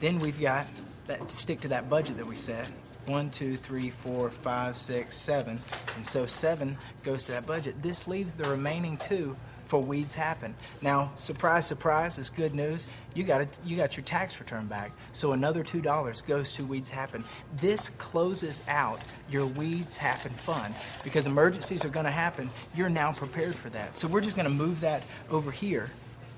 Then 0.01 0.19
we've 0.19 0.41
got 0.41 0.67
that 1.07 1.29
to 1.29 1.37
stick 1.37 1.61
to 1.61 1.69
that 1.69 1.89
budget 1.89 2.17
that 2.17 2.27
we 2.27 2.35
set. 2.35 2.69
One, 3.07 3.31
two, 3.31 3.57
three, 3.57 3.91
four, 3.91 4.31
five, 4.31 4.77
six, 4.77 5.17
seven. 5.17 5.61
And 5.97 6.07
so 6.07 6.27
seven 6.27 6.77
goes 7.05 7.25
to 7.25 7.33
that 7.33 7.47
budget. 7.47 7.81
This 7.83 8.09
leaves 8.09 8.35
the 8.35 8.49
remaining 8.51 8.97
two 8.97 9.37
for 9.73 9.83
weeds 9.83 10.15
happen. 10.15 10.55
Now, 10.83 11.13
surprise, 11.17 11.67
surprise, 11.67 12.19
it's 12.19 12.29
good 12.29 12.55
news. 12.55 12.89
You 13.15 13.25
got 13.25 13.41
it, 13.41 13.59
you 13.65 13.75
got 13.75 13.97
your 13.97 14.05
tax 14.05 14.39
return 14.39 14.67
back. 14.67 14.93
So 15.13 15.33
another 15.33 15.65
two 15.65 15.81
dollars 15.81 16.21
goes 16.21 16.53
to 16.57 16.65
weeds 16.67 16.91
happen. 16.91 17.25
This 17.57 17.89
closes 17.89 18.61
out 18.69 19.01
your 19.31 19.47
weeds 19.47 19.97
happen 19.97 20.31
fund 20.35 20.75
because 21.03 21.27
emergencies 21.27 21.87
are 21.87 21.89
going 21.89 22.05
to 22.05 22.13
happen. 22.13 22.51
You're 22.77 22.91
now 22.91 23.13
prepared 23.13 23.55
for 23.55 23.71
that. 23.71 23.97
So 23.97 24.07
we're 24.09 24.21
just 24.21 24.37
going 24.37 24.45
to 24.45 24.53
move 24.53 24.79
that 24.83 25.05
over 25.31 25.51
here 25.51 25.91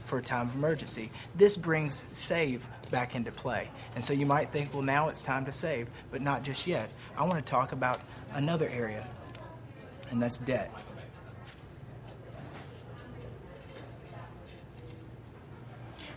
for 0.05 0.21
a 0.21 0.23
time 0.23 0.47
of 0.47 0.55
emergency. 0.55 1.11
This 1.35 1.57
brings 1.57 2.07
save 2.13 2.69
back 2.93 3.17
into 3.17 3.33
play. 3.33 3.69
And 3.97 4.05
so 4.05 4.13
you 4.13 4.27
might 4.27 4.53
think, 4.53 4.73
well, 4.73 4.85
now 4.85 5.09
it's 5.09 5.25
time 5.25 5.45
to 5.47 5.53
save, 5.53 5.89
but 6.13 6.23
not 6.23 6.45
just 6.45 6.69
yet. 6.69 6.89
I 7.17 7.25
want 7.25 7.45
to 7.45 7.51
talk 7.51 7.73
about 7.73 8.01
another 8.33 8.69
area, 8.69 9.05
and 10.13 10.23
that's 10.23 10.39
debt. 10.39 10.71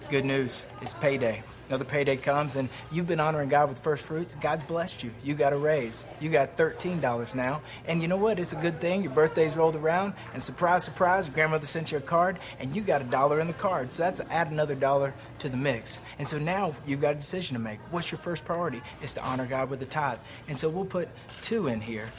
Good 0.09 0.23
news, 0.23 0.67
it's 0.81 0.93
payday. 0.93 1.43
Another 1.67 1.83
payday 1.83 2.15
comes, 2.15 2.55
and 2.55 2.69
you've 2.93 3.07
been 3.07 3.19
honoring 3.19 3.49
God 3.49 3.67
with 3.67 3.77
first 3.77 4.05
fruits. 4.05 4.35
God's 4.35 4.63
blessed 4.63 5.03
you. 5.03 5.11
You 5.21 5.33
got 5.33 5.51
a 5.51 5.57
raise. 5.57 6.07
You 6.21 6.29
got 6.29 6.55
$13 6.55 7.35
now. 7.35 7.61
And 7.87 8.01
you 8.01 8.07
know 8.07 8.15
what? 8.15 8.39
It's 8.39 8.53
a 8.53 8.55
good 8.55 8.79
thing. 8.79 9.03
Your 9.03 9.11
birthday's 9.11 9.57
rolled 9.57 9.75
around, 9.75 10.13
and 10.33 10.41
surprise, 10.41 10.85
surprise, 10.85 11.27
your 11.27 11.33
grandmother 11.33 11.65
sent 11.65 11.91
you 11.91 11.97
a 11.97 12.01
card, 12.01 12.39
and 12.61 12.73
you 12.73 12.81
got 12.81 13.01
a 13.01 13.03
dollar 13.03 13.41
in 13.41 13.47
the 13.47 13.53
card. 13.53 13.91
So 13.91 14.03
that's 14.03 14.21
add 14.29 14.49
another 14.49 14.75
dollar 14.75 15.13
to 15.39 15.49
the 15.49 15.57
mix. 15.57 15.99
And 16.19 16.25
so 16.25 16.39
now 16.39 16.73
you've 16.85 17.01
got 17.01 17.15
a 17.15 17.17
decision 17.17 17.55
to 17.55 17.61
make. 17.61 17.79
What's 17.91 18.09
your 18.09 18.19
first 18.19 18.45
priority? 18.45 18.81
It's 19.01 19.11
to 19.13 19.23
honor 19.25 19.45
God 19.45 19.69
with 19.69 19.81
the 19.81 19.85
tithe. 19.85 20.19
And 20.47 20.57
so 20.57 20.69
we'll 20.69 20.85
put 20.85 21.09
two 21.41 21.67
in 21.67 21.81
here. 21.81 22.09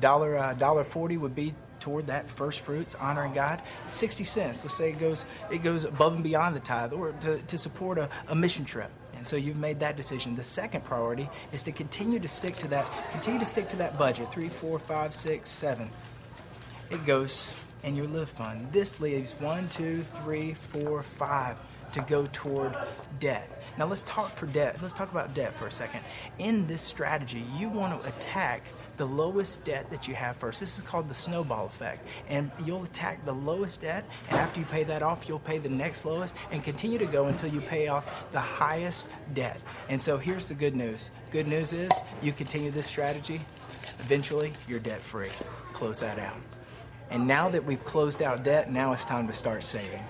Dollar 0.00 0.38
uh, 0.38 0.54
dollar 0.54 0.82
forty 0.82 1.18
would 1.18 1.34
be 1.34 1.52
toward 1.82 2.06
that 2.06 2.30
first 2.30 2.60
fruits, 2.60 2.94
honoring 2.94 3.34
God. 3.34 3.60
60 3.86 4.22
cents, 4.22 4.64
let's 4.64 4.74
say 4.74 4.90
it 4.90 5.00
goes, 5.00 5.26
it 5.50 5.62
goes 5.62 5.84
above 5.84 6.14
and 6.14 6.22
beyond 6.22 6.54
the 6.54 6.60
tithe 6.60 6.92
or 6.92 7.12
to, 7.12 7.38
to 7.38 7.58
support 7.58 7.98
a, 7.98 8.08
a 8.28 8.34
mission 8.34 8.64
trip. 8.64 8.90
And 9.16 9.26
so 9.26 9.36
you've 9.36 9.56
made 9.56 9.80
that 9.80 9.96
decision. 9.96 10.36
The 10.36 10.44
second 10.44 10.84
priority 10.84 11.28
is 11.52 11.62
to 11.64 11.72
continue 11.72 12.20
to 12.20 12.28
stick 12.28 12.56
to 12.56 12.68
that, 12.68 12.86
continue 13.10 13.40
to 13.40 13.46
stick 13.46 13.68
to 13.70 13.76
that 13.76 13.98
budget, 13.98 14.30
three, 14.30 14.48
four, 14.48 14.78
five, 14.78 15.12
six, 15.12 15.50
seven. 15.50 15.90
It 16.90 17.04
goes 17.04 17.52
in 17.82 17.96
your 17.96 18.06
live 18.06 18.28
fund. 18.28 18.68
This 18.70 19.00
leaves 19.00 19.32
one, 19.40 19.68
two, 19.68 20.02
three, 20.02 20.54
four, 20.54 21.02
five 21.02 21.56
to 21.92 22.00
go 22.02 22.26
toward 22.32 22.76
debt. 23.18 23.62
Now 23.76 23.86
let's 23.86 24.02
talk 24.02 24.30
for 24.30 24.46
debt. 24.46 24.80
Let's 24.80 24.94
talk 24.94 25.10
about 25.10 25.34
debt 25.34 25.54
for 25.54 25.66
a 25.66 25.72
second. 25.72 26.00
In 26.38 26.66
this 26.66 26.82
strategy, 26.82 27.44
you 27.56 27.68
want 27.68 28.00
to 28.00 28.08
attack 28.08 28.66
the 28.96 29.04
lowest 29.04 29.64
debt 29.64 29.90
that 29.90 30.06
you 30.06 30.14
have 30.14 30.36
first. 30.36 30.60
This 30.60 30.78
is 30.78 30.84
called 30.84 31.08
the 31.08 31.14
snowball 31.14 31.66
effect. 31.66 32.06
And 32.28 32.50
you'll 32.64 32.84
attack 32.84 33.24
the 33.24 33.32
lowest 33.32 33.80
debt, 33.80 34.04
and 34.28 34.38
after 34.38 34.60
you 34.60 34.66
pay 34.66 34.84
that 34.84 35.02
off, 35.02 35.28
you'll 35.28 35.38
pay 35.38 35.58
the 35.58 35.68
next 35.68 36.04
lowest 36.04 36.34
and 36.50 36.62
continue 36.62 36.98
to 36.98 37.06
go 37.06 37.26
until 37.26 37.50
you 37.50 37.60
pay 37.60 37.88
off 37.88 38.30
the 38.32 38.40
highest 38.40 39.08
debt. 39.34 39.60
And 39.88 40.00
so 40.00 40.18
here's 40.18 40.48
the 40.48 40.54
good 40.54 40.76
news 40.76 41.10
good 41.30 41.46
news 41.46 41.72
is 41.72 41.90
you 42.20 42.32
continue 42.32 42.70
this 42.70 42.86
strategy, 42.86 43.40
eventually 44.00 44.52
you're 44.68 44.78
debt 44.78 45.00
free. 45.00 45.30
Close 45.72 46.00
that 46.00 46.18
out. 46.18 46.36
And 47.10 47.26
now 47.26 47.48
that 47.48 47.64
we've 47.64 47.84
closed 47.84 48.22
out 48.22 48.42
debt, 48.42 48.70
now 48.70 48.92
it's 48.92 49.04
time 49.04 49.26
to 49.26 49.32
start 49.32 49.64
saving. 49.64 50.02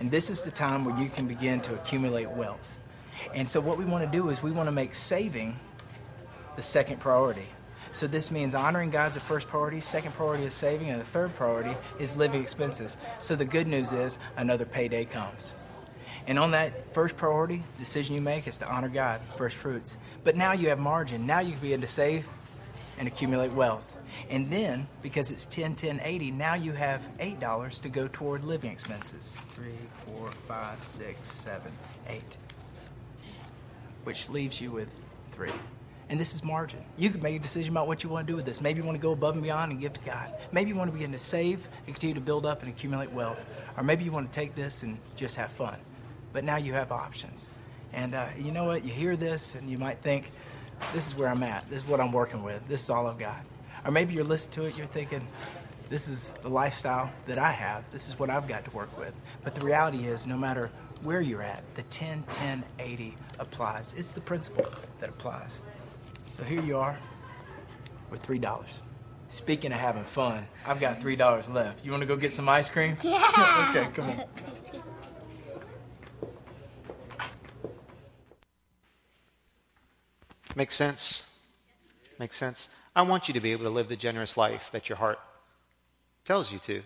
And 0.00 0.10
this 0.10 0.30
is 0.30 0.42
the 0.42 0.50
time 0.50 0.84
where 0.84 0.96
you 0.96 1.08
can 1.08 1.26
begin 1.26 1.60
to 1.62 1.74
accumulate 1.74 2.30
wealth. 2.30 2.77
And 3.34 3.48
so, 3.48 3.60
what 3.60 3.78
we 3.78 3.84
want 3.84 4.04
to 4.04 4.10
do 4.10 4.30
is 4.30 4.42
we 4.42 4.50
want 4.50 4.68
to 4.68 4.72
make 4.72 4.94
saving 4.94 5.58
the 6.56 6.62
second 6.62 7.00
priority. 7.00 7.46
So, 7.92 8.06
this 8.06 8.30
means 8.30 8.54
honoring 8.54 8.90
God's 8.90 9.14
the 9.14 9.20
first 9.20 9.48
priority, 9.48 9.80
second 9.80 10.12
priority 10.12 10.44
is 10.44 10.54
saving, 10.54 10.90
and 10.90 11.00
the 11.00 11.04
third 11.04 11.34
priority 11.34 11.74
is 11.98 12.16
living 12.16 12.40
expenses. 12.40 12.96
So, 13.20 13.36
the 13.36 13.44
good 13.44 13.66
news 13.66 13.92
is 13.92 14.18
another 14.36 14.64
payday 14.64 15.04
comes. 15.04 15.68
And 16.26 16.38
on 16.38 16.50
that 16.50 16.92
first 16.92 17.16
priority, 17.16 17.62
decision 17.78 18.14
you 18.14 18.20
make 18.20 18.46
is 18.46 18.58
to 18.58 18.70
honor 18.70 18.90
God, 18.90 19.20
first 19.36 19.56
fruits. 19.56 19.96
But 20.24 20.36
now 20.36 20.52
you 20.52 20.68
have 20.68 20.78
margin. 20.78 21.26
Now 21.26 21.40
you 21.40 21.52
can 21.52 21.60
begin 21.60 21.80
to 21.80 21.86
save 21.86 22.28
and 22.98 23.08
accumulate 23.08 23.54
wealth. 23.54 23.96
And 24.28 24.50
then, 24.50 24.88
because 25.00 25.30
it's 25.30 25.46
10, 25.46 25.76
10, 25.76 26.00
80, 26.02 26.32
now 26.32 26.54
you 26.54 26.72
have 26.72 27.08
$8 27.18 27.80
to 27.80 27.88
go 27.88 28.08
toward 28.08 28.44
living 28.44 28.70
expenses. 28.70 29.40
Three, 29.50 29.72
four, 30.06 30.28
five, 30.46 30.82
six, 30.82 31.30
seven, 31.30 31.72
eight 32.08 32.36
which 34.08 34.30
leaves 34.30 34.58
you 34.58 34.70
with 34.70 34.90
three. 35.32 35.52
And 36.08 36.18
this 36.18 36.32
is 36.32 36.42
margin. 36.42 36.82
You 36.96 37.10
can 37.10 37.20
make 37.20 37.36
a 37.36 37.38
decision 37.38 37.74
about 37.74 37.86
what 37.86 38.02
you 38.02 38.08
want 38.08 38.26
to 38.26 38.32
do 38.32 38.36
with 38.36 38.46
this. 38.46 38.62
Maybe 38.62 38.80
you 38.80 38.86
want 38.86 38.96
to 38.96 39.02
go 39.02 39.12
above 39.12 39.34
and 39.34 39.42
beyond 39.42 39.70
and 39.70 39.78
give 39.78 39.92
to 39.92 40.00
God. 40.00 40.32
Maybe 40.50 40.70
you 40.70 40.76
want 40.76 40.88
to 40.88 40.92
begin 40.92 41.12
to 41.12 41.18
save 41.18 41.68
and 41.84 41.94
continue 41.94 42.14
to 42.14 42.20
build 42.22 42.46
up 42.46 42.62
and 42.62 42.70
accumulate 42.72 43.12
wealth. 43.12 43.44
Or 43.76 43.82
maybe 43.82 44.04
you 44.04 44.10
want 44.10 44.32
to 44.32 44.34
take 44.34 44.54
this 44.54 44.82
and 44.82 44.96
just 45.14 45.36
have 45.36 45.52
fun. 45.52 45.76
But 46.32 46.44
now 46.44 46.56
you 46.56 46.72
have 46.72 46.90
options. 46.90 47.50
And 47.92 48.14
uh, 48.14 48.28
you 48.38 48.50
know 48.50 48.64
what? 48.64 48.82
You 48.82 48.94
hear 48.94 49.14
this 49.14 49.54
and 49.56 49.68
you 49.68 49.76
might 49.76 49.98
think, 49.98 50.30
this 50.94 51.06
is 51.06 51.14
where 51.14 51.28
I'm 51.28 51.42
at. 51.42 51.68
This 51.68 51.82
is 51.82 51.86
what 51.86 52.00
I'm 52.00 52.12
working 52.12 52.42
with. 52.42 52.66
This 52.66 52.82
is 52.82 52.88
all 52.88 53.08
I've 53.08 53.18
got. 53.18 53.44
Or 53.84 53.90
maybe 53.90 54.14
you're 54.14 54.24
listening 54.24 54.52
to 54.52 54.68
it, 54.70 54.78
you're 54.78 54.86
thinking, 54.86 55.20
this 55.90 56.08
is 56.08 56.32
the 56.40 56.48
lifestyle 56.48 57.10
that 57.26 57.36
I 57.36 57.50
have. 57.50 57.90
This 57.92 58.08
is 58.08 58.18
what 58.18 58.30
I've 58.30 58.48
got 58.48 58.64
to 58.64 58.70
work 58.70 58.98
with. 58.98 59.12
But 59.44 59.54
the 59.54 59.66
reality 59.66 60.06
is, 60.06 60.26
no 60.26 60.38
matter 60.38 60.70
where 61.02 61.20
you're 61.20 61.42
at, 61.42 61.62
the 61.74 61.82
10 61.84 62.24
10 62.30 62.64
80 62.78 63.16
applies. 63.38 63.94
It's 63.96 64.12
the 64.12 64.20
principle 64.20 64.66
that 65.00 65.08
applies. 65.08 65.62
So 66.26 66.42
here 66.42 66.62
you 66.62 66.76
are 66.76 66.98
with 68.10 68.22
$3. 68.22 68.82
Speaking 69.30 69.72
of 69.72 69.78
having 69.78 70.04
fun, 70.04 70.46
I've 70.66 70.80
got 70.80 71.00
$3 71.00 71.52
left. 71.52 71.84
You 71.84 71.90
want 71.90 72.00
to 72.02 72.06
go 72.06 72.16
get 72.16 72.34
some 72.34 72.48
ice 72.48 72.70
cream? 72.70 72.96
Yeah. 73.02 73.66
okay, 73.70 73.90
come 73.92 74.10
on. 74.10 74.24
Makes 80.56 80.74
sense? 80.74 81.24
Makes 82.18 82.36
sense? 82.36 82.68
I 82.96 83.02
want 83.02 83.28
you 83.28 83.34
to 83.34 83.40
be 83.40 83.52
able 83.52 83.64
to 83.64 83.70
live 83.70 83.88
the 83.88 83.96
generous 83.96 84.36
life 84.36 84.70
that 84.72 84.88
your 84.88 84.98
heart 84.98 85.20
tells 86.24 86.50
you 86.50 86.58
to. 86.60 86.82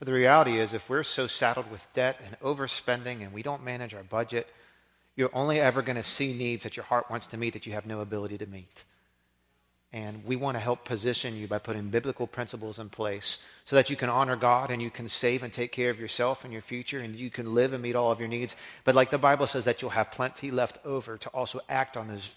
But 0.00 0.06
the 0.06 0.14
reality 0.14 0.58
is, 0.58 0.72
if 0.72 0.88
we're 0.88 1.02
so 1.04 1.26
saddled 1.26 1.70
with 1.70 1.86
debt 1.92 2.20
and 2.26 2.40
overspending 2.40 3.22
and 3.22 3.34
we 3.34 3.42
don't 3.42 3.62
manage 3.62 3.92
our 3.92 4.02
budget, 4.02 4.48
you're 5.14 5.30
only 5.34 5.60
ever 5.60 5.82
going 5.82 5.96
to 5.96 6.02
see 6.02 6.32
needs 6.32 6.62
that 6.62 6.74
your 6.74 6.86
heart 6.86 7.10
wants 7.10 7.26
to 7.28 7.36
meet 7.36 7.52
that 7.52 7.66
you 7.66 7.74
have 7.74 7.84
no 7.84 8.00
ability 8.00 8.38
to 8.38 8.46
meet. 8.46 8.84
And 9.92 10.24
we 10.24 10.36
want 10.36 10.54
to 10.56 10.60
help 10.60 10.86
position 10.86 11.36
you 11.36 11.46
by 11.46 11.58
putting 11.58 11.90
biblical 11.90 12.26
principles 12.26 12.78
in 12.78 12.88
place 12.88 13.40
so 13.66 13.76
that 13.76 13.90
you 13.90 13.96
can 13.96 14.08
honor 14.08 14.36
God 14.36 14.70
and 14.70 14.80
you 14.80 14.90
can 14.90 15.08
save 15.08 15.42
and 15.42 15.52
take 15.52 15.72
care 15.72 15.90
of 15.90 16.00
yourself 16.00 16.44
and 16.44 16.52
your 16.52 16.62
future 16.62 17.00
and 17.00 17.14
you 17.14 17.28
can 17.28 17.54
live 17.54 17.74
and 17.74 17.82
meet 17.82 17.96
all 17.96 18.10
of 18.10 18.20
your 18.20 18.28
needs. 18.28 18.56
But 18.84 18.94
like 18.94 19.10
the 19.10 19.18
Bible 19.18 19.46
says, 19.46 19.66
that 19.66 19.82
you'll 19.82 19.90
have 19.90 20.12
plenty 20.12 20.50
left 20.50 20.78
over 20.86 21.18
to 21.18 21.28
also 21.30 21.60
act 21.68 21.98
on 21.98 22.08
those 22.08 22.30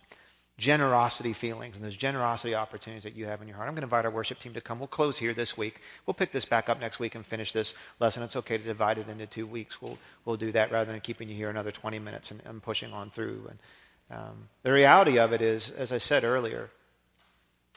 generosity 0.57 1.33
feelings 1.33 1.75
and 1.75 1.83
those 1.83 1.95
generosity 1.95 2.53
opportunities 2.53 3.03
that 3.03 3.15
you 3.15 3.25
have 3.25 3.41
in 3.41 3.47
your 3.47 3.57
heart. 3.57 3.67
I'm 3.67 3.73
going 3.73 3.81
to 3.81 3.87
invite 3.87 4.05
our 4.05 4.11
worship 4.11 4.39
team 4.39 4.53
to 4.53 4.61
come. 4.61 4.79
We'll 4.79 4.87
close 4.87 5.17
here 5.17 5.33
this 5.33 5.57
week. 5.57 5.81
We'll 6.05 6.13
pick 6.13 6.31
this 6.31 6.45
back 6.45 6.69
up 6.69 6.79
next 6.79 6.99
week 6.99 7.15
and 7.15 7.25
finish 7.25 7.51
this 7.51 7.73
lesson. 7.99 8.21
It's 8.21 8.35
okay 8.35 8.57
to 8.57 8.63
divide 8.63 8.99
it 8.99 9.09
into 9.09 9.25
two 9.25 9.47
weeks. 9.47 9.81
We'll, 9.81 9.97
we'll 10.25 10.37
do 10.37 10.51
that 10.51 10.71
rather 10.71 10.91
than 10.91 11.01
keeping 11.01 11.27
you 11.27 11.35
here 11.35 11.49
another 11.49 11.71
20 11.71 11.97
minutes 11.99 12.29
and, 12.29 12.41
and 12.45 12.61
pushing 12.61 12.93
on 12.93 13.09
through. 13.09 13.49
And 13.49 14.19
um, 14.19 14.49
the 14.61 14.71
reality 14.71 15.17
of 15.17 15.33
it 15.33 15.41
is, 15.41 15.71
as 15.71 15.91
I 15.91 15.97
said 15.97 16.23
earlier, 16.23 16.69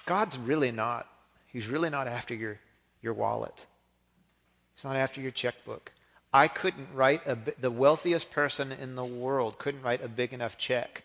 God's 0.04 0.36
really 0.36 0.70
not, 0.70 1.08
He's 1.46 1.66
really 1.66 1.88
not 1.88 2.06
after 2.06 2.34
your, 2.34 2.58
your 3.00 3.14
wallet. 3.14 3.54
He's 4.74 4.84
not 4.84 4.96
after 4.96 5.22
your 5.22 5.30
checkbook. 5.30 5.92
I 6.30 6.48
couldn't 6.48 6.88
write 6.92 7.26
a, 7.26 7.38
the 7.58 7.70
wealthiest 7.70 8.30
person 8.30 8.70
in 8.70 8.94
the 8.94 9.04
world 9.04 9.58
couldn't 9.58 9.80
write 9.80 10.04
a 10.04 10.08
big 10.08 10.34
enough 10.34 10.58
check 10.58 11.02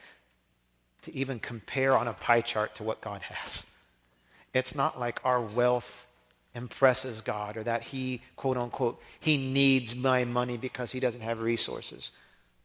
to 1.03 1.15
even 1.15 1.39
compare 1.39 1.97
on 1.97 2.07
a 2.07 2.13
pie 2.13 2.41
chart 2.41 2.75
to 2.75 2.83
what 2.83 3.01
God 3.01 3.21
has. 3.21 3.65
It's 4.53 4.75
not 4.75 4.99
like 4.99 5.19
our 5.23 5.41
wealth 5.41 6.07
impresses 6.53 7.21
God 7.21 7.57
or 7.57 7.63
that 7.63 7.83
he, 7.83 8.21
quote 8.35 8.57
unquote, 8.57 9.01
he 9.19 9.37
needs 9.37 9.95
my 9.95 10.25
money 10.25 10.57
because 10.57 10.91
he 10.91 10.99
doesn't 10.99 11.21
have 11.21 11.39
resources. 11.39 12.11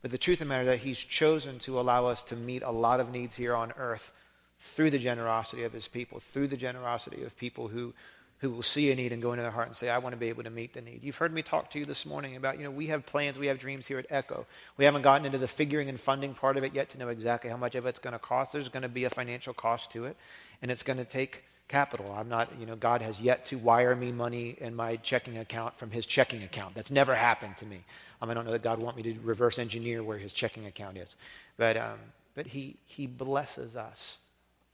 But 0.03 0.11
the 0.11 0.19
truth 0.19 0.37
of 0.37 0.47
the 0.47 0.49
matter 0.49 0.63
is 0.63 0.69
that 0.69 0.79
he's 0.81 0.99
chosen 0.99 1.59
to 1.61 1.81
allow 1.81 2.07
us 2.07 2.23
to 2.25 2.37
meet 2.37 2.63
a 2.63 2.71
lot 2.71 3.01
of 3.01 3.11
needs 3.11 3.37
here 3.37 3.55
on 3.55 3.73
earth 3.77 4.13
through 4.61 4.91
the 4.91 4.99
generosity 4.99 5.63
of 5.63 5.73
his 5.73 5.89
people, 5.89 6.21
through 6.33 6.49
the 6.49 6.57
generosity 6.57 7.23
of 7.23 7.37
people 7.37 7.69
who 7.69 7.95
who 8.41 8.51
will 8.51 8.63
see 8.63 8.91
a 8.91 8.95
need 8.95 9.13
and 9.13 9.23
go 9.23 9.33
into 9.33 9.43
their 9.43 9.51
heart 9.51 9.69
and 9.69 9.77
say, 9.77 9.89
I 9.89 9.99
want 9.99 10.13
to 10.13 10.19
be 10.19 10.29
able 10.29 10.43
to 10.43 10.51
meet 10.51 10.75
the 10.75 10.83
need. 10.83 11.03
You've 11.03 11.17
heard 11.17 11.33
me 11.33 11.43
talk 11.43 11.71
to 11.71 11.79
you 11.79 11.87
this 11.87 12.05
morning 12.05 12.37
about, 12.37 12.59
you 12.59 12.65
know, 12.65 12.71
we 12.71 12.89
have 12.89 13.07
plans, 13.07 13.39
we 13.39 13.47
have 13.47 13.59
dreams 13.59 13.87
here 13.87 13.99
at 13.99 14.07
Echo. 14.11 14.47
We 14.77 14.85
haven't 14.85 15.03
gotten 15.03 15.25
into 15.25 15.39
the 15.39 15.49
figuring 15.49 15.89
and 15.89 15.99
funding 15.99 16.35
part 16.35 16.59
of 16.59 16.65
it 16.65 16.75
yet 16.75 16.91
to 16.91 16.99
know 16.99 17.09
exactly 17.09 17.49
how 17.49 17.57
much 17.57 17.75
of 17.75 17.87
it's 17.87 17.99
going 17.99 18.13
to 18.13 18.19
cost. 18.19 18.53
There's 18.53 18.69
going 18.69 18.83
to 18.83 18.89
be 18.89 19.05
a 19.05 19.11
financial 19.11 19.55
cost 19.55 19.91
to 19.93 20.05
it, 20.05 20.17
and 20.61 20.71
it's 20.71 20.83
going 20.83 20.99
to 20.99 21.05
take 21.05 21.45
capital. 21.69 22.15
I'm 22.17 22.29
not, 22.29 22.51
you 22.61 22.67
know, 22.67 22.77
God 22.77 23.01
has 23.03 23.19
yet 23.21 23.47
to 23.47 23.57
wire 23.57 23.97
me 23.97 24.13
money 24.13 24.57
in 24.61 24.75
my 24.75 24.97
checking 24.97 25.39
account 25.39 25.79
from 25.79 25.91
his 25.91 26.05
checking 26.07 26.43
account. 26.43 26.75
That's 26.75 26.91
never 26.91 27.15
happened 27.15 27.57
to 27.59 27.67
me. 27.67 27.81
Um, 28.21 28.31
I 28.31 28.35
don't 28.35 28.45
know 28.45 28.53
that 28.53 28.63
God 28.63 28.81
want 28.81 28.97
me 28.97 29.03
to 29.05 29.15
reverse 29.23 29.59
engineer 29.59 30.03
where 30.03 30.19
his 30.19 30.33
checking 30.33 30.67
account 30.67 30.97
is. 30.97 31.15
But, 31.57 31.77
um, 31.77 31.99
but 32.35 32.47
he, 32.47 32.77
he 32.85 33.07
blesses 33.07 33.77
us. 33.77 34.19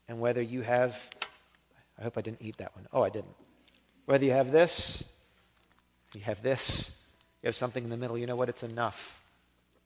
And 0.09 0.21
whether 0.21 0.43
you 0.43 0.63
have, 0.63 0.97
I 1.99 2.03
hope 2.03 2.19
I 2.19 2.21
didn't 2.21 2.43
eat 2.43 2.59
that 2.59 2.75
one. 2.75 2.87
Oh, 2.93 3.03
I 3.03 3.09
didn't. 3.09 3.35
Whether 4.13 4.27
you 4.27 4.33
have 4.33 4.53
this, 4.53 5.03
you 6.13 6.21
have 6.21 6.43
this, 6.43 6.91
you 7.43 7.47
have 7.47 7.57
something 7.57 7.83
in 7.83 7.89
the 7.89 7.97
middle, 7.97 8.19
you 8.19 8.27
know 8.27 8.37
what? 8.37 8.51
It's 8.51 8.63
enough. 8.63 9.23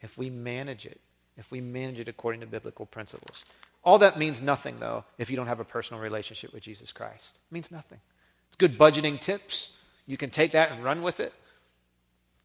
If 0.01 0.19
we 0.19 0.31
manage 0.31 0.85
it, 0.85 1.01
if 1.37 1.49
we 1.53 1.61
manage 1.61 2.01
it 2.01 2.09
according 2.09 2.41
to 2.41 2.47
biblical 2.49 2.87
principles. 2.87 3.45
All 3.85 4.01
that 4.01 4.19
means 4.19 4.43
nothing, 4.43 4.81
though, 4.81 5.05
if 5.17 5.31
you 5.31 5.37
don't 5.37 5.47
have 5.47 5.61
a 5.61 5.65
personal 5.65 6.03
relationship 6.03 6.53
with 6.53 6.65
Jesus 6.65 6.91
Christ. 6.91 7.37
It 7.37 7.55
means 7.55 7.71
nothing. 7.71 8.01
It's 8.49 8.57
good 8.57 8.77
budgeting 8.77 9.21
tips. 9.21 9.69
You 10.07 10.17
can 10.17 10.31
take 10.31 10.51
that 10.55 10.73
and 10.73 10.83
run 10.83 11.03
with 11.03 11.21
it. 11.21 11.33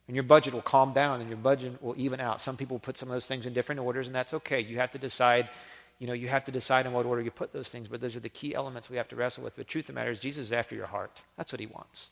And 0.06 0.16
your 0.16 0.22
budget 0.22 0.54
will 0.54 0.62
calm 0.62 0.94
down 0.94 1.20
and 1.20 1.32
your 1.32 1.40
budget 1.40 1.82
will 1.82 1.96
even 1.98 2.20
out. 2.20 2.44
Some 2.44 2.58
people 2.58 2.78
put 2.78 2.96
some 2.96 3.10
of 3.10 3.14
those 3.14 3.26
things 3.26 3.48
in 3.48 3.54
different 3.54 3.82
orders, 3.82 4.06
and 4.06 4.16
that's 4.16 4.36
okay. 4.36 4.60
You 4.60 4.78
have 4.78 4.92
to 4.92 5.00
decide 5.00 5.50
you 6.02 6.08
know, 6.08 6.14
you 6.14 6.30
have 6.30 6.44
to 6.46 6.52
decide 6.52 6.88
in 6.88 6.94
what 6.94 7.06
order 7.06 7.22
you 7.22 7.30
put 7.30 7.54
those 7.54 7.70
things, 7.70 7.88
but 7.88 8.02
those 8.02 8.16
are 8.16 8.20
the 8.20 8.28
key 8.28 8.56
elements 8.56 8.90
we 8.90 8.98
have 8.98 9.08
to 9.10 9.16
wrestle 9.16 9.44
with. 9.44 9.56
But 9.56 9.68
truth 9.68 9.84
of 9.84 9.88
the 9.94 9.94
matter 9.94 10.10
is, 10.10 10.20
Jesus 10.20 10.48
is 10.48 10.52
after 10.52 10.74
your 10.74 10.88
heart. 10.88 11.22
That's 11.38 11.52
what 11.52 11.60
he 11.60 11.68
wants. 11.68 12.10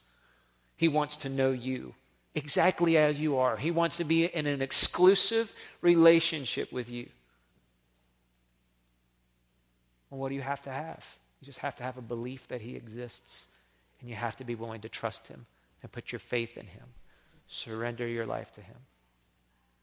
He 0.77 0.87
wants 0.87 1.17
to 1.17 1.27
know 1.27 1.49
you. 1.49 1.95
exactly 2.35 2.97
as 2.97 3.19
you 3.19 3.37
are. 3.37 3.57
He 3.57 3.71
wants 3.71 3.97
to 3.97 4.03
be 4.03 4.25
in 4.25 4.45
an 4.45 4.61
exclusive 4.61 5.51
relationship 5.81 6.71
with 6.71 6.89
you. 6.89 7.09
Well, 10.09 10.19
what 10.19 10.29
do 10.29 10.35
you 10.35 10.41
have 10.41 10.61
to 10.63 10.71
have? 10.71 11.03
You 11.41 11.45
just 11.45 11.59
have 11.59 11.75
to 11.77 11.83
have 11.83 11.97
a 11.97 12.01
belief 12.01 12.47
that 12.49 12.61
He 12.61 12.75
exists, 12.75 13.47
and 13.99 14.09
you 14.09 14.15
have 14.15 14.37
to 14.37 14.43
be 14.43 14.55
willing 14.55 14.81
to 14.81 14.89
trust 14.89 15.27
Him 15.27 15.45
and 15.81 15.91
put 15.91 16.11
your 16.11 16.19
faith 16.19 16.57
in 16.57 16.65
Him. 16.65 16.85
Surrender 17.47 18.07
your 18.07 18.25
life 18.25 18.51
to 18.53 18.61
Him. 18.61 18.75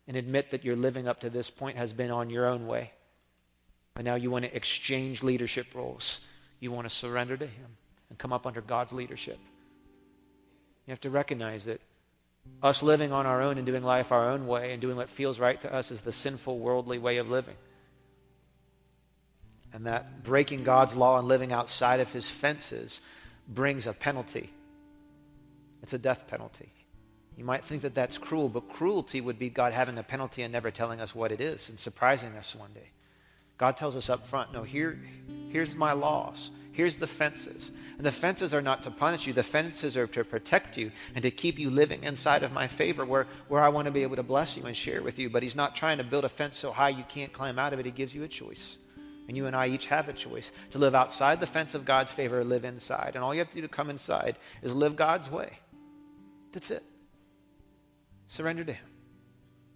And 0.08 0.16
admit 0.16 0.50
that 0.52 0.64
your 0.64 0.76
living 0.76 1.08
up 1.08 1.20
to 1.20 1.30
this 1.30 1.50
point 1.50 1.76
has 1.76 1.92
been 1.92 2.10
on 2.10 2.30
your 2.30 2.46
own 2.46 2.66
way. 2.66 2.92
And 3.96 4.04
now 4.04 4.14
you 4.14 4.30
want 4.30 4.44
to 4.44 4.54
exchange 4.54 5.22
leadership 5.22 5.66
roles. 5.74 6.20
You 6.60 6.70
want 6.70 6.88
to 6.88 6.94
surrender 6.94 7.36
to 7.36 7.46
Him 7.46 7.76
and 8.10 8.18
come 8.18 8.32
up 8.32 8.46
under 8.46 8.60
God's 8.60 8.92
leadership. 8.92 9.38
You 10.86 10.92
have 10.92 11.00
to 11.00 11.10
recognize 11.10 11.64
that 11.64 11.80
us 12.62 12.82
living 12.82 13.10
on 13.10 13.26
our 13.26 13.42
own 13.42 13.56
and 13.56 13.66
doing 13.66 13.82
life 13.82 14.12
our 14.12 14.30
own 14.30 14.46
way 14.46 14.72
and 14.72 14.80
doing 14.80 14.96
what 14.96 15.08
feels 15.08 15.40
right 15.40 15.60
to 15.62 15.74
us 15.74 15.90
is 15.90 16.02
the 16.02 16.12
sinful, 16.12 16.58
worldly 16.58 16.98
way 16.98 17.16
of 17.16 17.28
living. 17.28 17.56
And 19.72 19.86
that 19.86 20.22
breaking 20.22 20.62
God's 20.62 20.94
law 20.94 21.18
and 21.18 21.26
living 21.26 21.52
outside 21.52 22.00
of 22.00 22.12
his 22.12 22.28
fences 22.28 23.00
brings 23.48 23.86
a 23.86 23.92
penalty. 23.92 24.50
It's 25.82 25.92
a 25.92 25.98
death 25.98 26.28
penalty. 26.28 26.72
You 27.36 27.44
might 27.44 27.64
think 27.64 27.82
that 27.82 27.94
that's 27.94 28.16
cruel, 28.16 28.48
but 28.48 28.68
cruelty 28.72 29.20
would 29.20 29.38
be 29.38 29.50
God 29.50 29.72
having 29.72 29.98
a 29.98 30.02
penalty 30.02 30.42
and 30.42 30.52
never 30.52 30.70
telling 30.70 31.00
us 31.00 31.14
what 31.14 31.32
it 31.32 31.40
is 31.40 31.68
and 31.68 31.78
surprising 31.78 32.34
us 32.36 32.54
one 32.54 32.72
day. 32.72 32.90
God 33.58 33.76
tells 33.76 33.96
us 33.96 34.10
up 34.10 34.26
front, 34.26 34.52
no, 34.52 34.62
here, 34.62 34.98
here's 35.50 35.74
my 35.74 35.92
laws. 35.92 36.50
Here's 36.72 36.96
the 36.96 37.06
fences. 37.06 37.72
And 37.96 38.04
the 38.04 38.12
fences 38.12 38.52
are 38.52 38.60
not 38.60 38.82
to 38.82 38.90
punish 38.90 39.26
you. 39.26 39.32
The 39.32 39.42
fences 39.42 39.96
are 39.96 40.06
to 40.08 40.24
protect 40.24 40.76
you 40.76 40.92
and 41.14 41.22
to 41.22 41.30
keep 41.30 41.58
you 41.58 41.70
living 41.70 42.04
inside 42.04 42.42
of 42.42 42.52
my 42.52 42.68
favor 42.68 43.06
where, 43.06 43.26
where 43.48 43.62
I 43.62 43.70
want 43.70 43.86
to 43.86 43.90
be 43.90 44.02
able 44.02 44.16
to 44.16 44.22
bless 44.22 44.58
you 44.58 44.64
and 44.66 44.76
share 44.76 45.02
with 45.02 45.18
you. 45.18 45.30
But 45.30 45.42
he's 45.42 45.56
not 45.56 45.74
trying 45.74 45.96
to 45.96 46.04
build 46.04 46.26
a 46.26 46.28
fence 46.28 46.58
so 46.58 46.72
high 46.72 46.90
you 46.90 47.04
can't 47.08 47.32
climb 47.32 47.58
out 47.58 47.72
of 47.72 47.78
it. 47.78 47.86
He 47.86 47.92
gives 47.92 48.14
you 48.14 48.24
a 48.24 48.28
choice. 48.28 48.76
And 49.26 49.38
you 49.38 49.46
and 49.46 49.56
I 49.56 49.68
each 49.68 49.86
have 49.86 50.10
a 50.10 50.12
choice 50.12 50.52
to 50.72 50.78
live 50.78 50.94
outside 50.94 51.40
the 51.40 51.46
fence 51.46 51.72
of 51.72 51.86
God's 51.86 52.12
favor 52.12 52.40
or 52.40 52.44
live 52.44 52.66
inside. 52.66 53.12
And 53.14 53.24
all 53.24 53.32
you 53.32 53.40
have 53.40 53.48
to 53.48 53.54
do 53.54 53.62
to 53.62 53.68
come 53.68 53.88
inside 53.88 54.36
is 54.62 54.74
live 54.74 54.96
God's 54.96 55.30
way. 55.30 55.58
That's 56.52 56.70
it. 56.70 56.84
Surrender 58.28 58.64
to 58.64 58.74
Him. 58.74 58.84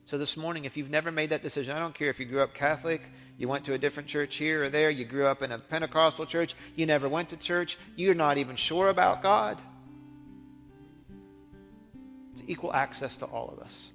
So 0.05 0.18
this 0.18 0.37
morning, 0.37 0.66
if 0.66 0.76
you've 0.76 0.91
never 0.91 1.11
made 1.11 1.31
that 1.31 1.43
decision, 1.43 1.74
I 1.74 1.78
don't 1.78 1.95
care 1.95 2.11
if 2.11 2.20
you 2.20 2.26
grew 2.26 2.43
up 2.43 2.53
Catholic, 2.53 3.01
you 3.41 3.49
went 3.49 3.64
to 3.64 3.72
a 3.72 3.78
different 3.78 4.07
church 4.07 4.36
here 4.36 4.64
or 4.64 4.68
there, 4.68 4.91
you 4.91 5.07
grew 5.07 5.26
up 5.26 5.41
in 5.41 5.51
a 5.51 5.59
Pentecostal 5.59 6.26
church, 6.26 6.55
you 6.76 6.84
never 6.84 7.09
went 7.09 7.30
to 7.30 7.38
church, 7.38 7.78
you're 7.97 8.14
not 8.14 8.36
even 8.36 8.55
sure 8.55 8.91
about 8.91 9.22
God. 9.22 9.59
It's 12.34 12.43
equal 12.47 12.74
access 12.74 13.16
to 13.16 13.24
all 13.24 13.49
of 13.49 13.61
us. 13.61 13.93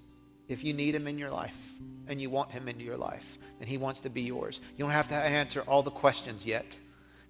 If 0.47 0.63
you 0.63 0.73
need 0.73 0.95
Him 0.95 1.05
in 1.05 1.19
your 1.19 1.29
life 1.29 1.53
and 2.07 2.19
you 2.19 2.31
want 2.31 2.49
Him 2.49 2.67
into 2.67 2.83
your 2.83 2.97
life, 2.97 3.37
then 3.59 3.67
He 3.67 3.77
wants 3.77 3.99
to 3.99 4.09
be 4.09 4.23
yours. 4.23 4.59
You 4.75 4.83
don't 4.83 4.91
have 4.91 5.09
to 5.09 5.15
answer 5.15 5.61
all 5.61 5.83
the 5.83 5.91
questions 5.91 6.43
yet 6.43 6.75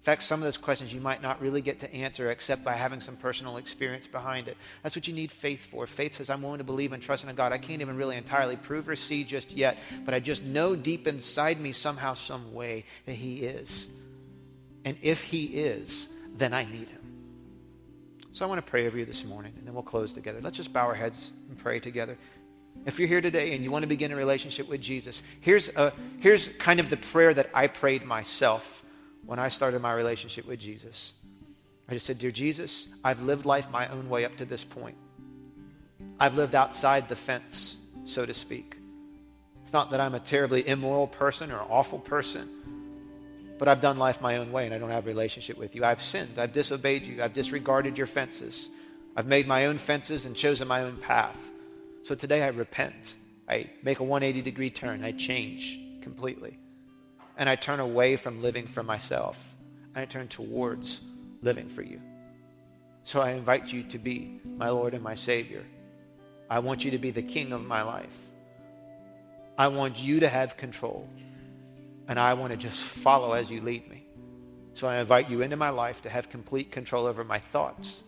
fact, 0.06 0.22
some 0.22 0.38
of 0.38 0.44
those 0.44 0.56
questions 0.56 0.94
you 0.94 1.00
might 1.00 1.20
not 1.20 1.40
really 1.40 1.60
get 1.60 1.80
to 1.80 1.92
answer 1.92 2.30
except 2.30 2.62
by 2.62 2.74
having 2.74 3.00
some 3.00 3.16
personal 3.16 3.56
experience 3.56 4.06
behind 4.06 4.46
it. 4.46 4.56
That's 4.84 4.94
what 4.94 5.08
you 5.08 5.12
need 5.12 5.32
faith 5.32 5.66
for. 5.68 5.84
Faith 5.84 6.14
says, 6.14 6.30
I'm 6.30 6.42
willing 6.42 6.58
to 6.58 6.64
believe 6.64 6.92
and 6.92 7.02
trust 7.02 7.24
in 7.24 7.34
God. 7.34 7.50
I 7.50 7.58
can't 7.58 7.80
even 7.80 7.96
really 7.96 8.16
entirely 8.16 8.54
prove 8.54 8.88
or 8.88 8.94
see 8.94 9.24
just 9.24 9.50
yet, 9.50 9.78
but 10.04 10.14
I 10.14 10.20
just 10.20 10.44
know 10.44 10.76
deep 10.76 11.08
inside 11.08 11.60
me 11.60 11.72
somehow, 11.72 12.14
some 12.14 12.54
way 12.54 12.84
that 13.06 13.14
He 13.14 13.40
is. 13.46 13.88
And 14.84 14.96
if 15.02 15.24
He 15.24 15.46
is, 15.46 16.06
then 16.36 16.54
I 16.54 16.66
need 16.66 16.88
Him. 16.88 17.00
So 18.30 18.44
I 18.44 18.48
want 18.48 18.64
to 18.64 18.70
pray 18.70 18.86
over 18.86 18.96
you 18.96 19.06
this 19.06 19.24
morning, 19.24 19.54
and 19.58 19.66
then 19.66 19.74
we'll 19.74 19.82
close 19.82 20.12
together. 20.12 20.38
Let's 20.40 20.56
just 20.56 20.72
bow 20.72 20.86
our 20.86 20.94
heads 20.94 21.32
and 21.48 21.58
pray 21.58 21.80
together. 21.80 22.16
If 22.84 23.00
you're 23.00 23.08
here 23.08 23.20
today 23.20 23.56
and 23.56 23.64
you 23.64 23.70
want 23.70 23.82
to 23.82 23.88
begin 23.88 24.12
a 24.12 24.16
relationship 24.16 24.68
with 24.68 24.80
Jesus, 24.80 25.24
here's, 25.40 25.68
a, 25.70 25.92
here's 26.20 26.46
kind 26.60 26.78
of 26.78 26.90
the 26.90 26.96
prayer 26.96 27.34
that 27.34 27.50
I 27.52 27.66
prayed 27.66 28.04
myself 28.04 28.84
when 29.26 29.38
I 29.38 29.48
started 29.48 29.82
my 29.82 29.92
relationship 29.92 30.46
with 30.46 30.60
Jesus. 30.60 31.12
I 31.88 31.94
just 31.94 32.06
said, 32.06 32.18
Dear 32.18 32.30
Jesus, 32.30 32.86
I've 33.04 33.20
lived 33.22 33.44
life 33.44 33.68
my 33.70 33.88
own 33.88 34.08
way 34.08 34.24
up 34.24 34.36
to 34.36 34.44
this 34.44 34.64
point. 34.64 34.96
I've 36.18 36.34
lived 36.34 36.54
outside 36.54 37.08
the 37.08 37.16
fence, 37.16 37.76
so 38.04 38.24
to 38.24 38.32
speak. 38.32 38.76
It's 39.62 39.72
not 39.72 39.90
that 39.90 40.00
I'm 40.00 40.14
a 40.14 40.20
terribly 40.20 40.66
immoral 40.66 41.08
person 41.08 41.50
or 41.50 41.60
awful 41.60 41.98
person, 41.98 42.48
but 43.58 43.68
I've 43.68 43.80
done 43.80 43.98
life 43.98 44.20
my 44.20 44.36
own 44.36 44.52
way 44.52 44.64
and 44.64 44.74
I 44.74 44.78
don't 44.78 44.90
have 44.90 45.06
a 45.06 45.08
relationship 45.08 45.58
with 45.58 45.74
you. 45.74 45.84
I've 45.84 46.02
sinned. 46.02 46.38
I've 46.38 46.52
disobeyed 46.52 47.04
you. 47.04 47.22
I've 47.22 47.32
disregarded 47.32 47.98
your 47.98 48.06
fences. 48.06 48.70
I've 49.16 49.26
made 49.26 49.48
my 49.48 49.66
own 49.66 49.78
fences 49.78 50.24
and 50.24 50.36
chosen 50.36 50.68
my 50.68 50.82
own 50.82 50.98
path. 50.98 51.36
So 52.04 52.14
today 52.14 52.42
I 52.42 52.48
repent. 52.48 53.16
I 53.48 53.70
make 53.82 53.98
a 53.98 54.04
180 54.04 54.42
degree 54.42 54.70
turn. 54.70 55.02
I 55.02 55.12
change 55.12 55.80
completely 56.02 56.58
and 57.36 57.48
I 57.48 57.56
turn 57.56 57.80
away 57.80 58.16
from 58.16 58.42
living 58.42 58.66
for 58.66 58.82
myself 58.82 59.38
and 59.94 60.02
I 60.02 60.06
turn 60.06 60.28
towards 60.28 61.00
living 61.42 61.68
for 61.68 61.82
you. 61.82 62.00
So 63.04 63.20
I 63.20 63.32
invite 63.32 63.72
you 63.72 63.82
to 63.84 63.98
be 63.98 64.40
my 64.56 64.68
Lord 64.68 64.94
and 64.94 65.02
my 65.02 65.14
Savior. 65.14 65.64
I 66.50 66.58
want 66.58 66.84
you 66.84 66.90
to 66.92 66.98
be 66.98 67.10
the 67.10 67.22
king 67.22 67.52
of 67.52 67.64
my 67.64 67.82
life. 67.82 68.18
I 69.58 69.68
want 69.68 69.98
you 69.98 70.20
to 70.20 70.28
have 70.28 70.56
control. 70.56 71.08
And 72.08 72.20
I 72.20 72.34
want 72.34 72.52
to 72.52 72.56
just 72.56 72.80
follow 72.80 73.32
as 73.32 73.50
you 73.50 73.60
lead 73.60 73.88
me. 73.88 74.06
So 74.74 74.86
I 74.86 74.98
invite 74.98 75.30
you 75.30 75.42
into 75.42 75.56
my 75.56 75.70
life 75.70 76.02
to 76.02 76.10
have 76.10 76.28
complete 76.28 76.70
control 76.70 77.06
over 77.06 77.24
my 77.24 77.38
thoughts, 77.38 78.04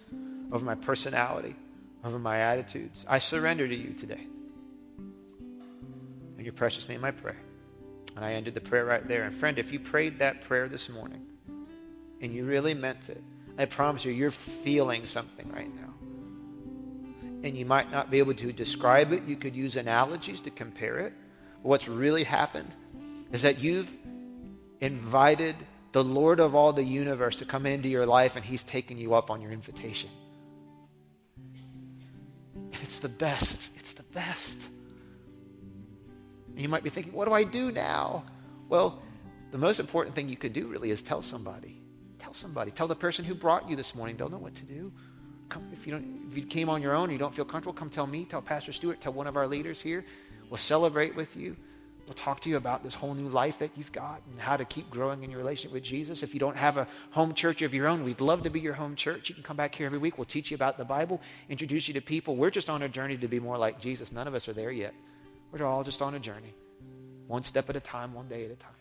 over 0.52 0.64
my 0.64 0.74
personality, 0.74 1.56
over 2.04 2.18
my 2.18 2.38
attitudes. 2.40 3.04
I 3.08 3.18
surrender 3.18 3.66
to 3.66 3.74
you 3.74 3.94
today. 3.94 4.26
In 6.38 6.44
your 6.44 6.52
precious 6.52 6.88
name 6.88 7.04
I 7.04 7.10
pray. 7.10 7.34
And 8.18 8.24
I 8.24 8.32
ended 8.32 8.54
the 8.54 8.60
prayer 8.60 8.84
right 8.84 9.06
there. 9.06 9.22
And 9.22 9.36
friend, 9.36 9.60
if 9.60 9.72
you 9.72 9.78
prayed 9.78 10.18
that 10.18 10.42
prayer 10.42 10.68
this 10.68 10.88
morning 10.88 11.24
and 12.20 12.34
you 12.34 12.44
really 12.44 12.74
meant 12.74 13.08
it, 13.08 13.22
I 13.56 13.64
promise 13.64 14.04
you, 14.04 14.10
you're 14.10 14.32
feeling 14.32 15.06
something 15.06 15.48
right 15.52 15.72
now. 15.72 15.94
And 17.44 17.56
you 17.56 17.64
might 17.64 17.92
not 17.92 18.10
be 18.10 18.18
able 18.18 18.34
to 18.34 18.52
describe 18.52 19.12
it. 19.12 19.22
You 19.22 19.36
could 19.36 19.54
use 19.54 19.76
analogies 19.76 20.40
to 20.40 20.50
compare 20.50 20.98
it. 20.98 21.12
But 21.62 21.68
what's 21.68 21.86
really 21.86 22.24
happened 22.24 22.72
is 23.30 23.42
that 23.42 23.60
you've 23.60 23.88
invited 24.80 25.54
the 25.92 26.02
Lord 26.02 26.40
of 26.40 26.56
all 26.56 26.72
the 26.72 26.82
universe 26.82 27.36
to 27.36 27.44
come 27.44 27.66
into 27.66 27.88
your 27.88 28.04
life, 28.04 28.34
and 28.34 28.44
He's 28.44 28.64
taken 28.64 28.98
you 28.98 29.14
up 29.14 29.30
on 29.30 29.40
your 29.40 29.52
invitation. 29.52 30.10
It's 32.82 32.98
the 32.98 33.08
best. 33.08 33.70
It's 33.78 33.92
the 33.92 34.02
best. 34.02 34.70
And 36.50 36.60
you 36.60 36.68
might 36.68 36.82
be 36.82 36.90
thinking, 36.90 37.12
what 37.12 37.26
do 37.26 37.34
I 37.34 37.44
do 37.44 37.70
now? 37.70 38.24
Well, 38.68 39.02
the 39.50 39.58
most 39.58 39.80
important 39.80 40.14
thing 40.14 40.28
you 40.28 40.36
could 40.36 40.52
do 40.52 40.66
really 40.66 40.90
is 40.90 41.02
tell 41.02 41.22
somebody. 41.22 41.80
Tell 42.18 42.34
somebody. 42.34 42.70
Tell 42.70 42.88
the 42.88 42.96
person 42.96 43.24
who 43.24 43.34
brought 43.34 43.68
you 43.68 43.76
this 43.76 43.94
morning. 43.94 44.16
They'll 44.16 44.28
know 44.28 44.38
what 44.38 44.54
to 44.56 44.64
do. 44.64 44.92
Come, 45.48 45.68
if 45.72 45.86
you 45.86 45.92
don't, 45.92 46.28
if 46.30 46.36
you 46.36 46.44
came 46.44 46.68
on 46.68 46.82
your 46.82 46.94
own 46.94 47.04
and 47.04 47.12
you 47.12 47.18
don't 47.18 47.34
feel 47.34 47.44
comfortable, 47.44 47.78
come 47.78 47.88
tell 47.88 48.06
me. 48.06 48.24
Tell 48.24 48.42
Pastor 48.42 48.72
Stewart. 48.72 49.00
Tell 49.00 49.12
one 49.12 49.26
of 49.26 49.36
our 49.36 49.46
leaders 49.46 49.80
here. 49.80 50.04
We'll 50.50 50.58
celebrate 50.58 51.14
with 51.14 51.34
you. 51.36 51.56
We'll 52.06 52.14
talk 52.14 52.40
to 52.40 52.48
you 52.48 52.56
about 52.56 52.82
this 52.82 52.94
whole 52.94 53.12
new 53.12 53.28
life 53.28 53.58
that 53.58 53.70
you've 53.76 53.92
got 53.92 54.22
and 54.30 54.40
how 54.40 54.56
to 54.56 54.64
keep 54.64 54.88
growing 54.88 55.22
in 55.22 55.30
your 55.30 55.38
relationship 55.38 55.72
with 55.74 55.82
Jesus. 55.82 56.22
If 56.22 56.32
you 56.32 56.40
don't 56.40 56.56
have 56.56 56.78
a 56.78 56.88
home 57.10 57.34
church 57.34 57.60
of 57.60 57.74
your 57.74 57.86
own, 57.86 58.02
we'd 58.02 58.22
love 58.22 58.42
to 58.44 58.50
be 58.50 58.60
your 58.60 58.72
home 58.72 58.96
church. 58.96 59.28
You 59.28 59.34
can 59.34 59.44
come 59.44 59.58
back 59.58 59.74
here 59.74 59.84
every 59.84 59.98
week. 59.98 60.16
We'll 60.16 60.24
teach 60.24 60.50
you 60.50 60.54
about 60.54 60.78
the 60.78 60.86
Bible, 60.86 61.20
introduce 61.50 61.86
you 61.86 61.92
to 61.94 62.00
people. 62.00 62.34
We're 62.34 62.50
just 62.50 62.70
on 62.70 62.82
a 62.82 62.88
journey 62.88 63.18
to 63.18 63.28
be 63.28 63.38
more 63.38 63.58
like 63.58 63.78
Jesus. 63.78 64.10
None 64.10 64.26
of 64.26 64.34
us 64.34 64.48
are 64.48 64.54
there 64.54 64.72
yet. 64.72 64.94
We're 65.50 65.64
all 65.64 65.82
just 65.82 66.02
on 66.02 66.14
a 66.14 66.20
journey, 66.20 66.54
one 67.26 67.42
step 67.42 67.70
at 67.70 67.76
a 67.76 67.80
time, 67.80 68.12
one 68.12 68.28
day 68.28 68.44
at 68.44 68.50
a 68.50 68.56
time. 68.56 68.77